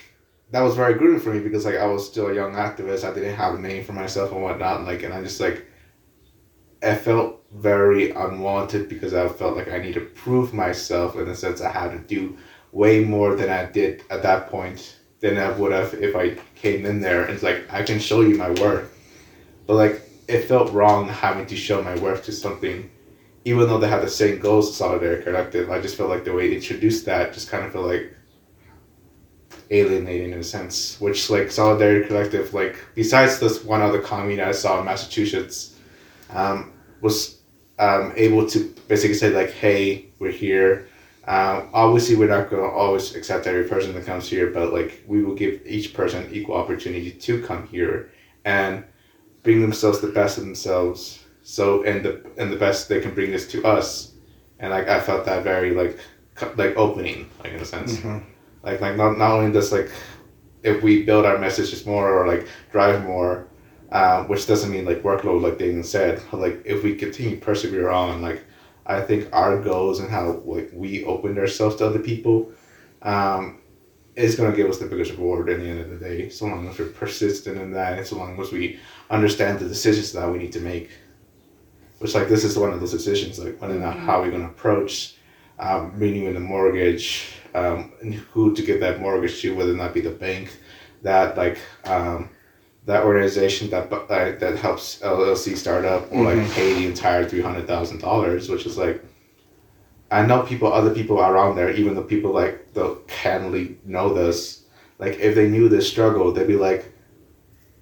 that 0.51 0.61
was 0.61 0.77
very 0.77 0.95
good 0.95 1.23
for 1.23 1.33
me 1.33 1.41
because 1.41 1.65
like 1.65 1.77
I 1.77 1.87
was 1.87 2.07
still 2.07 2.29
a 2.29 2.35
young 2.35 2.53
activist. 2.53 3.09
I 3.09 3.15
didn't 3.15 3.37
have 3.37 3.55
a 3.55 3.59
name 3.59 3.85
for 3.85 3.93
myself 3.95 4.33
and 4.33 4.43
whatnot. 4.43 4.85
Like 4.85 5.03
and 5.03 5.15
I 5.15 5.23
just 5.23 5.41
like 5.41 5.67
I 6.83 6.95
felt 6.95 7.43
very 7.55 8.11
unwanted 8.11 8.89
because 8.91 9.15
I 9.15 9.29
felt 9.29 9.57
like 9.57 9.71
I 9.71 9.79
need 9.79 9.95
to 9.95 10.01
prove 10.01 10.53
myself 10.53 11.17
in 11.17 11.25
the 11.25 11.35
sense 11.35 11.63
I 11.63 11.71
had 11.71 11.93
to 11.93 11.99
do 11.99 12.37
way 12.73 13.03
more 13.05 13.35
than 13.35 13.49
I 13.49 13.65
did 13.65 14.05
at 14.11 14.23
that 14.23 14.51
point 14.51 14.96
than 15.21 15.39
I 15.39 15.51
would 15.51 15.73
have 15.73 15.95
if 15.95 16.15
I 16.15 16.37
came 16.55 16.85
in 16.87 17.01
there 17.01 17.25
and 17.25 17.43
like 17.43 17.73
I 17.73 17.83
can 17.83 17.99
show 17.99 18.21
you 18.21 18.37
my 18.37 18.51
worth. 18.51 18.93
But 19.67 19.75
like 19.75 20.03
it 20.29 20.43
felt 20.43 20.73
wrong 20.73 21.09
having 21.09 21.47
to 21.47 21.57
show 21.57 21.83
my 21.83 21.97
worth 21.99 22.25
to 22.25 22.33
something 22.33 22.91
even 23.47 23.69
though 23.69 23.79
they 23.79 23.87
had 23.87 24.03
the 24.03 24.11
same 24.11 24.41
goals 24.41 24.69
as 24.71 24.77
Solidarity 24.77 25.23
Collective, 25.23 25.71
I 25.71 25.81
just 25.81 25.95
felt 25.97 26.11
like 26.11 26.25
the 26.25 26.33
way 26.33 26.49
they 26.49 26.57
introduced 26.57 27.07
that 27.07 27.33
just 27.33 27.49
kind 27.49 27.65
of 27.65 27.73
felt 27.73 27.87
like 27.87 28.13
alienating 29.71 30.33
in 30.33 30.41
a 30.41 30.43
sense. 30.43 31.01
Which 31.01 31.31
like 31.31 31.53
Solidarity 31.53 32.09
Collective, 32.09 32.53
like 32.53 32.77
besides 32.97 33.39
this 33.39 33.63
one 33.63 33.83
other 33.83 34.01
commune 34.01 34.41
I 34.41 34.51
saw 34.51 34.81
in 34.81 34.85
Massachusetts, 34.85 35.77
um, 36.31 36.73
was 37.01 37.39
um, 37.79 38.13
able 38.17 38.49
to 38.49 38.75
basically 38.89 39.15
say 39.15 39.31
like, 39.31 39.53
"Hey, 39.53 40.07
we're 40.19 40.33
here." 40.33 40.89
Um, 41.27 41.69
obviously, 41.73 42.15
we're 42.17 42.29
not 42.29 42.51
going 42.51 42.63
to 42.63 42.69
always 42.69 43.15
accept 43.17 43.47
every 43.47 43.65
person 43.65 43.93
that 43.95 44.07
comes 44.07 44.29
here, 44.29 44.51
but 44.51 44.73
like 44.73 45.03
we 45.07 45.23
will 45.25 45.35
give 45.35 45.61
each 45.67 45.93
person 45.93 46.29
equal 46.33 46.57
opportunity 46.57 47.11
to 47.11 47.43
come 47.43 47.67
here 47.67 48.11
and 48.45 48.85
bring 49.43 49.61
themselves 49.61 50.01
the 50.01 50.09
best 50.09 50.39
of 50.39 50.45
themselves. 50.45 51.25
So 51.43 51.83
and 51.85 52.05
the 52.05 52.25
and 52.39 52.53
the 52.53 52.57
best 52.57 52.89
they 52.89 53.01
can 53.01 53.15
bring 53.15 53.31
this 53.33 53.47
to 53.49 53.65
us, 53.65 54.13
and 54.61 54.71
like 54.71 54.89
I 54.89 55.01
felt 55.01 55.25
that 55.27 55.43
very 55.45 55.73
like 55.73 55.99
like 56.57 56.77
opening, 56.77 57.29
like 57.43 57.53
in 57.55 57.61
a 57.61 57.65
sense, 57.65 57.97
Mhm. 57.99 58.23
like 58.63 58.81
like 58.81 58.97
not 58.97 59.17
not 59.19 59.31
only 59.33 59.53
does 59.53 59.73
like 59.73 59.91
if 60.63 60.83
we 60.83 61.05
build 61.05 61.25
our 61.25 61.39
messages 61.39 61.87
more 61.87 62.11
or 62.13 62.27
like 62.27 62.47
drive 62.73 63.05
more, 63.05 63.47
uh, 63.93 64.25
which 64.25 64.47
doesn't 64.47 64.71
mean 64.73 64.85
like 64.85 65.03
workload 65.03 65.41
like 65.43 65.59
Damien 65.59 65.85
said, 65.85 66.21
but, 66.31 66.41
like 66.41 66.63
if 66.65 66.83
we 66.83 66.95
continue 66.97 67.37
persevere 67.39 67.89
on, 67.91 68.23
like 68.23 68.43
I 68.87 69.01
think 69.01 69.29
our 69.33 69.61
goals 69.61 70.01
and 70.01 70.11
how 70.11 70.43
like 70.45 70.71
we 70.73 71.05
opened 71.05 71.39
ourselves 71.39 71.77
to 71.77 71.87
other 71.87 71.99
people, 71.99 72.53
um, 73.03 73.59
is 74.15 74.35
gonna 74.35 74.57
give 74.57 74.69
us 74.71 74.79
the 74.79 74.87
biggest 74.87 75.13
reward 75.13 75.51
at 75.51 75.61
the 75.61 75.67
end 75.67 75.81
of 75.81 75.91
the 75.91 75.97
day. 75.97 76.29
So 76.31 76.47
long 76.47 76.67
as 76.69 76.79
we're 76.79 76.87
persistent 76.87 77.59
in 77.59 77.73
that, 77.73 77.99
and 77.99 78.07
so 78.07 78.17
long 78.17 78.41
as 78.41 78.51
we 78.51 78.79
understand 79.11 79.59
the 79.59 79.69
decisions 79.69 80.13
that 80.13 80.31
we 80.31 80.39
need 80.39 80.53
to 80.53 80.61
make. 80.61 80.91
Which 81.99 82.15
like 82.15 82.29
this 82.29 82.45
is 82.45 82.59
one 82.59 82.73
of 82.73 82.81
those 82.81 82.93
decisions, 82.93 83.39
like 83.39 83.61
whether 83.61 83.77
or 83.77 83.81
not 83.81 83.99
how 83.99 84.21
we're 84.21 84.31
gonna 84.31 84.49
approach 84.49 85.17
um, 85.59 85.93
renewing 85.99 86.35
the 86.35 86.41
mortgage, 86.41 87.27
um, 87.55 87.93
and 88.03 88.15
who 88.15 88.55
to 88.55 88.63
give 88.63 88.81
that 88.81 89.01
mortgage 89.01 89.41
to, 89.41 89.55
whether 89.55 89.73
or 89.73 89.77
not 89.77 89.95
be 89.95 90.01
the 90.01 90.11
bank, 90.11 90.51
that 91.03 91.37
like 91.37 91.59
um, 91.85 92.29
that 92.87 93.05
organization 93.05 93.69
that 93.71 93.91
bu- 93.91 94.07
that, 94.09 94.57
helps 94.59 95.01
LLC 95.03 95.57
start 95.57 95.85
up 95.85 96.11
or 96.13 96.25
like 96.25 96.39
Mhm. 96.39 96.53
pay 96.55 96.73
the 96.75 96.87
entire 96.87 97.25
three 97.29 97.43
hundred 97.43 97.67
thousand 97.67 98.01
dollars, 98.01 98.49
which 98.49 98.65
is 98.67 98.79
like 98.79 99.03
I 100.11 100.25
know 100.25 100.43
people, 100.43 100.73
other 100.73 100.95
people 100.95 101.19
around 101.21 101.57
there, 101.57 101.71
even 101.71 101.97
the 101.97 102.03
people 102.03 102.33
like 102.33 102.73
the 102.75 102.97
cannily 103.09 103.77
know 103.85 104.15
this, 104.15 104.63
like 105.01 105.19
if 105.19 105.35
they 105.35 105.49
knew 105.49 105.69
this 105.69 105.89
struggle, 105.89 106.31
they'd 106.33 106.47
be 106.47 106.55
like, 106.57 106.93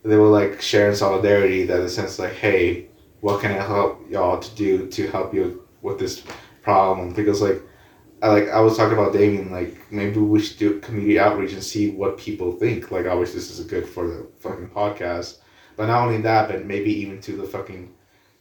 they 0.04 0.16
will 0.16 0.30
like 0.30 0.62
sharing 0.62 0.94
solidarity 0.94 1.64
that 1.66 1.80
in 1.80 1.84
a 1.84 1.88
sense 1.88 2.18
like, 2.18 2.32
hey, 2.32 2.86
what 3.20 3.40
can 3.42 3.50
I 3.52 3.62
help 3.62 4.10
y'all 4.10 4.38
to 4.38 4.54
do 4.54 4.86
to 4.86 5.06
help 5.08 5.34
you 5.34 5.62
with 5.82 5.98
this 5.98 6.22
problem? 6.62 7.12
Because 7.12 7.42
like, 7.42 7.60
I 8.24 8.28
like 8.28 8.48
I 8.48 8.60
was 8.60 8.74
talking 8.78 8.96
about 8.96 9.12
Damien, 9.12 9.52
like 9.52 9.76
maybe 9.92 10.18
we 10.18 10.40
should 10.40 10.56
do 10.58 10.80
community 10.80 11.18
outreach 11.18 11.52
and 11.52 11.62
see 11.62 11.90
what 11.90 12.16
people 12.16 12.52
think. 12.52 12.90
Like 12.90 13.04
obviously 13.06 13.34
this 13.40 13.50
is 13.58 13.66
good 13.66 13.86
for 13.86 14.06
the 14.08 14.26
fucking 14.40 14.70
podcast, 14.70 15.38
but 15.76 15.88
not 15.88 16.06
only 16.06 16.22
that, 16.22 16.48
but 16.48 16.64
maybe 16.64 16.90
even 17.02 17.20
to 17.20 17.32
the 17.36 17.44
fucking 17.44 17.92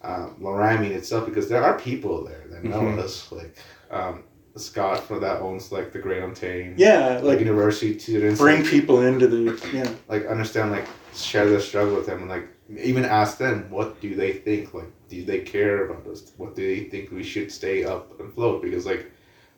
um, 0.01 0.35
Laramie 0.39 0.93
itself, 0.93 1.25
because 1.25 1.49
there 1.49 1.61
are 1.63 1.77
people 1.77 2.23
there 2.23 2.45
that 2.49 2.63
know 2.63 2.79
Mhm. 2.81 2.99
us, 2.99 3.29
like 3.33 3.57
um, 3.91 4.23
Scott 4.55 5.03
for 5.03 5.19
that 5.19 5.41
owns 5.41 5.71
like 5.73 5.91
the 5.91 5.99
Great 5.99 6.21
Ontane, 6.23 6.75
Yeah, 6.77 7.15
like 7.15 7.23
like 7.23 7.39
university 7.39 7.99
students, 7.99 8.39
bring 8.39 8.61
like, 8.61 8.69
people 8.71 9.01
into 9.01 9.27
the 9.27 9.69
yeah. 9.73 9.89
like 10.07 10.25
understand 10.27 10.71
like 10.71 10.85
share 11.13 11.49
their 11.49 11.59
struggle 11.59 11.95
with 11.95 12.05
them 12.05 12.19
and 12.21 12.29
like 12.29 12.47
even 12.81 13.03
ask 13.03 13.37
them 13.37 13.69
what 13.69 13.99
do 13.99 14.15
they 14.15 14.31
think 14.31 14.73
like 14.73 14.91
do 15.09 15.25
they 15.25 15.39
care 15.41 15.85
about 15.85 16.07
us 16.07 16.31
what 16.37 16.55
do 16.55 16.65
they 16.65 16.85
think 16.85 17.11
we 17.11 17.21
should 17.21 17.51
stay 17.51 17.83
up 17.83 18.17
and 18.19 18.33
float 18.33 18.61
because 18.63 18.85
like 18.85 19.11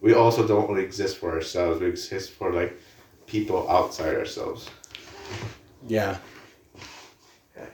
we 0.06 0.14
also 0.14 0.48
don't 0.48 0.70
really 0.70 0.84
exist 0.84 1.18
for 1.18 1.30
ourselves 1.32 1.82
we 1.82 1.88
exist 1.88 2.32
for 2.32 2.54
like 2.54 2.80
people 3.28 3.70
outside 3.70 4.16
ourselves 4.16 4.70
Yeah. 5.88 6.18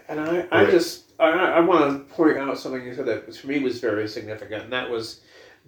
And 0.07 0.19
I, 0.19 0.47
I 0.51 0.63
Right. 0.63 0.71
just 0.71 1.11
I, 1.19 1.29
I 1.29 1.59
want 1.59 2.07
to 2.09 2.13
point 2.13 2.37
out 2.37 2.57
something 2.57 2.83
you 2.83 2.93
said 2.93 3.05
that 3.05 3.33
for 3.35 3.47
me 3.47 3.59
was 3.59 3.79
very 3.79 4.07
significant, 4.07 4.63
and 4.63 4.73
that 4.73 4.89
was 4.89 5.21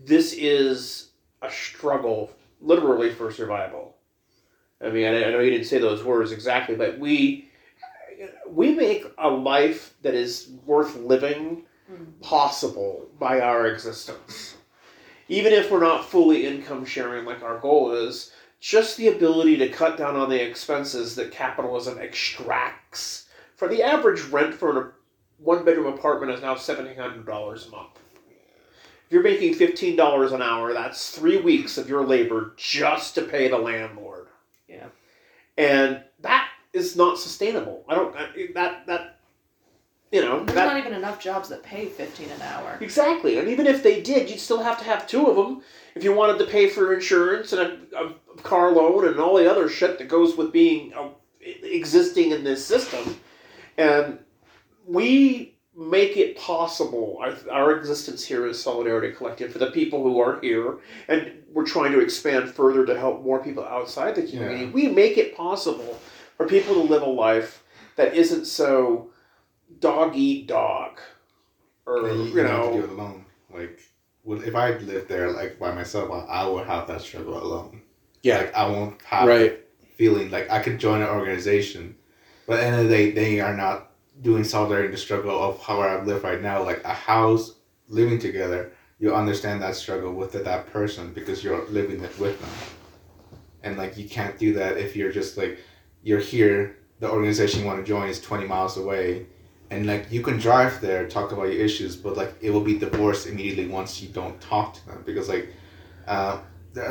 this 0.04 0.34
is 0.34 1.12
a 1.42 1.52
struggle, 1.52 2.32
literally 2.60 3.12
for 3.12 3.32
survival. 3.32 3.96
I 4.82 4.90
mean, 4.90 5.06
I, 5.06 5.26
I 5.26 5.32
know 5.32 5.40
you 5.40 5.52
didn't 5.52 5.68
say 5.68 5.78
those 5.78 6.04
words 6.04 6.32
exactly, 6.32 6.76
but 6.76 7.00
we 7.00 7.50
we 8.48 8.74
make 8.74 9.06
a 9.18 9.30
life 9.30 9.94
that 10.02 10.14
is 10.14 10.52
worth 10.66 10.96
living 10.96 11.64
mm. 11.92 12.22
possible 12.22 13.08
by 13.20 13.40
our 13.40 13.68
existence. 13.68 14.56
Even 15.30 15.54
if 15.54 15.72
we're 15.72 15.80
not 15.80 16.06
fully 16.06 16.46
income 16.46 16.86
sharing 16.86 17.26
like 17.26 17.42
our 17.42 17.60
goal 17.60 17.92
is, 17.92 18.32
just 18.60 18.98
the 18.98 19.10
ability 19.10 19.58
to 19.58 19.70
cut 19.70 19.98
down 19.98 20.16
on 20.16 20.30
the 20.30 20.42
expenses 20.42 21.16
that 21.16 21.32
capitalism 21.32 21.98
extracts. 22.00 23.28
For 23.56 23.68
the 23.68 23.84
average 23.84 24.22
rent 24.24 24.54
for 24.54 24.80
a 24.80 24.92
one 25.38 25.66
bedroom 25.66 25.94
apartment 25.94 26.32
is 26.32 26.42
now 26.42 26.56
seventeen 26.56 26.96
hundred 26.96 27.26
dollars 27.26 27.68
a 27.68 27.72
month. 27.72 28.00
If 29.06 29.12
you're 29.12 29.24
making 29.24 29.56
fifteen 29.56 29.96
dollars 29.96 30.32
an 30.32 30.42
hour, 30.42 30.74
that's 30.74 31.10
three 31.10 31.42
weeks 31.42 31.78
of 31.78 31.90
your 31.90 32.06
labor 32.06 32.54
just 32.58 33.16
to 33.16 33.22
pay 33.22 33.50
the 33.50 33.58
landlord. 33.58 34.28
Yeah. 34.68 34.88
And 35.58 36.02
that 36.22 36.48
is 36.72 36.96
not 36.96 37.20
sustainable. 37.20 37.84
I 37.88 37.96
don't 37.96 38.16
that 38.56 38.88
that 38.88 39.13
you 40.14 40.22
know 40.22 40.46
There's 40.46 40.56
that 40.56 40.68
not 40.68 40.78
even 40.78 40.94
enough 40.94 41.20
jobs 41.20 41.50
that 41.50 41.64
pay 41.64 41.88
15 41.88 42.30
an 42.30 42.42
hour. 42.44 42.78
Exactly, 42.80 43.40
and 43.40 43.50
even 43.50 43.66
if 43.66 43.82
they 43.82 44.02
did, 44.02 44.30
you'd 44.30 44.40
still 44.40 44.62
have 44.62 44.78
to 44.78 44.86
have 44.86 45.08
two 45.08 45.28
of 45.28 45.36
them 45.36 45.64
if 45.96 46.04
you 46.04 46.14
wanted 46.14 46.38
to 46.38 46.46
pay 46.46 46.70
for 46.70 46.94
insurance 46.94 47.52
and 47.52 47.62
a, 47.62 47.98
a 47.98 48.42
car 48.44 48.72
loan 48.72 49.08
and 49.08 49.20
all 49.20 49.36
the 49.36 49.50
other 49.50 49.68
shit 49.68 49.98
that 49.98 50.08
goes 50.08 50.38
with 50.38 50.54
being 50.54 50.94
uh, 50.94 51.10
existing 51.64 52.32
in 52.32 52.44
this 52.44 52.66
system. 52.66 53.18
And 53.78 54.20
we 54.86 55.56
make 55.76 56.18
it 56.18 56.38
possible. 56.38 57.18
Our, 57.20 57.34
our 57.52 57.78
existence 57.78 58.24
here 58.24 58.46
is 58.46 58.62
Solidarity 58.62 59.14
Collective 59.16 59.52
for 59.52 59.60
the 59.60 59.72
people 59.72 60.04
who 60.04 60.20
are 60.20 60.40
here, 60.42 60.78
and 61.08 61.44
we're 61.52 61.66
trying 61.66 61.92
to 61.92 62.00
expand 62.00 62.50
further 62.52 62.86
to 62.86 62.98
help 62.98 63.24
more 63.24 63.44
people 63.44 63.66
outside 63.66 64.16
the 64.16 64.24
community. 64.24 64.66
Yeah. 64.66 64.72
We 64.72 64.88
make 64.90 65.18
it 65.18 65.36
possible 65.36 66.00
for 66.38 66.48
people 66.48 66.76
to 66.76 66.82
live 66.82 67.02
a 67.02 67.10
life 67.10 67.64
that 67.96 68.14
isn't 68.14 68.46
so 68.46 69.10
dog 69.80 70.16
eat 70.16 70.48
dog. 70.48 71.00
Or, 71.86 72.08
And 72.08 72.26
you, 72.30 72.34
don't 72.36 72.46
have 72.48 72.66
to 72.66 72.72
do 72.72 72.78
know, 72.80 72.84
it 72.86 72.90
alone 72.90 73.26
like 73.54 73.82
well, 74.24 74.42
if 74.42 74.56
I 74.56 74.72
lived 74.78 75.10
there 75.10 75.32
like 75.32 75.60
by 75.60 75.74
myself 75.74 76.10
I, 76.12 76.20
I 76.42 76.48
would 76.48 76.66
have 76.66 76.88
that 76.88 77.02
struggle 77.02 77.38
alone 77.44 77.82
Yeah. 78.22 78.38
like 78.38 78.56
I 78.56 78.68
won't 78.68 79.02
have 79.04 79.28
Right. 79.28 79.60
feeling 79.98 80.32
like 80.32 80.50
I 80.50 80.60
could 80.64 80.80
join 80.80 81.02
an 81.02 81.10
organization, 81.10 81.96
but 82.48 82.54
at 82.54 82.62
the 82.62 82.66
end 82.68 82.76
of 82.82 82.84
the 82.90 82.96
day, 82.96 83.12
they 83.12 83.40
are 83.42 83.56
not 83.56 83.92
doing 84.22 84.44
solidarity 84.44 84.86
in 84.88 84.92
the 84.92 84.98
struggle 84.98 85.38
of 85.44 85.60
how 85.62 85.82
I 85.82 86.02
live 86.04 86.24
right 86.24 86.42
now. 86.42 86.64
Like 86.64 86.84
a 86.86 86.94
house 86.94 87.56
living 87.90 88.18
together, 88.20 88.72
you 89.00 89.14
understand 89.14 89.62
that 89.62 89.76
struggle 89.76 90.14
with 90.14 90.32
that 90.34 90.68
person 90.68 91.14
because 91.14 91.44
you're 91.44 91.66
living 91.68 92.02
it 92.04 92.18
with 92.18 92.40
them. 92.40 92.50
And 93.64 93.78
like 93.78 93.98
you 93.98 94.08
can't 94.10 94.38
do 94.38 94.54
that 94.54 94.78
if 94.78 94.96
you're 94.96 95.12
just 95.12 95.38
like 95.38 95.60
you're 96.02 96.20
here, 96.20 96.78
the 97.00 97.10
organization 97.10 97.62
you 97.62 97.66
want 97.66 97.80
to 97.80 97.86
join 97.88 98.08
is 98.10 98.22
twenty 98.22 98.46
miles 98.48 98.78
away, 98.78 99.26
and 99.74 99.86
like 99.88 100.12
you 100.12 100.22
can 100.22 100.38
drive 100.38 100.80
there, 100.82 101.08
talk 101.08 101.32
about 101.32 101.44
your 101.52 101.62
issues, 101.68 101.96
but 101.96 102.16
like 102.16 102.34
it 102.42 102.52
will 102.52 102.62
be 102.74 102.78
divorced 102.78 103.28
immediately 103.28 103.68
once 103.68 104.02
you 104.02 104.10
don't 104.10 104.40
talk 104.42 104.74
to 104.76 104.86
them 104.88 105.04
because 105.06 105.28
like, 105.30 105.48
uh, 106.08 106.40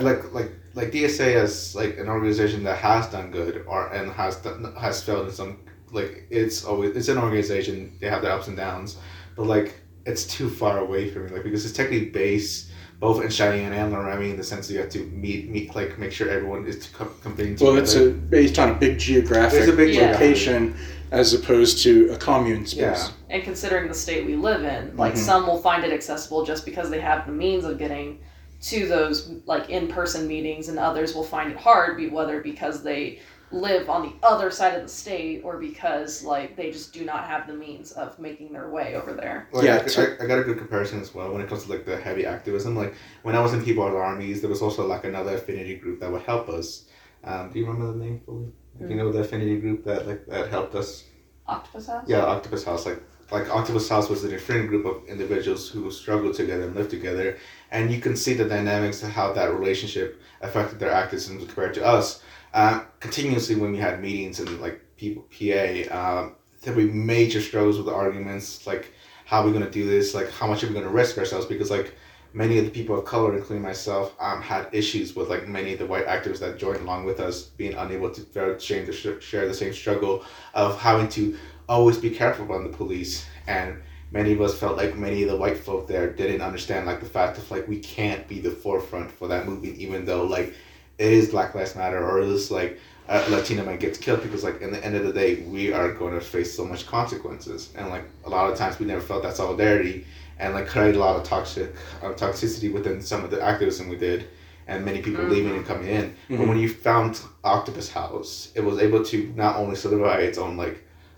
like 0.00 0.32
like 0.32 0.50
like 0.74 0.90
DSA 0.92 1.42
is 1.42 1.74
like 1.74 1.98
an 1.98 2.08
organization 2.08 2.64
that 2.64 2.78
has 2.78 3.06
done 3.08 3.30
good 3.30 3.64
or 3.66 3.88
and 3.92 4.10
has 4.12 4.36
done, 4.36 4.74
has 4.78 5.02
failed 5.02 5.26
in 5.28 5.32
some 5.32 5.58
like 5.92 6.26
it's 6.30 6.64
always 6.64 6.96
it's 6.96 7.08
an 7.08 7.18
organization 7.18 7.96
they 8.00 8.08
have 8.08 8.22
their 8.22 8.32
ups 8.32 8.48
and 8.48 8.56
downs, 8.56 8.96
but 9.36 9.46
like 9.46 9.80
it's 10.04 10.24
too 10.26 10.50
far 10.50 10.78
away 10.78 11.08
from 11.10 11.26
me 11.26 11.30
like 11.30 11.44
because 11.44 11.64
it's 11.64 11.76
technically 11.76 12.10
based 12.10 12.70
both 12.98 13.22
in 13.22 13.28
Cheyenne 13.30 13.72
and 13.72 13.92
Laramie 13.92 14.30
in 14.30 14.36
the 14.36 14.44
sense 14.44 14.66
that 14.68 14.74
you 14.74 14.80
have 14.80 14.90
to 14.90 15.00
meet 15.24 15.48
meet 15.50 15.74
like 15.76 15.98
make 15.98 16.12
sure 16.12 16.28
everyone 16.28 16.66
is 16.66 16.88
com- 16.88 17.14
competing 17.22 17.56
Well, 17.60 17.74
together. 17.74 17.82
it's 17.82 17.94
a, 17.94 18.10
based 18.10 18.58
on 18.58 18.70
a 18.70 18.74
big 18.74 18.98
geographic 18.98 19.58
There's 19.58 19.68
a 19.68 19.76
big 19.76 19.94
Yeah. 19.94 20.12
location 20.12 20.74
as 21.12 21.34
opposed 21.34 21.82
to 21.82 22.10
a 22.10 22.16
commune 22.16 22.64
space. 22.66 22.80
Yeah. 22.80 23.08
And 23.28 23.42
considering 23.42 23.86
the 23.86 23.94
state 23.94 24.26
we 24.26 24.34
live 24.34 24.64
in, 24.64 24.96
like 24.96 25.12
Mhm. 25.12 25.18
some 25.18 25.46
will 25.46 25.58
find 25.60 25.84
it 25.84 25.92
accessible 25.92 26.44
just 26.44 26.64
because 26.64 26.88
they 26.88 27.00
have 27.00 27.26
the 27.26 27.32
means 27.32 27.64
of 27.64 27.78
getting 27.78 28.18
to 28.62 28.86
those 28.88 29.28
like 29.44 29.68
in-person 29.68 30.26
meetings 30.26 30.68
and 30.68 30.78
others 30.78 31.14
will 31.14 31.24
find 31.24 31.50
it 31.52 31.58
hard 31.58 31.96
be 31.98 32.08
whether 32.08 32.40
because 32.40 32.82
they 32.82 33.18
live 33.50 33.90
on 33.90 34.02
the 34.02 34.26
other 34.26 34.50
side 34.50 34.74
of 34.74 34.82
the 34.82 34.88
state 34.88 35.42
or 35.44 35.58
because 35.58 36.24
like 36.24 36.56
they 36.56 36.70
just 36.70 36.94
do 36.94 37.04
not 37.04 37.24
have 37.26 37.46
the 37.46 37.52
means 37.52 37.92
of 37.92 38.18
making 38.18 38.50
their 38.50 38.70
way 38.70 38.94
over 38.94 39.12
there. 39.12 39.48
Like, 39.52 39.64
Yeah, 39.64 39.86
I, 39.98 40.00
I, 40.02 40.24
I 40.24 40.26
got 40.26 40.38
a 40.38 40.44
good 40.44 40.56
comparison 40.56 40.98
as 41.00 41.14
well 41.14 41.30
when 41.30 41.42
it 41.42 41.48
comes 41.50 41.64
to 41.64 41.70
like 41.70 41.84
the 41.84 41.98
heavy 41.98 42.24
activism. 42.24 42.74
Like 42.74 42.94
when 43.22 43.36
I 43.36 43.40
was 43.40 43.52
in 43.52 43.62
People's 43.62 43.94
Armies, 43.94 44.40
there 44.40 44.48
was 44.48 44.62
also 44.62 44.86
like 44.86 45.04
another 45.04 45.34
affinity 45.34 45.76
group 45.76 46.00
that 46.00 46.10
would 46.10 46.22
help 46.22 46.48
us. 46.48 46.86
Um, 47.24 47.50
do 47.52 47.58
you 47.58 47.66
remember 47.66 47.92
the 47.92 48.02
name 48.02 48.22
fully? 48.24 48.48
Do 48.82 48.88
you 48.88 48.96
know 48.96 49.12
the 49.12 49.20
affinity 49.20 49.58
group 49.58 49.84
that 49.84 50.06
like 50.06 50.26
that 50.26 50.50
helped 50.50 50.74
us? 50.74 51.04
Octopus 51.46 51.86
House? 51.86 52.04
Yeah, 52.06 52.24
Octopus 52.24 52.64
House. 52.64 52.86
Like 52.86 53.02
like 53.30 53.48
Octopus 53.50 53.88
House 53.88 54.08
was 54.08 54.24
an 54.24 54.34
affinity 54.34 54.68
group 54.68 54.84
of 54.84 55.04
individuals 55.08 55.68
who 55.68 55.90
struggled 55.90 56.34
together 56.34 56.64
and 56.64 56.74
lived 56.74 56.90
together, 56.90 57.38
and 57.70 57.90
you 57.90 58.00
can 58.00 58.16
see 58.16 58.34
the 58.34 58.44
dynamics 58.44 59.02
of 59.02 59.10
how 59.10 59.32
that 59.32 59.52
relationship 59.52 60.20
affected 60.40 60.78
their 60.78 60.90
activism 60.90 61.38
compared 61.38 61.74
to 61.74 61.84
us. 61.84 62.22
Uh, 62.52 62.84
continuously 63.00 63.54
when 63.54 63.72
we 63.72 63.78
had 63.78 64.02
meetings 64.02 64.38
and 64.38 64.60
like 64.60 64.80
people 64.96 65.24
PA, 65.30 66.20
um, 66.20 66.36
there 66.62 66.74
were 66.74 66.82
major 66.82 67.40
struggles 67.40 67.78
with 67.78 67.88
arguments, 67.88 68.66
like 68.66 68.92
how 69.24 69.40
are 69.40 69.46
we 69.46 69.52
gonna 69.52 69.70
do 69.70 69.86
this? 69.86 70.14
Like, 70.14 70.30
how 70.30 70.46
much 70.46 70.62
are 70.62 70.66
we 70.66 70.74
gonna 70.74 70.88
risk 70.88 71.16
ourselves? 71.16 71.46
Because 71.46 71.70
like 71.70 71.94
many 72.32 72.58
of 72.58 72.64
the 72.64 72.70
people 72.70 72.98
of 72.98 73.04
color, 73.04 73.36
including 73.36 73.62
myself, 73.62 74.14
um, 74.20 74.40
had 74.40 74.68
issues 74.72 75.14
with 75.14 75.28
like 75.28 75.48
many 75.48 75.72
of 75.72 75.78
the 75.78 75.86
white 75.86 76.06
actors 76.06 76.40
that 76.40 76.58
joined 76.58 76.80
along 76.80 77.04
with 77.04 77.20
us 77.20 77.42
being 77.42 77.74
unable 77.74 78.10
to 78.10 78.58
share 78.58 78.84
the, 78.84 79.20
share 79.20 79.46
the 79.46 79.54
same 79.54 79.72
struggle 79.72 80.24
of 80.54 80.78
having 80.78 81.08
to 81.10 81.36
always 81.68 81.98
be 81.98 82.10
careful 82.10 82.46
around 82.46 82.64
the 82.64 82.76
police. 82.76 83.26
And 83.46 83.82
many 84.10 84.32
of 84.32 84.40
us 84.40 84.58
felt 84.58 84.76
like 84.76 84.96
many 84.96 85.22
of 85.22 85.30
the 85.30 85.36
white 85.36 85.58
folk 85.58 85.86
there 85.86 86.12
didn't 86.12 86.42
understand 86.42 86.86
like 86.86 87.00
the 87.00 87.06
fact 87.06 87.38
of 87.38 87.50
like 87.50 87.66
we 87.66 87.78
can't 87.78 88.26
be 88.28 88.40
the 88.40 88.50
forefront 88.50 89.10
for 89.10 89.26
that 89.28 89.46
movement 89.46 89.76
even 89.78 90.04
though 90.04 90.24
like 90.24 90.54
it 90.98 91.12
is 91.12 91.30
black 91.30 91.54
lives 91.54 91.74
matter 91.74 92.06
or 92.06 92.20
it 92.20 92.28
is 92.28 92.50
like 92.50 92.78
a 93.08 93.30
latino 93.30 93.64
man 93.64 93.78
gets 93.78 93.98
killed 93.98 94.22
because 94.22 94.44
like 94.44 94.60
in 94.60 94.70
the 94.70 94.84
end 94.84 94.94
of 94.94 95.04
the 95.04 95.12
day 95.12 95.42
we 95.42 95.72
are 95.72 95.92
going 95.92 96.14
to 96.14 96.20
face 96.20 96.54
so 96.54 96.64
much 96.64 96.86
consequences. 96.86 97.70
And 97.76 97.88
like 97.88 98.04
a 98.24 98.30
lot 98.30 98.50
of 98.50 98.56
times 98.56 98.78
we 98.78 98.86
never 98.86 99.00
felt 99.00 99.22
that 99.24 99.36
solidarity 99.36 100.06
and 100.42 100.54
like 100.54 100.66
created 100.72 100.96
a 100.96 100.98
lot 101.06 101.14
of 101.18 101.22
toxic 101.34 101.68
uh, 102.02 102.08
toxicity 102.24 102.68
within 102.76 102.96
some 103.10 103.20
of 103.24 103.30
the 103.30 103.40
activism 103.50 103.88
we 103.88 103.96
did 103.96 104.20
and 104.68 104.84
many 104.84 105.00
people 105.06 105.22
Mm-hmm. 105.22 105.32
leaving 105.36 105.54
and 105.58 105.66
coming 105.72 105.88
in 105.98 106.06
but 106.28 106.38
Mhm. 106.38 106.48
when 106.50 106.58
you 106.64 106.68
found 106.88 107.12
octopus 107.54 107.88
house 108.00 108.30
it 108.58 108.62
was 108.68 108.76
able 108.86 109.02
to 109.12 109.16
not 109.44 109.52
only 109.60 109.76
solidify 109.82 110.18
its 110.30 110.38
own 110.44 110.54
like 110.64 110.76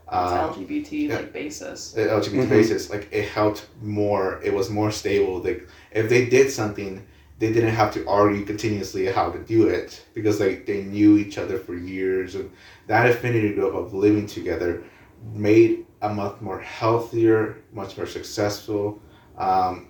uh, 0.08 0.48
It's 0.50 0.58
LGBT 0.58 0.90
yeah. 1.08 1.16
like 1.16 1.32
basis. 1.42 1.78
the 1.96 2.02
LGBT 2.20 2.44
Mhm. 2.46 2.56
basis, 2.56 2.82
like 2.94 3.06
it 3.18 3.26
helped 3.38 3.62
more. 3.82 4.26
It 4.48 4.52
was 4.58 4.66
more 4.80 4.90
stable. 5.02 5.34
Like 5.48 5.60
if 6.00 6.06
they 6.12 6.22
did 6.36 6.46
something, 6.60 6.92
they 7.40 7.50
didn't 7.56 7.74
have 7.80 7.90
to 7.96 8.00
argue 8.20 8.44
continuously 8.52 9.02
how 9.18 9.26
to 9.36 9.38
do 9.54 9.60
it 9.78 9.90
because 10.16 10.36
like 10.44 10.58
they 10.70 10.80
knew 10.94 11.10
each 11.24 11.36
other 11.42 11.56
for 11.66 11.74
years, 11.94 12.30
and 12.38 12.46
that 12.92 13.04
affinity 13.12 13.50
group 13.58 13.74
of 13.82 13.86
living 14.06 14.26
together 14.38 14.70
made 15.48 15.72
a 16.02 16.08
much 16.22 16.36
more 16.48 16.60
healthier, 16.60 17.38
much 17.72 17.96
more 17.98 18.06
successful 18.18 18.84
um, 19.38 19.88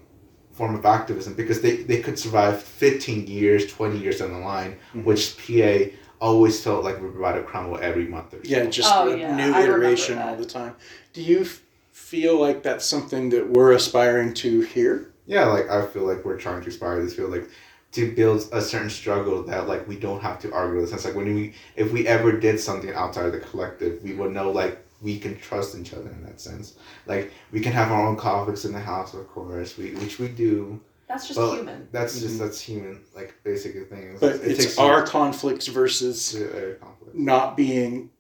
form 0.53 0.75
of 0.75 0.85
activism 0.87 1.35
because 1.35 1.61
they, 1.61 1.77
they 1.77 2.01
could 2.01 2.19
survive 2.19 2.63
15 2.63 3.27
years, 3.27 3.67
20 3.73 3.99
years 3.99 4.19
down 4.19 4.33
the 4.33 4.39
line, 4.39 4.77
Mhm. 4.95 5.05
which 5.05 5.37
PA 5.37 5.91
always 6.21 6.63
felt 6.63 6.85
like 6.85 7.01
we 7.01 7.09
were 7.09 7.19
about 7.19 7.33
to 7.35 7.43
crumble 7.43 7.79
every 7.83 8.07
month 8.07 8.33
or 8.33 8.37
so. 8.45 8.51
Yeah, 8.51 8.67
just 8.67 8.93
Oh, 8.95 9.11
a 9.13 9.19
yeah, 9.19 9.37
new 9.37 9.53
I 9.53 9.65
iteration 9.65 10.19
all 10.19 10.37
the 10.37 10.45
time. 10.47 10.75
Do 11.13 11.21
you 11.23 11.41
f- 11.41 11.61
feel 11.93 12.41
like 12.41 12.63
that's 12.63 12.87
something 12.87 13.31
that 13.31 13.51
we're 13.51 13.73
aspiring 13.73 14.33
to 14.35 14.61
here? 14.61 15.11
yeah 15.27 15.47
like 15.47 15.71
i 15.71 15.81
feel 15.87 16.03
like 16.03 16.23
we're 16.23 16.37
trying 16.37 16.61
to 16.61 16.67
inspire 16.67 17.03
this 17.03 17.15
field 17.15 17.31
like 17.31 17.49
to 17.93 18.13
build 18.15 18.47
a 18.53 18.61
certain 18.61 18.91
struggle 18.91 19.43
that 19.43 19.67
like 19.67 19.89
we 19.89 19.97
don't 19.97 20.21
have 20.21 20.39
to 20.39 20.53
argue 20.53 20.79
with 20.79 20.91
sense 20.91 21.07
like 21.07 21.15
when 21.15 21.35
we 21.35 21.55
if 21.77 21.91
we 21.93 22.07
ever 22.07 22.31
did 22.33 22.61
something 22.61 22.93
outside 22.93 23.25
of 23.25 23.33
the 23.33 23.39
collective 23.41 24.03
we 24.03 24.13
would 24.13 24.33
know 24.33 24.51
like 24.51 24.84
we 25.05 25.19
can 25.19 25.39
trust 25.39 25.77
each 25.77 25.93
other 25.93 26.09
in 26.11 26.25
that 26.25 26.41
sense. 26.41 26.77
Like 27.07 27.31
we 27.53 27.61
can 27.61 27.73
have 27.73 27.93
our 27.93 28.07
own 28.09 28.17
conflicts 28.17 28.65
in 28.65 28.73
the 28.73 28.81
house 28.81 29.15
of 29.15 29.29
course 29.29 29.77
we 29.79 29.95
which 29.97 30.19
we 30.19 30.29
do. 30.29 30.81
That's 31.07 31.29
just 31.29 31.39
Well, 31.39 31.55
human. 31.55 31.87
that's 31.93 32.15
just 32.19 32.35
mm-hmm. 32.35 32.45
that's 32.45 32.61
human 32.61 33.03
like 33.15 33.35
basic 33.45 33.89
things. 33.91 34.19
But 34.19 34.37
It 34.37 34.53
it's 34.53 34.65
takes 34.65 34.79
our 34.79 35.07
conflicts 35.07 35.67
versus 35.69 36.33
conflict 36.81 37.15
not 37.15 37.57
being 37.57 38.11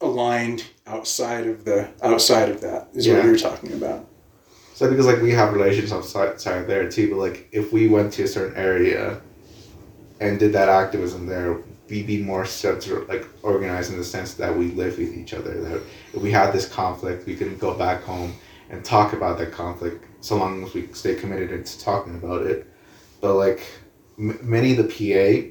aligned 0.00 0.64
outside 0.86 1.46
of 1.46 1.64
the 1.64 1.88
outside 2.02 2.48
of 2.48 2.62
that 2.62 2.88
is 2.94 3.06
what 3.06 3.24
you're 3.24 3.36
talking 3.36 3.74
about. 3.74 4.06
So 4.74 4.88
because 4.88 5.04
like 5.04 5.20
we 5.20 5.32
have 5.32 5.52
relations 5.52 5.92
outside 5.92 6.28
outside 6.28 6.66
there 6.66 6.90
too, 6.90 7.10
but 7.10 7.18
like 7.18 7.48
if 7.52 7.70
we 7.70 7.86
went 7.86 8.14
to 8.14 8.22
a 8.22 8.26
certain 8.26 8.56
area 8.56 9.20
and 10.20 10.38
did 10.38 10.54
that 10.54 10.70
activism 10.70 11.26
there, 11.26 11.58
we'd 11.90 12.06
be 12.06 12.22
more 12.22 12.44
central, 12.46 13.04
like 13.06 13.26
organized 13.42 13.90
in 13.92 13.98
the 13.98 14.04
sense 14.04 14.34
that 14.34 14.56
we 14.56 14.66
live 14.72 14.96
with 14.98 15.12
each 15.16 15.34
other. 15.34 15.60
That 15.60 15.82
if 16.14 16.22
we 16.22 16.30
had 16.30 16.52
this 16.52 16.68
conflict, 16.68 17.26
we 17.26 17.34
can 17.36 17.56
go 17.58 17.74
back 17.74 18.02
home 18.02 18.32
and 18.70 18.84
talk 18.84 19.12
about 19.12 19.36
that 19.38 19.50
conflict, 19.52 20.04
so 20.20 20.36
long 20.36 20.64
as 20.64 20.72
we 20.74 20.86
stay 20.92 21.14
committed 21.16 21.66
to 21.66 21.80
talking 21.80 22.14
about 22.14 22.46
it. 22.46 22.66
But 23.20 23.34
like 23.34 23.66
m- 24.18 24.38
many 24.42 24.76
of 24.76 24.78
the 24.78 24.84
PA, 24.84 25.48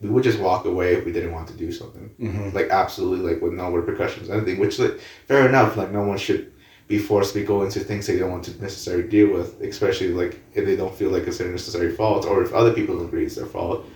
we 0.00 0.08
would 0.08 0.22
just 0.24 0.38
walk 0.38 0.64
away 0.64 0.94
if 0.94 1.04
we 1.04 1.12
didn't 1.12 1.32
want 1.32 1.48
to 1.48 1.54
do 1.54 1.70
something 1.70 2.08
Mm-hmm. 2.20 2.56
like 2.56 2.68
absolutely 2.70 3.32
like 3.32 3.42
with 3.42 3.52
no 3.52 3.70
repercussions 3.70 4.28
or 4.30 4.34
anything 4.34 4.58
which 4.58 4.78
like 4.78 4.98
fair 5.28 5.46
enough 5.48 5.76
like 5.76 5.90
no 5.90 6.02
one 6.02 6.16
should 6.18 6.52
be 6.88 6.98
forced 6.98 7.34
to 7.34 7.44
go 7.44 7.62
into 7.62 7.80
things 7.80 8.06
they 8.06 8.18
don't 8.18 8.30
want 8.30 8.44
to 8.44 8.60
necessarily 8.62 9.06
deal 9.08 9.30
with 9.32 9.60
especially 9.60 10.08
like 10.08 10.40
if 10.54 10.64
they 10.66 10.74
don't 10.76 10.94
feel 10.94 11.10
like 11.10 11.24
it's 11.26 11.38
their 11.38 11.48
necessary 11.50 11.94
fault 11.94 12.24
or 12.26 12.42
if 12.42 12.52
other 12.54 12.72
people 12.72 13.02
agree 13.04 13.24
it's 13.26 13.36
their 13.36 13.46
fault 13.46 13.86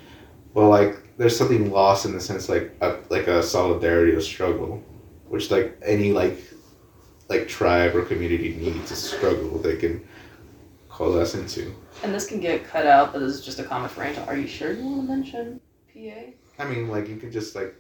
but 0.54 0.68
like 0.68 0.96
there's 1.18 1.36
something 1.36 1.70
lost 1.70 2.06
in 2.06 2.12
the 2.12 2.20
sense 2.20 2.48
like 2.48 2.72
a, 2.80 2.96
like 3.10 3.26
a 3.26 3.42
solidarity 3.42 4.12
or 4.12 4.20
struggle 4.20 4.82
which 5.28 5.50
like 5.50 5.76
any 5.84 6.12
like 6.12 6.38
like 7.28 7.48
tribe 7.48 7.94
or 7.96 8.04
community 8.04 8.54
needs 8.54 8.90
a 8.90 8.96
struggle 8.96 9.58
they 9.58 9.76
can 9.76 10.06
coalesce 10.88 11.34
into 11.34 11.74
And 12.02 12.14
this 12.14 12.26
can 12.26 12.38
get 12.40 12.64
cut 12.64 12.86
out, 12.86 13.12
but 13.12 13.18
this 13.20 13.34
is 13.34 13.44
just 13.44 13.58
a 13.58 13.64
comment 13.64 13.90
for 13.92 14.04
Angel. 14.04 14.22
Are 14.28 14.36
you 14.36 14.46
sure 14.46 14.72
you 14.72 14.84
want 14.84 15.02
to 15.08 15.16
mention 15.16 15.60
PA? 15.92 16.30
i 16.62 16.64
mean 16.68 16.88
like 16.88 17.08
you 17.08 17.16
could 17.16 17.32
just 17.32 17.56
like 17.56 17.74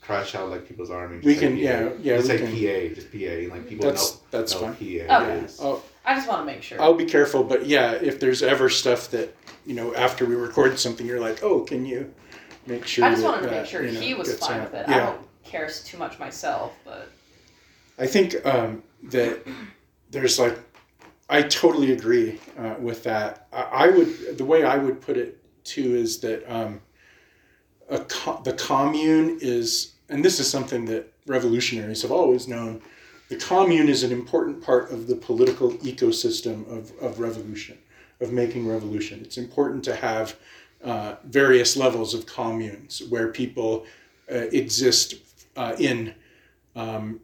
crash 0.00 0.34
out 0.36 0.48
like 0.50 0.68
people's 0.68 0.90
army 0.90 1.18
We 1.24 1.34
can- 1.34 1.54
PA. 1.56 1.60
yeah, 1.62 1.90
yeah, 2.00 2.16
just 2.18 2.30
we 2.30 2.38
say 2.38 2.44
can- 2.44 2.90
PA 2.90 2.94
just 2.94 3.10
PA 3.10 3.18
and 3.42 3.48
like 3.50 3.68
people 3.68 3.86
That's 3.86 4.12
know 4.14 4.20
that's 4.30 4.52
know 4.54 4.60
fine. 4.60 4.74
PA 4.74 5.22
Okay. 5.22 5.44
is. 5.46 5.60
I'll, 5.60 5.82
I 6.04 6.14
just 6.14 6.28
want 6.28 6.40
to 6.40 6.44
make 6.44 6.62
sure. 6.62 6.80
I'll 6.80 6.94
be 6.94 7.06
careful, 7.06 7.44
but 7.44 7.66
yeah, 7.66 7.92
if 7.92 8.20
there's 8.20 8.42
ever 8.42 8.68
stuff 8.68 9.10
that 9.10 9.34
you 9.64 9.74
know 9.74 9.94
after 9.94 10.26
we 10.26 10.34
record 10.34 10.78
something, 10.78 11.06
you're 11.06 11.20
like, 11.20 11.42
oh, 11.42 11.60
can 11.60 11.86
you 11.86 12.12
make 12.66 12.86
sure? 12.86 13.04
I 13.04 13.10
just 13.10 13.22
that 13.22 13.28
wanted 13.28 13.48
to 13.48 13.50
make 13.52 13.66
sure 13.66 13.84
you 13.84 13.92
know, 13.92 14.00
he 14.00 14.14
was 14.14 14.38
fine 14.38 14.60
out? 14.60 14.72
with 14.72 14.80
it. 14.82 14.88
I 14.88 14.98
don't 14.98 15.20
care 15.44 15.68
too 15.68 15.98
much 15.98 16.18
myself, 16.18 16.72
but 16.84 17.10
I 17.98 18.06
think 18.06 18.44
um, 18.46 18.82
that 19.04 19.46
there's 20.10 20.38
like, 20.38 20.58
I 21.28 21.42
totally 21.42 21.92
agree 21.92 22.40
uh, 22.58 22.74
with 22.78 23.02
that. 23.04 23.46
I, 23.52 23.62
I 23.62 23.88
would, 23.88 24.38
the 24.38 24.44
way 24.44 24.64
I 24.64 24.76
would 24.76 25.00
put 25.00 25.16
it 25.16 25.38
too 25.64 25.94
is 25.94 26.20
that 26.20 26.44
um, 26.52 26.80
a 27.88 28.00
co- 28.00 28.42
the 28.44 28.52
commune 28.52 29.38
is, 29.40 29.94
and 30.08 30.24
this 30.24 30.40
is 30.40 30.50
something 30.50 30.84
that 30.86 31.12
revolutionaries 31.26 32.02
have 32.02 32.12
always 32.12 32.48
known, 32.48 32.82
the 33.34 33.44
commune 33.44 33.88
is 33.88 34.04
an 34.04 34.12
important 34.12 34.62
part 34.62 34.92
of 34.92 35.08
the 35.08 35.16
political 35.16 35.72
ecosystem 35.78 36.70
of, 36.70 36.92
of 37.00 37.18
revolution, 37.18 37.76
of 38.20 38.32
making 38.32 38.68
revolution. 38.68 39.20
It's 39.22 39.38
important 39.38 39.82
to 39.84 39.96
have 39.96 40.36
uh, 40.84 41.16
various 41.24 41.76
levels 41.76 42.14
of 42.14 42.26
communes 42.26 43.02
where 43.08 43.28
people 43.32 43.86
uh, 44.30 44.46
exist 44.52 45.14
uh, 45.56 45.74
in 45.80 46.14
um, 46.76 47.20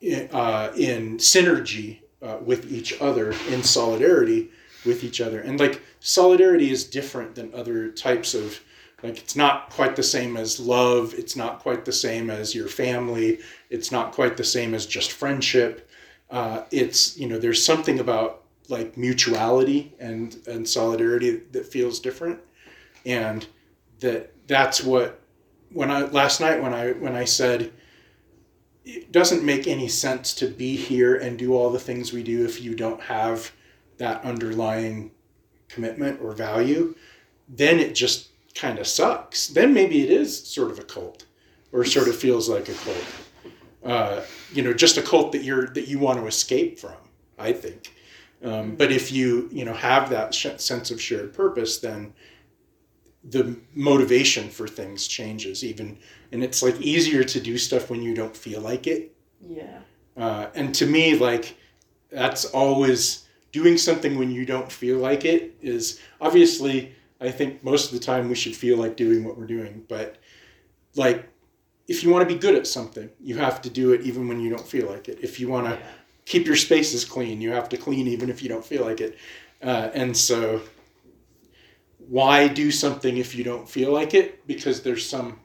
in, 0.00 0.28
uh, 0.30 0.72
in 0.76 1.16
synergy 1.16 2.00
uh, 2.22 2.36
with 2.44 2.70
each 2.70 3.00
other, 3.00 3.34
in 3.48 3.62
solidarity 3.62 4.50
with 4.84 5.04
each 5.04 5.20
other. 5.20 5.40
And 5.40 5.58
like 5.58 5.80
solidarity 6.00 6.70
is 6.70 6.84
different 6.84 7.34
than 7.34 7.52
other 7.54 7.90
types 7.90 8.34
of 8.34 8.60
like 9.02 9.18
it's 9.18 9.36
not 9.36 9.70
quite 9.70 9.94
the 9.94 10.02
same 10.02 10.36
as 10.36 10.58
love, 10.58 11.14
it's 11.14 11.36
not 11.36 11.60
quite 11.60 11.84
the 11.84 11.92
same 11.92 12.30
as 12.30 12.54
your 12.54 12.68
family, 12.68 13.38
it's 13.70 13.92
not 13.92 14.12
quite 14.12 14.36
the 14.36 14.44
same 14.44 14.74
as 14.74 14.86
just 14.86 15.12
friendship. 15.12 15.88
Uh, 16.30 16.64
it's 16.70 17.16
you 17.16 17.28
know 17.28 17.38
there's 17.38 17.64
something 17.64 18.00
about 18.00 18.42
like 18.68 18.96
mutuality 18.96 19.94
and 19.98 20.36
and 20.46 20.68
solidarity 20.68 21.42
that 21.52 21.66
feels 21.66 22.00
different, 22.00 22.40
and 23.06 23.46
that 24.00 24.32
that's 24.48 24.82
what 24.82 25.20
when 25.72 25.90
I 25.90 26.02
last 26.02 26.40
night 26.40 26.60
when 26.60 26.74
I 26.74 26.92
when 26.92 27.14
I 27.14 27.24
said 27.24 27.72
it 28.84 29.12
doesn't 29.12 29.44
make 29.44 29.66
any 29.66 29.86
sense 29.86 30.32
to 30.34 30.48
be 30.48 30.74
here 30.74 31.14
and 31.14 31.38
do 31.38 31.54
all 31.54 31.70
the 31.70 31.78
things 31.78 32.12
we 32.12 32.22
do 32.22 32.44
if 32.44 32.62
you 32.62 32.74
don't 32.74 33.02
have 33.02 33.52
that 33.98 34.24
underlying 34.24 35.10
commitment 35.68 36.20
or 36.22 36.32
value, 36.32 36.94
then 37.48 37.78
it 37.78 37.94
just 37.94 38.28
kind 38.58 38.78
of 38.78 38.86
sucks. 38.86 39.48
Then 39.48 39.72
maybe 39.72 40.02
it 40.02 40.10
is 40.10 40.46
sort 40.46 40.70
of 40.70 40.78
a 40.78 40.84
cult 40.84 41.24
or 41.72 41.84
sort 41.84 42.08
of 42.08 42.16
feels 42.16 42.48
like 42.48 42.68
a 42.68 42.74
cult. 42.74 43.04
Uh, 43.84 44.22
you 44.52 44.62
know, 44.62 44.74
just 44.74 44.96
a 44.96 45.02
cult 45.02 45.32
that 45.32 45.44
you're 45.44 45.68
that 45.68 45.88
you 45.88 45.98
want 45.98 46.18
to 46.18 46.26
escape 46.26 46.78
from, 46.78 46.96
I 47.38 47.52
think. 47.52 47.94
Um, 48.44 48.76
but 48.76 48.92
if 48.92 49.10
you, 49.10 49.48
you 49.52 49.64
know, 49.64 49.74
have 49.74 50.10
that 50.10 50.34
sh- 50.34 50.58
sense 50.58 50.90
of 50.90 51.00
shared 51.00 51.32
purpose, 51.32 51.78
then 51.78 52.12
the 53.24 53.56
motivation 53.74 54.48
for 54.48 54.68
things 54.68 55.06
changes 55.06 55.64
even 55.64 55.98
and 56.30 56.44
it's 56.44 56.62
like 56.62 56.80
easier 56.80 57.24
to 57.24 57.40
do 57.40 57.58
stuff 57.58 57.90
when 57.90 58.00
you 58.00 58.14
don't 58.14 58.36
feel 58.36 58.60
like 58.60 58.86
it 58.86 59.14
yeah. 59.40 59.80
uh, 60.16 60.46
and 60.54 60.74
to 60.74 60.86
me 60.86 61.18
like 61.18 61.56
that's 62.10 62.44
always 62.46 63.26
doing 63.50 63.76
something 63.76 64.16
when 64.16 64.30
you 64.30 64.46
don't 64.46 64.70
feel 64.70 64.98
like 64.98 65.24
it 65.24 65.54
is 65.60 66.00
obviously 66.20 66.94
i 67.20 67.30
think 67.30 67.62
most 67.62 67.92
of 67.92 67.98
the 67.98 68.04
time 68.04 68.28
we 68.28 68.34
should 68.34 68.54
feel 68.56 68.76
like 68.76 68.96
doing 68.96 69.24
what 69.24 69.36
we're 69.36 69.46
doing 69.46 69.84
but 69.88 70.16
like 70.96 71.28
if 71.88 72.04
you 72.04 72.10
want 72.10 72.28
to 72.28 72.32
be 72.32 72.38
good 72.38 72.54
at 72.54 72.66
something 72.66 73.10
you 73.20 73.36
have 73.36 73.62
to 73.62 73.70
do 73.70 73.92
it 73.92 74.02
even 74.02 74.28
when 74.28 74.38
you 74.40 74.50
don't 74.50 74.66
feel 74.66 74.86
like 74.86 75.08
it. 75.08 75.18
If 75.22 75.40
you 75.40 75.48
want 75.48 75.66
to 75.66 75.72
yeah. 75.72 75.90
keep 76.26 76.46
your 76.46 76.56
spaces 76.56 77.04
clean 77.04 77.40
you 77.40 77.50
have 77.52 77.68
to 77.70 77.76
clean 77.76 78.06
even 78.06 78.28
if 78.28 78.42
you 78.42 78.48
don't 78.48 78.64
feel 78.64 78.84
like 78.84 79.00
it. 79.00 79.18
Uh, 79.62 79.90
and 79.94 80.16
so 80.16 80.60
why 81.98 82.46
do 82.46 82.70
something 82.70 83.16
if 83.16 83.34
you 83.34 83.42
don't 83.42 83.68
feel 83.68 83.92
like 83.92 84.14
it? 84.14 84.46
Because 84.46 84.82
there's 84.82 85.04
some 85.04 85.40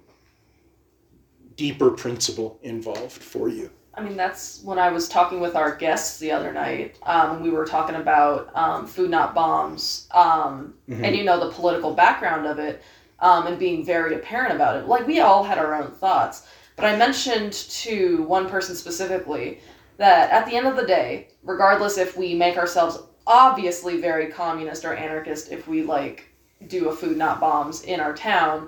deeper 1.56 1.92
principle 1.92 2.60
involved 2.62 3.22
for 3.24 3.48
you 3.50 3.70
I 3.96 4.02
mean, 4.02 4.18
that's 4.18 4.62
when 4.64 4.80
I 4.80 4.90
was 4.90 5.08
talking 5.08 5.40
with 5.40 5.56
our 5.56 5.76
guests 5.76 6.18
the 6.20 6.32
other 6.32 6.52
night. 6.52 6.96
Um, 7.04 7.44
we 7.44 7.52
were 7.52 7.66
talking 7.66 7.96
about 7.96 8.50
um, 8.56 8.88
food 8.88 9.10
not 9.12 9.36
bombs, 9.36 10.08
um, 10.12 10.74
Mhm. 10.90 11.04
and 11.04 11.16
you 11.16 11.24
know 11.24 11.40
the 11.40 11.52
political 11.52 11.94
background 11.94 12.48
of 12.48 12.58
it, 12.60 12.82
um, 13.20 13.46
and 13.48 13.60
being 13.60 13.86
very 13.86 14.16
apparent 14.16 14.54
about 14.56 14.78
it. 14.78 14.88
Like 14.88 15.06
we 15.06 15.20
all 15.20 15.44
had 15.44 15.58
our 15.60 15.76
own 15.76 15.92
thoughts, 15.92 16.48
but 16.76 16.86
I 16.86 16.96
mentioned 16.96 17.54
to 17.54 18.24
one 18.24 18.50
person 18.50 18.76
specifically 18.76 19.62
that 19.98 20.32
at 20.32 20.48
the 20.48 20.56
end 20.56 20.66
of 20.66 20.76
the 20.76 20.88
day, 20.88 21.28
regardless 21.44 21.98
if 22.00 22.18
we 22.18 22.34
make 22.34 22.58
ourselves 22.58 22.98
obviously 23.28 24.02
very 24.02 24.28
communist 24.28 24.84
or 24.86 24.94
anarchist, 24.96 25.52
if 25.52 25.68
we 25.68 25.84
like 25.84 26.34
do 26.68 26.90
a 26.90 26.96
food 26.96 27.16
not 27.18 27.40
bombs 27.40 27.84
in 27.84 28.00
our 28.00 28.14
town. 28.14 28.68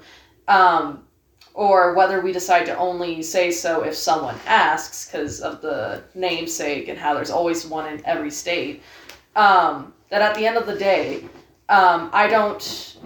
Or 1.56 1.94
whether 1.94 2.20
we 2.20 2.34
decide 2.34 2.66
to 2.66 2.78
only 2.78 3.24
say 3.24 3.50
so 3.50 3.84
if 3.84 3.96
someone 3.96 4.36
asks 4.46 5.06
because 5.06 5.40
of 5.40 5.62
the 5.62 6.04
namesake 6.14 6.90
and 6.90 7.00
how 7.00 7.14
there's 7.14 7.32
always 7.32 7.66
one 7.66 7.92
in 7.92 8.06
every 8.06 8.30
state. 8.30 8.84
Um, 9.38 9.94
that 10.10 10.22
at 10.22 10.36
the 10.36 10.46
end 10.46 10.58
of 10.58 10.68
the 10.68 10.76
day, 10.76 11.24
um, 11.70 12.10
I 12.12 12.28
don't 12.28 12.98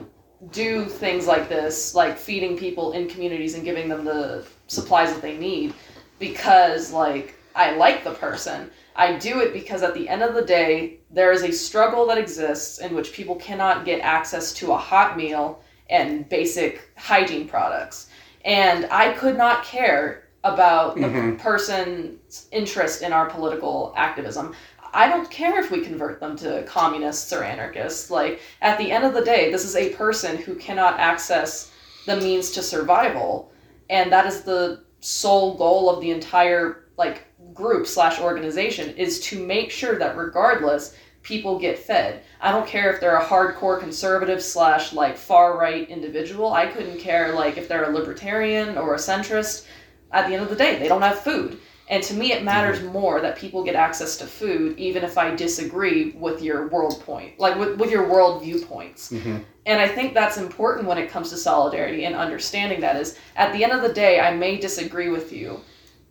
do 0.52 0.86
things 0.86 1.28
like 1.28 1.48
this, 1.48 1.94
like 1.94 2.18
feeding 2.18 2.58
people 2.58 2.94
in 2.94 3.08
communities 3.08 3.54
and 3.54 3.64
giving 3.64 3.88
them 3.88 4.04
the 4.04 4.46
supplies 4.68 5.14
that 5.14 5.22
they 5.22 5.38
need, 5.38 5.74
because 6.18 6.92
like 6.92 7.36
I 7.56 7.76
like 7.76 8.04
the 8.04 8.14
person. 8.14 8.72
I 8.96 9.16
do 9.18 9.40
it 9.42 9.54
because 9.54 9.84
at 9.84 9.94
the 9.94 10.10
end 10.10 10.24
of 10.24 10.34
the 10.34 10.42
day, 10.42 11.00
there 11.12 11.32
is 11.32 11.44
a 11.44 11.52
struggle 11.52 12.06
that 12.08 12.18
exists 12.18 12.80
in 12.80 12.96
which 12.96 13.14
people 13.14 13.36
cannot 13.36 13.86
get 13.86 14.02
access 14.02 14.54
to 14.56 14.72
a 14.72 14.78
hot 14.78 15.18
meal 15.18 15.62
and 15.90 16.28
basic 16.30 16.92
hygiene 16.98 17.48
products. 17.48 18.09
And 18.46 18.88
I 18.92 19.14
could 19.14 19.38
not 19.38 19.64
care 19.64 20.24
about 20.44 20.96
the 20.96 21.02
Mhm. 21.02 21.40
person's 21.40 22.48
interest 22.52 23.02
in 23.02 23.12
our 23.12 23.26
political 23.26 23.94
activism. 23.98 24.56
I 24.94 25.08
don't 25.08 25.30
care 25.30 25.60
if 25.60 25.70
we 25.70 25.82
convert 25.82 26.20
them 26.20 26.36
to 26.38 26.64
communists 26.64 27.32
or 27.34 27.44
anarchists. 27.44 28.10
Like, 28.10 28.40
at 28.62 28.78
the 28.78 28.92
end 28.92 29.04
of 29.04 29.14
the 29.14 29.22
day, 29.22 29.52
this 29.52 29.66
is 29.66 29.76
a 29.76 29.90
person 29.90 30.38
who 30.38 30.56
cannot 30.56 31.00
access 31.00 31.72
the 32.06 32.16
means 32.18 32.52
to 32.52 32.64
survival. 32.64 33.52
And 33.90 34.12
that 34.12 34.26
is 34.26 34.42
the 34.42 34.84
sole 35.02 35.56
goal 35.56 35.90
of 35.90 36.02
the 36.02 36.12
entire, 36.12 36.86
like, 36.98 37.26
group 37.54 37.88
slash 37.88 38.20
organization 38.20 38.96
is 38.96 39.20
to 39.22 39.46
make 39.46 39.72
sure 39.72 39.98
that 40.00 40.18
regardless, 40.18 40.96
people 41.24 41.60
get 41.60 41.78
fed. 41.78 42.24
I 42.42 42.52
don't 42.52 42.68
care 42.68 42.92
if 42.94 43.00
they're 43.00 43.18
a 43.18 43.26
hardcore 43.26 43.80
conservative 43.80 44.42
slash 44.42 44.94
like 44.94 45.18
far 45.18 45.58
right 45.58 45.90
individual. 45.90 46.54
I 46.54 46.68
couldn't 46.68 47.00
care 47.00 47.34
like 47.34 47.58
if 47.58 47.68
they're 47.68 47.90
a 47.90 47.94
libertarian 47.94 48.78
or 48.78 48.96
a 48.96 48.98
centrist. 48.98 49.66
At 50.12 50.28
the 50.28 50.34
end 50.34 50.44
of 50.44 50.50
the 50.50 50.56
day, 50.56 50.80
they 50.80 50.88
don't 50.88 51.04
have 51.04 51.20
food. 51.20 51.60
And 51.90 52.04
to 52.04 52.14
me, 52.14 52.32
it 52.32 52.44
matters 52.44 52.84
more 52.84 53.20
that 53.20 53.36
people 53.36 53.64
get 53.64 53.76
access 53.76 54.16
to 54.18 54.28
food, 54.28 54.78
even 54.78 55.04
if 55.04 55.18
I 55.18 55.36
disagree 55.36 56.12
with 56.12 56.42
your 56.42 56.68
world 56.68 57.02
point, 57.04 57.40
like 57.40 57.58
with, 57.58 57.80
with 57.80 57.90
your 57.90 58.08
world 58.08 58.44
viewpoints. 58.44 59.12
Mhm. 59.12 59.44
And 59.66 59.82
I 59.82 59.88
think 59.88 60.14
that's 60.14 60.38
important 60.38 60.88
when 60.88 61.00
it 61.00 61.10
comes 61.10 61.32
to 61.32 61.38
solidarity 61.38 62.06
and 62.06 62.16
understanding 62.16 62.80
that 62.82 62.96
is 62.96 63.18
at 63.36 63.54
the 63.54 63.64
end 63.64 63.74
of 63.74 63.82
the 63.82 63.94
day, 63.94 64.20
I 64.20 64.36
may 64.36 64.58
disagree 64.58 65.10
with 65.10 65.34
you, 65.34 65.62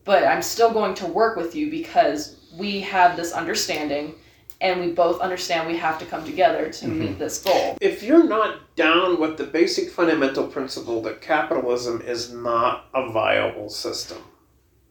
but 0.05 0.25
I'm 0.25 0.43
still 0.43 0.71
going 0.73 0.95
to 0.97 1.07
work 1.07 1.37
with 1.37 1.55
you 1.55 1.71
because 1.71 2.37
we 2.57 2.81
have 2.81 3.17
this 3.17 3.33
understanding 3.33 4.15
and 4.61 4.81
we 4.81 4.91
both 4.93 5.21
understand 5.21 5.69
we 5.69 5.77
have 5.77 5.99
to 5.99 6.07
come 6.07 6.25
together 6.25 6.71
to 6.71 6.89
meet 6.89 7.19
this 7.19 7.43
goal. 7.43 7.77
If 7.81 8.03
you're 8.03 8.27
not 8.27 8.75
down 8.75 9.21
with 9.21 9.37
the 9.37 9.45
basic 9.45 9.91
fundamental 9.91 10.47
principle 10.49 11.01
that 11.03 11.21
capitalism 11.21 12.03
is 12.03 12.33
not 12.33 12.87
a 12.95 13.11
viable 13.11 13.69
system, 13.69 14.19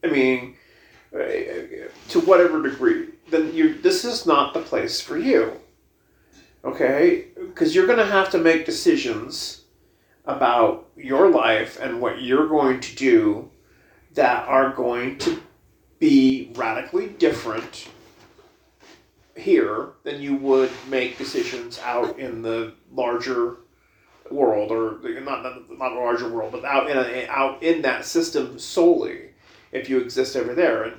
I 0.02 0.08
mean, 0.08 0.56
uh, 1.14 1.18
to 1.18 2.20
whatever 2.20 2.62
degree, 2.62 3.08
then 3.30 3.52
you 3.54 3.74
this 3.78 4.04
is 4.04 4.26
not 4.26 4.54
the 4.54 4.60
place 4.60 5.00
for 5.00 5.18
you. 5.18 5.60
Okay, 6.64 7.26
because 7.36 7.74
you're 7.74 7.86
going 7.86 7.98
to 7.98 8.06
have 8.06 8.30
to 8.30 8.38
make 8.38 8.66
decisions 8.66 9.62
about 10.24 10.88
your 10.96 11.30
life 11.30 11.78
and 11.80 12.00
what 12.00 12.20
you're 12.20 12.48
going 12.48 12.80
to 12.80 12.96
do 12.96 13.48
that 14.14 14.46
are 14.48 14.72
going 14.72 15.16
to 15.18 15.40
be 15.98 16.52
radically 16.54 17.08
different 17.08 17.88
here 19.38 19.90
than 20.04 20.20
you 20.20 20.36
would 20.36 20.70
make 20.88 21.18
decisions 21.18 21.78
out 21.80 22.18
in 22.18 22.42
the 22.42 22.74
larger 22.92 23.58
world 24.30 24.70
or 24.70 24.98
not 25.20 25.42
not, 25.42 25.68
the 25.68 25.74
larger 26.00 26.28
world 26.28 26.52
but 26.52 26.64
out 26.64 26.90
in 26.90 26.98
a, 26.98 27.26
out 27.28 27.62
in 27.62 27.80
that 27.80 28.04
system 28.04 28.58
solely 28.58 29.30
if 29.72 29.88
you 29.88 29.98
exist 29.98 30.36
over 30.36 30.54
there 30.54 30.84
and 30.84 30.96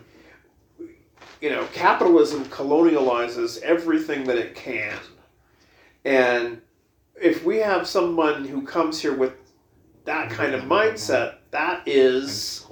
you 1.39 1.49
know 1.49 1.65
capitalism 1.71 2.43
colonializes 2.45 3.61
everything 3.61 4.23
that 4.23 4.37
it 4.37 4.55
can 4.55 4.97
and 6.05 6.59
if 7.21 7.43
we 7.43 7.57
have 7.57 7.85
someone 7.85 8.45
who 8.45 8.63
comes 8.63 8.99
here 8.99 9.13
with 9.13 9.33
that 10.05 10.31
kind 10.31 10.55
of 10.55 10.63
mindset 10.63 11.35
that 11.51 11.87
is. 11.87 12.65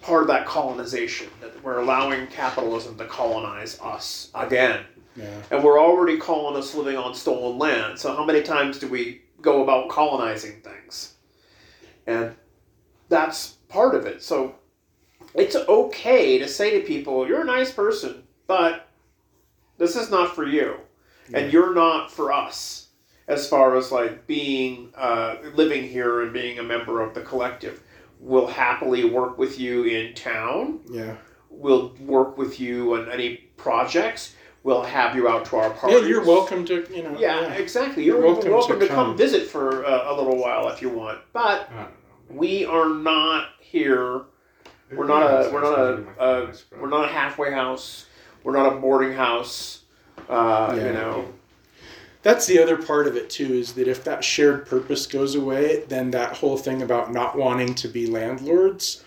Part 0.00 0.22
of 0.22 0.28
that 0.28 0.46
colonization 0.46 1.28
that 1.40 1.62
we're 1.62 1.80
allowing 1.80 2.26
capitalism 2.28 2.96
to 2.98 3.04
colonize 3.06 3.80
us 3.80 4.30
again. 4.34 4.84
Yeah. 5.16 5.42
and 5.50 5.64
we're 5.64 5.80
already 5.80 6.16
colonists 6.16 6.76
living 6.76 6.96
on 6.96 7.12
stolen 7.12 7.58
land 7.58 7.98
so 7.98 8.14
how 8.14 8.24
many 8.24 8.40
times 8.40 8.78
do 8.78 8.86
we 8.86 9.22
go 9.42 9.64
about 9.64 9.88
colonizing 9.88 10.60
things? 10.60 11.14
And 12.06 12.36
that's 13.08 13.56
part 13.68 13.96
of 13.96 14.06
it. 14.06 14.22
So 14.22 14.54
it's 15.34 15.56
okay 15.56 16.38
to 16.38 16.46
say 16.46 16.78
to 16.78 16.86
people 16.86 17.26
you're 17.26 17.42
a 17.42 17.44
nice 17.44 17.72
person 17.72 18.22
but 18.46 18.88
this 19.76 19.96
is 19.96 20.10
not 20.10 20.34
for 20.34 20.46
you 20.46 20.78
and 21.34 21.52
you're 21.52 21.74
not 21.74 22.10
for 22.10 22.32
us 22.32 22.88
as 23.26 23.48
far 23.48 23.76
as 23.76 23.92
like 23.92 24.26
being 24.26 24.90
uh, 24.96 25.36
living 25.54 25.86
here 25.86 26.22
and 26.22 26.32
being 26.32 26.58
a 26.58 26.62
member 26.62 27.02
of 27.02 27.14
the 27.14 27.20
collective 27.20 27.82
we'll 28.20 28.46
happily 28.46 29.04
work 29.04 29.38
with 29.38 29.58
you 29.58 29.84
in 29.84 30.14
town 30.14 30.80
Yeah. 30.90 31.16
we'll 31.50 31.94
work 32.00 32.36
with 32.38 32.58
you 32.60 32.94
on 32.94 33.10
any 33.10 33.36
projects 33.56 34.34
we'll 34.64 34.82
have 34.82 35.14
you 35.16 35.28
out 35.28 35.44
to 35.46 35.56
our 35.56 35.74
Yeah, 35.88 35.98
you're 36.00 36.24
welcome 36.24 36.64
to, 36.66 36.86
you 36.94 37.02
know. 37.04 37.16
yeah, 37.18 37.52
exactly 37.52 38.04
you're, 38.04 38.18
You're 38.18 38.26
welcome, 38.34 38.50
welcome 38.52 38.80
to, 38.80 38.88
to 38.88 38.94
come. 38.94 39.06
come. 39.10 39.16
visit 39.16 39.46
for 39.46 39.84
uh, 39.86 40.12
a 40.12 40.14
little 40.16 40.36
while 40.36 40.68
if 40.68 40.82
you 40.82 40.88
want 40.90 41.20
but 41.32 41.68
I 41.70 41.74
don't 41.74 41.76
know. 41.76 41.88
we 42.30 42.64
are 42.64 42.88
not 42.88 43.48
here 43.60 44.22
we're 44.92 45.06
not 45.06 45.22
a 45.22 45.50
we're 45.52 45.60
not 45.62 45.78
a 45.78 46.20
uh, 46.20 46.52
we're 46.80 46.88
not 46.88 47.04
a 47.04 47.08
halfway 47.08 47.52
house 47.52 48.06
we're 48.42 48.52
not 48.56 48.72
a 48.72 48.76
boarding 48.80 49.12
house 49.12 49.82
uh, 50.28 50.74
Yeah. 50.76 50.86
you 50.86 50.92
know 50.92 51.32
That's 52.22 52.46
the 52.46 52.60
other 52.60 52.76
part 52.76 53.06
of 53.06 53.16
it 53.16 53.30
too 53.30 53.54
is 53.54 53.72
that 53.74 53.88
if 53.88 54.02
that 54.04 54.24
shared 54.24 54.66
purpose 54.66 55.06
goes 55.06 55.34
away, 55.34 55.84
then 55.88 56.10
that 56.10 56.36
whole 56.36 56.56
thing 56.56 56.82
about 56.82 57.12
not 57.12 57.36
wanting 57.36 57.74
to 57.76 57.88
be 57.88 58.06
landlords, 58.06 59.04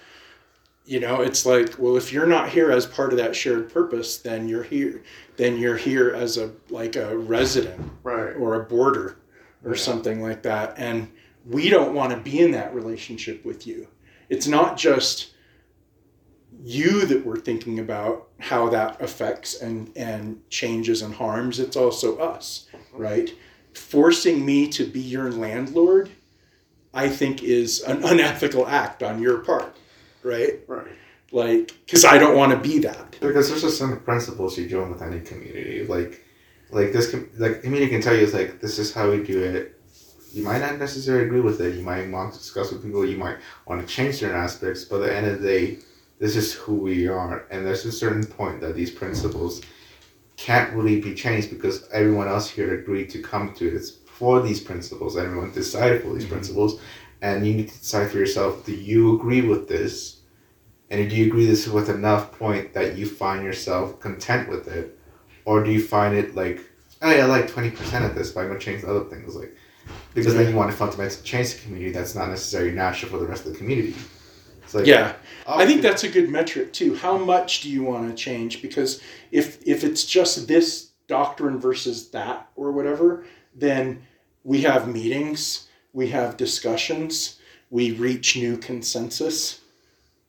you 0.86 1.00
know, 1.00 1.22
it's 1.22 1.46
like, 1.46 1.76
well, 1.78 1.98
if 1.98 2.12
you're 2.12 2.26
not 2.26 2.50
here 2.50 2.72
as 2.72 2.86
part 2.86 3.12
of 3.12 3.18
that 3.18 3.36
shared 3.36 3.72
purpose, 3.72 4.18
then 4.18 4.48
you're 4.48 4.64
here. 4.64 5.04
Then 5.38 5.58
you're 5.58 5.78
here 5.78 6.12
as 6.12 6.38
a 6.38 6.52
like 6.70 6.96
a 6.96 7.18
resident 7.18 7.80
right 8.04 8.34
or 8.36 8.56
a 8.56 8.64
boarder 8.64 9.18
or 9.64 9.72
Yeah. 9.72 9.78
something 9.78 10.22
like 10.22 10.42
that. 10.44 10.74
And 10.78 11.12
we 11.46 11.70
don't 11.70 11.94
want 11.94 12.12
to 12.12 12.18
be 12.18 12.40
in 12.40 12.52
that 12.52 12.74
relationship 12.74 13.44
with 13.46 13.68
you. 13.68 13.88
It's 14.30 14.48
not 14.48 14.78
just 14.78 15.31
you 16.64 17.06
that 17.06 17.26
we're 17.26 17.40
thinking 17.40 17.80
about 17.80 18.28
how 18.40 18.70
that 18.70 19.02
affects 19.02 19.62
and, 19.62 19.92
and 19.96 20.42
changes 20.50 21.02
and 21.02 21.14
harms. 21.14 21.60
It's 21.60 21.76
also 21.76 22.18
us, 22.18 22.68
right? 22.94 23.34
Forcing 23.74 24.46
me 24.46 24.68
to 24.70 24.86
be 24.86 25.00
your 25.00 25.32
landlord, 25.32 26.10
I 26.94 27.10
think, 27.10 27.44
is 27.44 27.82
an 27.82 28.04
unethical 28.04 28.68
act 28.68 29.02
on 29.02 29.22
your 29.22 29.40
part, 29.40 29.76
right? 30.24 30.60
right 30.68 30.88
Like, 31.32 31.74
because 31.86 32.06
I 32.06 32.18
don't 32.18 32.36
want 32.36 32.52
to 32.52 32.58
be 32.58 32.80
that. 32.80 33.18
Because 33.20 33.50
there's 33.50 33.62
just 33.62 33.78
some 33.78 34.00
principles 34.02 34.58
you 34.58 34.68
join 34.68 34.92
with 34.92 35.02
any 35.02 35.22
community. 35.22 35.86
Like, 35.88 36.24
like 36.70 36.94
this, 36.94 37.16
like 37.38 37.64
community 37.64 37.92
can 37.92 38.02
tell 38.02 38.16
you, 38.16 38.24
it's 38.24 38.34
like 38.34 38.62
this 38.62 38.78
is 38.78 38.94
how 38.94 39.10
we 39.10 39.24
do 39.24 39.42
it. 39.42 39.78
You 40.34 40.44
might 40.44 40.60
not 40.60 40.80
necessarily 40.80 41.26
agree 41.26 41.42
with 41.42 41.60
it. 41.60 41.76
You 41.76 41.84
might 41.84 42.10
want 42.10 42.34
to 42.34 42.40
discuss 42.40 42.72
with 42.72 42.84
people. 42.84 43.06
You 43.06 43.18
might 43.18 43.38
want 43.66 43.86
to 43.86 43.88
change 43.94 44.16
certain 44.16 44.38
aspects. 44.38 44.86
But 44.86 45.02
at 45.02 45.08
the 45.08 45.16
end 45.16 45.28
of 45.28 45.42
the 45.42 45.48
day, 45.48 45.80
this 46.22 46.36
is 46.36 46.54
who 46.54 46.76
we 46.76 47.08
are, 47.08 47.48
and 47.50 47.66
there's 47.66 47.84
a 47.84 47.92
certain 47.92 48.24
point 48.24 48.62
that 48.62 48.76
these 48.76 48.92
principles 48.92 49.62
can't 50.38 50.72
really 50.72 51.02
be 51.02 51.16
changed 51.16 51.50
because 51.50 51.90
everyone 51.92 52.28
else 52.28 52.48
here 52.48 52.80
agreed 52.80 53.10
to 53.10 53.24
come 53.24 53.56
to 53.56 53.68
it. 53.68 53.74
It's 53.74 53.90
for 54.06 54.40
these 54.40 54.60
principles. 54.60 55.18
Everyone 55.18 55.52
decided 55.52 56.04
for 56.04 56.14
these 56.14 56.26
mm-hmm. 56.26 56.34
principles, 56.34 56.80
and 57.24 57.46
you 57.46 57.56
need 57.56 57.70
to 57.70 57.80
decide 57.80 58.12
for 58.12 58.20
yourself: 58.20 58.64
Do 58.68 58.72
you 58.72 59.16
agree 59.16 59.42
with 59.42 59.68
this? 59.68 60.20
And 60.92 61.10
do 61.10 61.16
you 61.16 61.26
agree 61.26 61.48
this 61.48 61.68
with 61.68 61.90
enough 61.90 62.38
point 62.38 62.74
that 62.74 62.98
you 62.98 63.08
find 63.08 63.44
yourself 63.44 64.00
content 64.00 64.48
with 64.48 64.68
it? 64.68 65.00
Or 65.46 65.64
do 65.64 65.72
you 65.72 65.82
find 65.82 66.16
it 66.16 66.36
like, 66.36 66.60
oh 67.02 67.10
yeah, 67.10 67.24
I 67.24 67.28
like 67.28 67.48
20% 67.48 68.06
of 68.06 68.14
this, 68.14 68.32
but 68.32 68.42
I'm 68.42 68.48
going 68.48 68.60
to 68.60 68.66
change 68.66 68.82
the 68.82 68.90
other 68.90 69.06
things? 69.06 69.34
Like, 69.34 69.56
because 70.14 70.36
then 70.36 70.50
you 70.50 70.56
want 70.56 70.70
to 70.70 70.76
fundamentally 70.76 71.24
change 71.24 71.56
the 71.56 71.62
community 71.62 71.92
that's 71.94 72.14
not 72.14 72.28
necessarily 72.28 72.74
natural 72.74 73.10
for 73.10 73.20
the 73.20 73.26
rest 73.26 73.46
of 73.46 73.54
the 73.54 73.58
community. 73.58 73.96
It's 74.64 74.76
like, 74.76 74.86
yeah 74.86 75.16
i 75.48 75.66
think 75.66 75.82
that's 75.82 76.04
a 76.04 76.10
good 76.10 76.30
metric 76.30 76.74
too. 76.74 76.96
How 76.96 77.18
much 77.18 77.62
do 77.62 77.70
you 77.70 77.84
want 77.84 78.10
to 78.10 78.16
change? 78.16 78.62
Because 78.62 79.02
if 79.32 79.66
if 79.68 79.84
it's 79.84 80.06
just 80.06 80.48
this 80.48 80.92
doctrine 81.12 81.60
versus 81.60 82.10
that 82.12 82.50
or 82.56 82.72
whatever 82.72 83.26
then 83.54 84.02
we 84.46 84.62
have 84.62 84.88
meetings 84.88 85.68
we 85.92 86.08
have 86.08 86.38
discussions 86.38 87.38
we 87.70 87.92
reach 87.92 88.38
new 88.38 88.56
consensus 88.56 89.60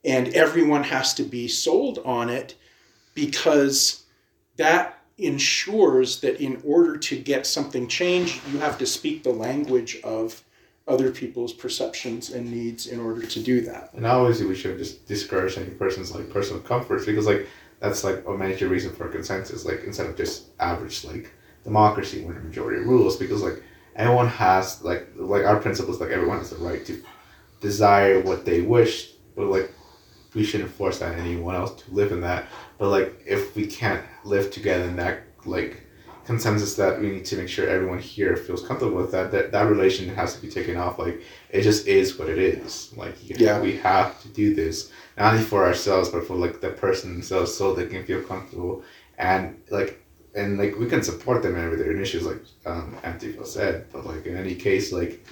and 0.04 0.26
everyone 0.30 0.82
has 0.82 1.14
to 1.14 1.22
be 1.22 1.46
sold 1.46 2.00
on 2.04 2.28
it 2.28 2.56
because 3.14 4.02
that 4.56 4.98
ensures 5.18 6.20
that 6.20 6.40
in 6.40 6.60
order 6.64 6.96
to 6.96 7.16
get 7.16 7.46
something 7.46 7.86
changed 7.86 8.40
you 8.52 8.58
have 8.58 8.76
to 8.76 8.84
speak 8.84 9.22
the 9.22 9.30
language 9.30 10.00
of 10.02 10.42
other 10.88 11.10
people's 11.10 11.52
perceptions 11.52 12.30
and 12.30 12.50
needs 12.50 12.86
in 12.86 12.98
order 12.98 13.24
to 13.24 13.40
do 13.40 13.60
that 13.60 13.90
And 13.94 14.04
obviously, 14.04 14.46
we 14.46 14.54
should 14.54 14.78
just 14.78 15.06
discourage 15.06 15.56
any 15.56 15.70
person's 15.70 16.12
like 16.14 16.28
personal 16.30 16.60
comforts 16.60 17.06
because 17.06 17.26
like 17.26 17.46
that's 17.80 18.04
like 18.04 18.24
a 18.26 18.36
major 18.36 18.68
reason 18.68 18.92
for 18.92 19.08
consensus. 19.08 19.64
Like 19.64 19.82
instead 19.84 20.06
of 20.06 20.16
just 20.16 20.46
average 20.60 21.04
like 21.04 21.32
democracy 21.64 22.24
where 22.24 22.34
the 22.34 22.40
majority 22.40 22.82
rules, 22.82 23.16
because 23.16 23.42
like 23.42 23.62
everyone 23.96 24.28
has 24.28 24.82
like 24.82 25.08
like 25.16 25.44
our 25.44 25.58
principles 25.60 26.00
like 26.00 26.10
everyone 26.10 26.38
has 26.38 26.50
the 26.50 26.56
right 26.56 26.84
to 26.86 27.02
desire 27.60 28.20
what 28.20 28.44
they 28.44 28.60
wish, 28.60 29.12
but 29.36 29.46
like 29.46 29.70
we 30.34 30.44
shouldn't 30.44 30.70
force 30.70 30.98
that 30.98 31.18
anyone 31.18 31.54
else 31.54 31.82
to 31.82 31.94
live 31.94 32.10
in 32.12 32.20
that. 32.22 32.46
But 32.78 32.88
like 32.88 33.22
if 33.26 33.54
we 33.54 33.66
can't 33.66 34.04
live 34.24 34.50
together 34.50 34.84
in 34.84 34.96
that 34.96 35.22
like 35.44 35.86
consensus 36.24 36.74
that 36.76 37.00
we 37.00 37.10
need 37.10 37.24
to 37.24 37.36
make 37.36 37.48
sure 37.48 37.68
everyone 37.68 37.98
here 37.98 38.36
feels 38.36 38.66
comfortable 38.66 38.96
with 38.96 39.10
that 39.12 39.32
that, 39.32 39.50
that 39.52 39.62
relation 39.68 40.08
has 40.14 40.34
to 40.36 40.40
be 40.42 40.48
taken 40.48 40.76
off. 40.76 40.98
Like 40.98 41.20
it 41.50 41.62
just 41.62 41.86
is 41.86 42.18
what 42.18 42.28
it 42.28 42.38
is. 42.38 42.92
Like 42.96 43.14
you 43.28 43.36
Yeah. 43.38 43.60
we 43.60 43.76
have 43.78 44.20
to 44.22 44.28
do 44.28 44.54
this 44.54 44.90
not 45.18 45.32
only 45.34 45.44
for 45.44 45.64
ourselves 45.64 46.08
but 46.10 46.26
for 46.26 46.34
like 46.36 46.60
the 46.60 46.70
person 46.70 47.12
themselves 47.12 47.54
so 47.54 47.74
they 47.74 47.86
can 47.86 48.04
feel 48.04 48.22
comfortable. 48.22 48.82
And 49.18 49.60
like 49.70 50.00
and 50.34 50.58
like 50.58 50.78
we 50.78 50.86
can 50.86 51.02
support 51.02 51.42
them 51.42 51.56
in 51.56 51.64
every 51.64 51.76
their 51.76 51.90
initiatives 51.92 52.26
like 52.26 52.42
um 52.66 52.96
Antifa 53.04 53.44
said. 53.46 53.86
But 53.92 54.06
like 54.06 54.24
in 54.26 54.36
any 54.36 54.54
case 54.54 54.92
like 54.92 55.24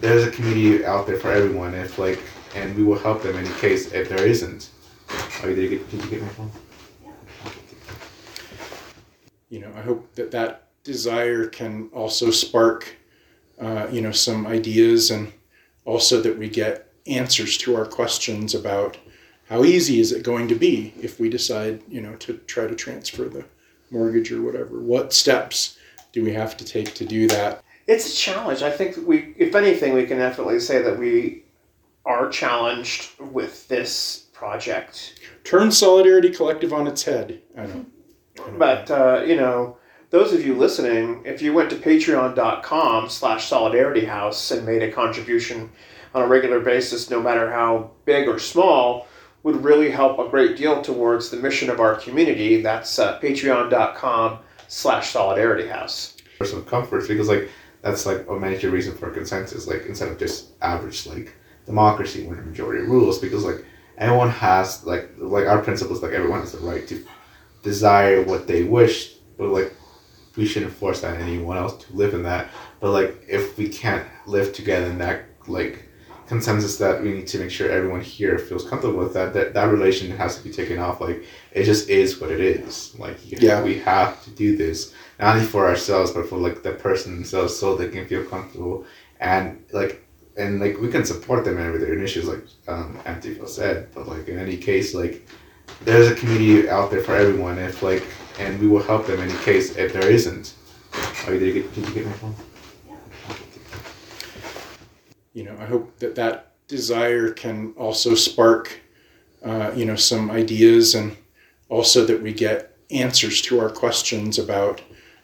there's 0.00 0.24
a 0.24 0.30
community 0.30 0.84
out 0.84 1.06
there 1.06 1.18
for 1.18 1.30
everyone. 1.30 1.74
If 1.74 1.98
like 1.98 2.20
and 2.54 2.74
we 2.76 2.82
will 2.82 2.98
help 2.98 3.22
them 3.22 3.36
in 3.36 3.44
any 3.46 3.54
case 3.60 3.92
if 3.92 4.08
there 4.08 4.26
isn't. 4.26 4.70
Oh 5.42 5.46
did 5.48 5.58
you 5.58 5.68
get 5.68 5.90
did 5.90 6.02
you 6.04 6.10
get 6.10 6.22
my 6.22 6.28
phone 6.28 6.50
you 9.50 9.60
know, 9.60 9.70
I 9.76 9.82
hope 9.82 10.14
that 10.14 10.30
that 10.30 10.68
desire 10.84 11.46
can 11.46 11.90
also 11.92 12.30
spark, 12.30 12.96
uh, 13.60 13.88
you 13.90 14.00
know, 14.00 14.12
some 14.12 14.46
ideas 14.46 15.10
and 15.10 15.32
also 15.84 16.22
that 16.22 16.38
we 16.38 16.48
get 16.48 16.92
answers 17.06 17.58
to 17.58 17.76
our 17.76 17.84
questions 17.84 18.54
about 18.54 18.96
how 19.48 19.64
easy 19.64 19.98
is 19.98 20.12
it 20.12 20.22
going 20.22 20.48
to 20.48 20.54
be 20.54 20.94
if 21.02 21.18
we 21.18 21.28
decide, 21.28 21.82
you 21.88 22.00
know, 22.00 22.14
to 22.16 22.34
try 22.46 22.66
to 22.66 22.74
transfer 22.74 23.24
the 23.24 23.44
mortgage 23.90 24.30
or 24.30 24.40
whatever. 24.40 24.80
What 24.80 25.12
steps 25.12 25.76
do 26.12 26.22
we 26.22 26.32
have 26.32 26.56
to 26.56 26.64
take 26.64 26.94
to 26.94 27.04
do 27.04 27.26
that? 27.28 27.62
It's 27.88 28.12
a 28.12 28.16
challenge. 28.16 28.62
I 28.62 28.70
think 28.70 28.94
that 28.94 29.04
we, 29.04 29.34
if 29.36 29.56
anything, 29.56 29.94
we 29.94 30.06
can 30.06 30.18
definitely 30.18 30.60
say 30.60 30.80
that 30.82 30.96
we 30.96 31.42
are 32.04 32.28
challenged 32.28 33.10
with 33.18 33.66
this 33.66 34.26
project. 34.32 35.20
Turn 35.42 35.72
Solidarity 35.72 36.30
Collective 36.30 36.72
on 36.72 36.86
its 36.86 37.02
head. 37.02 37.42
I 37.58 37.66
know. 37.66 37.84
But 38.58 38.90
uh, 38.90 39.24
you 39.26 39.36
know, 39.36 39.76
those 40.10 40.32
of 40.32 40.44
you 40.44 40.54
listening, 40.54 41.22
if 41.24 41.40
you 41.42 41.52
went 41.52 41.70
to 41.70 41.76
patreon.com 41.76 43.08
slash 43.08 43.46
solidarity 43.46 44.04
house 44.04 44.50
and 44.50 44.66
made 44.66 44.82
a 44.82 44.90
contribution 44.92 45.70
on 46.14 46.22
a 46.22 46.26
regular 46.26 46.60
basis, 46.60 47.10
no 47.10 47.22
matter 47.22 47.50
how 47.50 47.90
big 48.04 48.28
or 48.28 48.38
small, 48.38 49.06
would 49.42 49.62
really 49.64 49.90
help 49.90 50.18
a 50.18 50.28
great 50.28 50.56
deal 50.56 50.82
towards 50.82 51.30
the 51.30 51.36
mission 51.36 51.70
of 51.70 51.80
our 51.80 51.94
community. 51.96 52.60
That's 52.60 52.98
uh, 52.98 53.18
patreon.com 53.20 54.38
slash 54.68 55.10
solidarity 55.10 55.68
house. 55.68 56.16
personal 56.38 56.62
comforts 56.64 57.08
because 57.08 57.28
like 57.28 57.48
that's 57.82 58.06
like 58.06 58.26
a 58.28 58.38
major 58.38 58.70
reason 58.70 58.94
for 58.96 59.10
consensus 59.10 59.66
like 59.66 59.84
instead 59.86 60.08
of 60.08 60.18
just 60.18 60.50
average 60.62 61.06
like 61.06 61.34
democracy 61.66 62.26
where 62.26 62.36
the 62.36 62.42
majority 62.42 62.82
rules 62.84 63.18
because 63.18 63.44
like 63.44 63.64
everyone 63.98 64.30
has 64.30 64.84
like 64.84 65.10
like 65.18 65.46
our 65.46 65.60
principles 65.60 66.02
like 66.02 66.12
everyone 66.12 66.40
has 66.40 66.52
the 66.52 66.58
right 66.58 66.86
to 66.86 67.04
desire 67.62 68.22
what 68.22 68.46
they 68.46 68.62
wish 68.62 69.14
but 69.36 69.48
like 69.48 69.72
we 70.36 70.46
shouldn't 70.46 70.72
force 70.72 71.00
that 71.00 71.16
on 71.16 71.20
anyone 71.22 71.56
else 71.56 71.84
to 71.84 71.92
live 71.92 72.14
in 72.14 72.22
that. 72.22 72.48
But 72.78 72.92
like 72.92 73.24
if 73.28 73.58
we 73.58 73.68
can't 73.68 74.06
live 74.26 74.52
together 74.52 74.86
in 74.86 74.98
that 74.98 75.24
like 75.48 75.84
consensus 76.26 76.78
that 76.78 77.02
we 77.02 77.12
need 77.12 77.26
to 77.26 77.38
make 77.38 77.50
sure 77.50 77.68
everyone 77.68 78.00
here 78.00 78.38
feels 78.38 78.68
comfortable 78.68 79.00
with 79.00 79.12
that 79.14 79.34
that, 79.34 79.52
that 79.54 79.64
relation 79.64 80.10
has 80.16 80.36
to 80.38 80.44
be 80.44 80.50
taken 80.50 80.78
off. 80.78 81.00
Like 81.00 81.24
it 81.52 81.64
just 81.64 81.88
is 81.88 82.20
what 82.20 82.30
it 82.30 82.40
is. 82.40 82.94
Like 82.98 83.18
you 83.30 83.38
Yeah. 83.40 83.62
we 83.62 83.78
have 83.80 84.22
to 84.24 84.30
do 84.30 84.56
this 84.56 84.94
not 85.18 85.34
only 85.34 85.46
for 85.46 85.66
ourselves 85.66 86.12
but 86.12 86.28
for 86.28 86.36
like 86.38 86.62
the 86.62 86.72
person 86.72 87.14
themselves 87.16 87.56
so 87.56 87.74
they 87.74 87.88
can 87.88 88.06
feel 88.06 88.24
comfortable. 88.24 88.86
And 89.18 89.64
like 89.72 90.06
and 90.36 90.60
like 90.60 90.78
we 90.80 90.88
can 90.88 91.04
support 91.04 91.44
them 91.44 91.58
in 91.58 91.66
every 91.66 91.80
their 91.80 91.94
initiatives 91.94 92.28
like 92.28 92.44
um 92.68 92.98
Antifa 93.04 93.48
said. 93.48 93.88
But 93.94 94.06
like 94.06 94.28
in 94.28 94.38
any 94.38 94.56
case 94.56 94.94
like 94.94 95.26
there's 95.82 96.08
a 96.08 96.14
community 96.14 96.68
out 96.68 96.90
there 96.90 97.02
for 97.02 97.14
everyone 97.14 97.58
if 97.58 97.82
like 97.82 98.04
and 98.38 98.58
we 98.60 98.66
will 98.66 98.82
help 98.82 99.06
them 99.06 99.20
in 99.20 99.30
case 99.38 99.76
if 99.76 99.92
there 99.92 100.10
isn't 100.10 100.54
oh 101.26 101.30
did 101.30 101.42
you 101.42 101.52
get 101.52 101.74
did 101.74 101.88
you 101.88 101.94
get 101.94 102.06
my 102.06 102.12
phone 102.12 102.34
you 105.32 105.44
know, 105.44 105.56
I 105.60 105.64
hope 105.64 105.98
that 106.00 106.14
that 106.16 106.52
desire 106.66 107.30
can 107.30 107.72
also 107.76 108.14
spark, 108.14 108.80
uh, 109.44 109.72
you 109.74 109.84
know, 109.84 109.96
some 109.96 110.30
ideas 110.30 110.94
and 110.94 111.16
also 111.68 112.04
that 112.06 112.22
we 112.22 112.32
get 112.32 112.76
answers 112.90 113.40
to 113.42 113.60
our 113.60 113.70
questions 113.70 114.38
about 114.38 114.82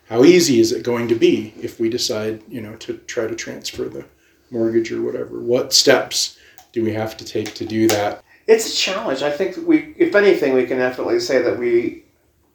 how 0.09 0.23
easy 0.25 0.61
is 0.61 0.71
it 0.71 0.85
going 0.85 1.09
to 1.09 1.17
be 1.17 1.53
if 1.61 1.81
we 1.81 1.89
decide, 1.89 2.43
you 2.49 2.61
know, 2.61 2.77
to 2.77 2.99
try 2.99 3.27
to 3.27 3.35
transfer 3.35 3.89
the 3.89 4.05
mortgage 4.51 4.93
or 4.93 5.03
whatever. 5.03 5.41
What 5.41 5.73
steps 5.73 6.39
do 6.73 6.85
we 6.85 6.93
have 6.93 7.17
to 7.17 7.25
take 7.25 7.55
to 7.55 7.67
do 7.67 7.89
that? 7.89 8.23
It's 8.47 8.73
a 8.73 8.77
challenge. 8.77 9.23
I 9.23 9.31
think 9.31 9.57
we, 9.67 9.95
if 9.97 10.15
anything, 10.15 10.55
we 10.55 10.67
can 10.67 10.79
definitely 10.79 11.21
say 11.21 11.43
that 11.43 11.59
we 11.59 12.05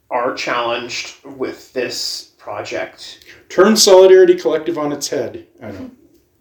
are 0.10 0.34
challenged 0.34 1.24
with 1.26 1.74
this 1.74 2.32
project. 2.38 3.26
Turn 3.50 3.76
Solidarity 3.76 4.36
Collective 4.36 4.78
on 4.78 4.92
its 4.92 5.10
head. 5.10 5.48
I 5.62 5.72
know. 5.72 5.92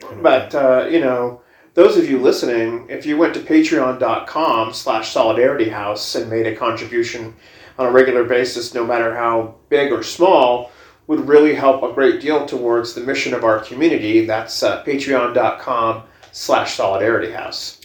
I 0.09 0.15
know. 0.15 0.23
But 0.23 0.55
uh, 0.55 0.89
you 0.91 1.01
know, 1.01 1.43
those 1.75 1.97
of 1.97 2.09
you 2.09 2.19
listening, 2.19 2.87
if 2.89 3.07
you 3.07 3.17
went 3.17 3.35
to 3.35 3.41
patreon.com 3.41 4.73
slash 4.73 5.13
solidarity 5.13 5.69
house 5.69 6.15
and 6.15 6.31
made 6.31 6.47
a 6.47 6.57
contribution 6.57 7.35
on 7.79 7.87
a 7.87 7.91
regular 7.91 8.25
basis, 8.25 8.75
no 8.75 8.85
matter 8.85 9.15
how 9.15 9.55
big 9.69 9.93
or 9.93 10.03
small, 10.03 10.73
would 11.07 11.27
really 11.27 11.55
help 11.55 11.83
a 11.83 11.93
great 11.93 12.21
deal 12.21 12.47
towards 12.47 12.95
the 12.95 13.01
mission 13.01 13.35
of 13.35 13.45
our 13.45 13.61
community. 13.61 14.27
That's 14.27 14.63
uh, 14.63 14.85
patreon.com 14.85 16.03
slash 16.33 16.75
solidarity 16.75 17.33
house. 17.33 17.80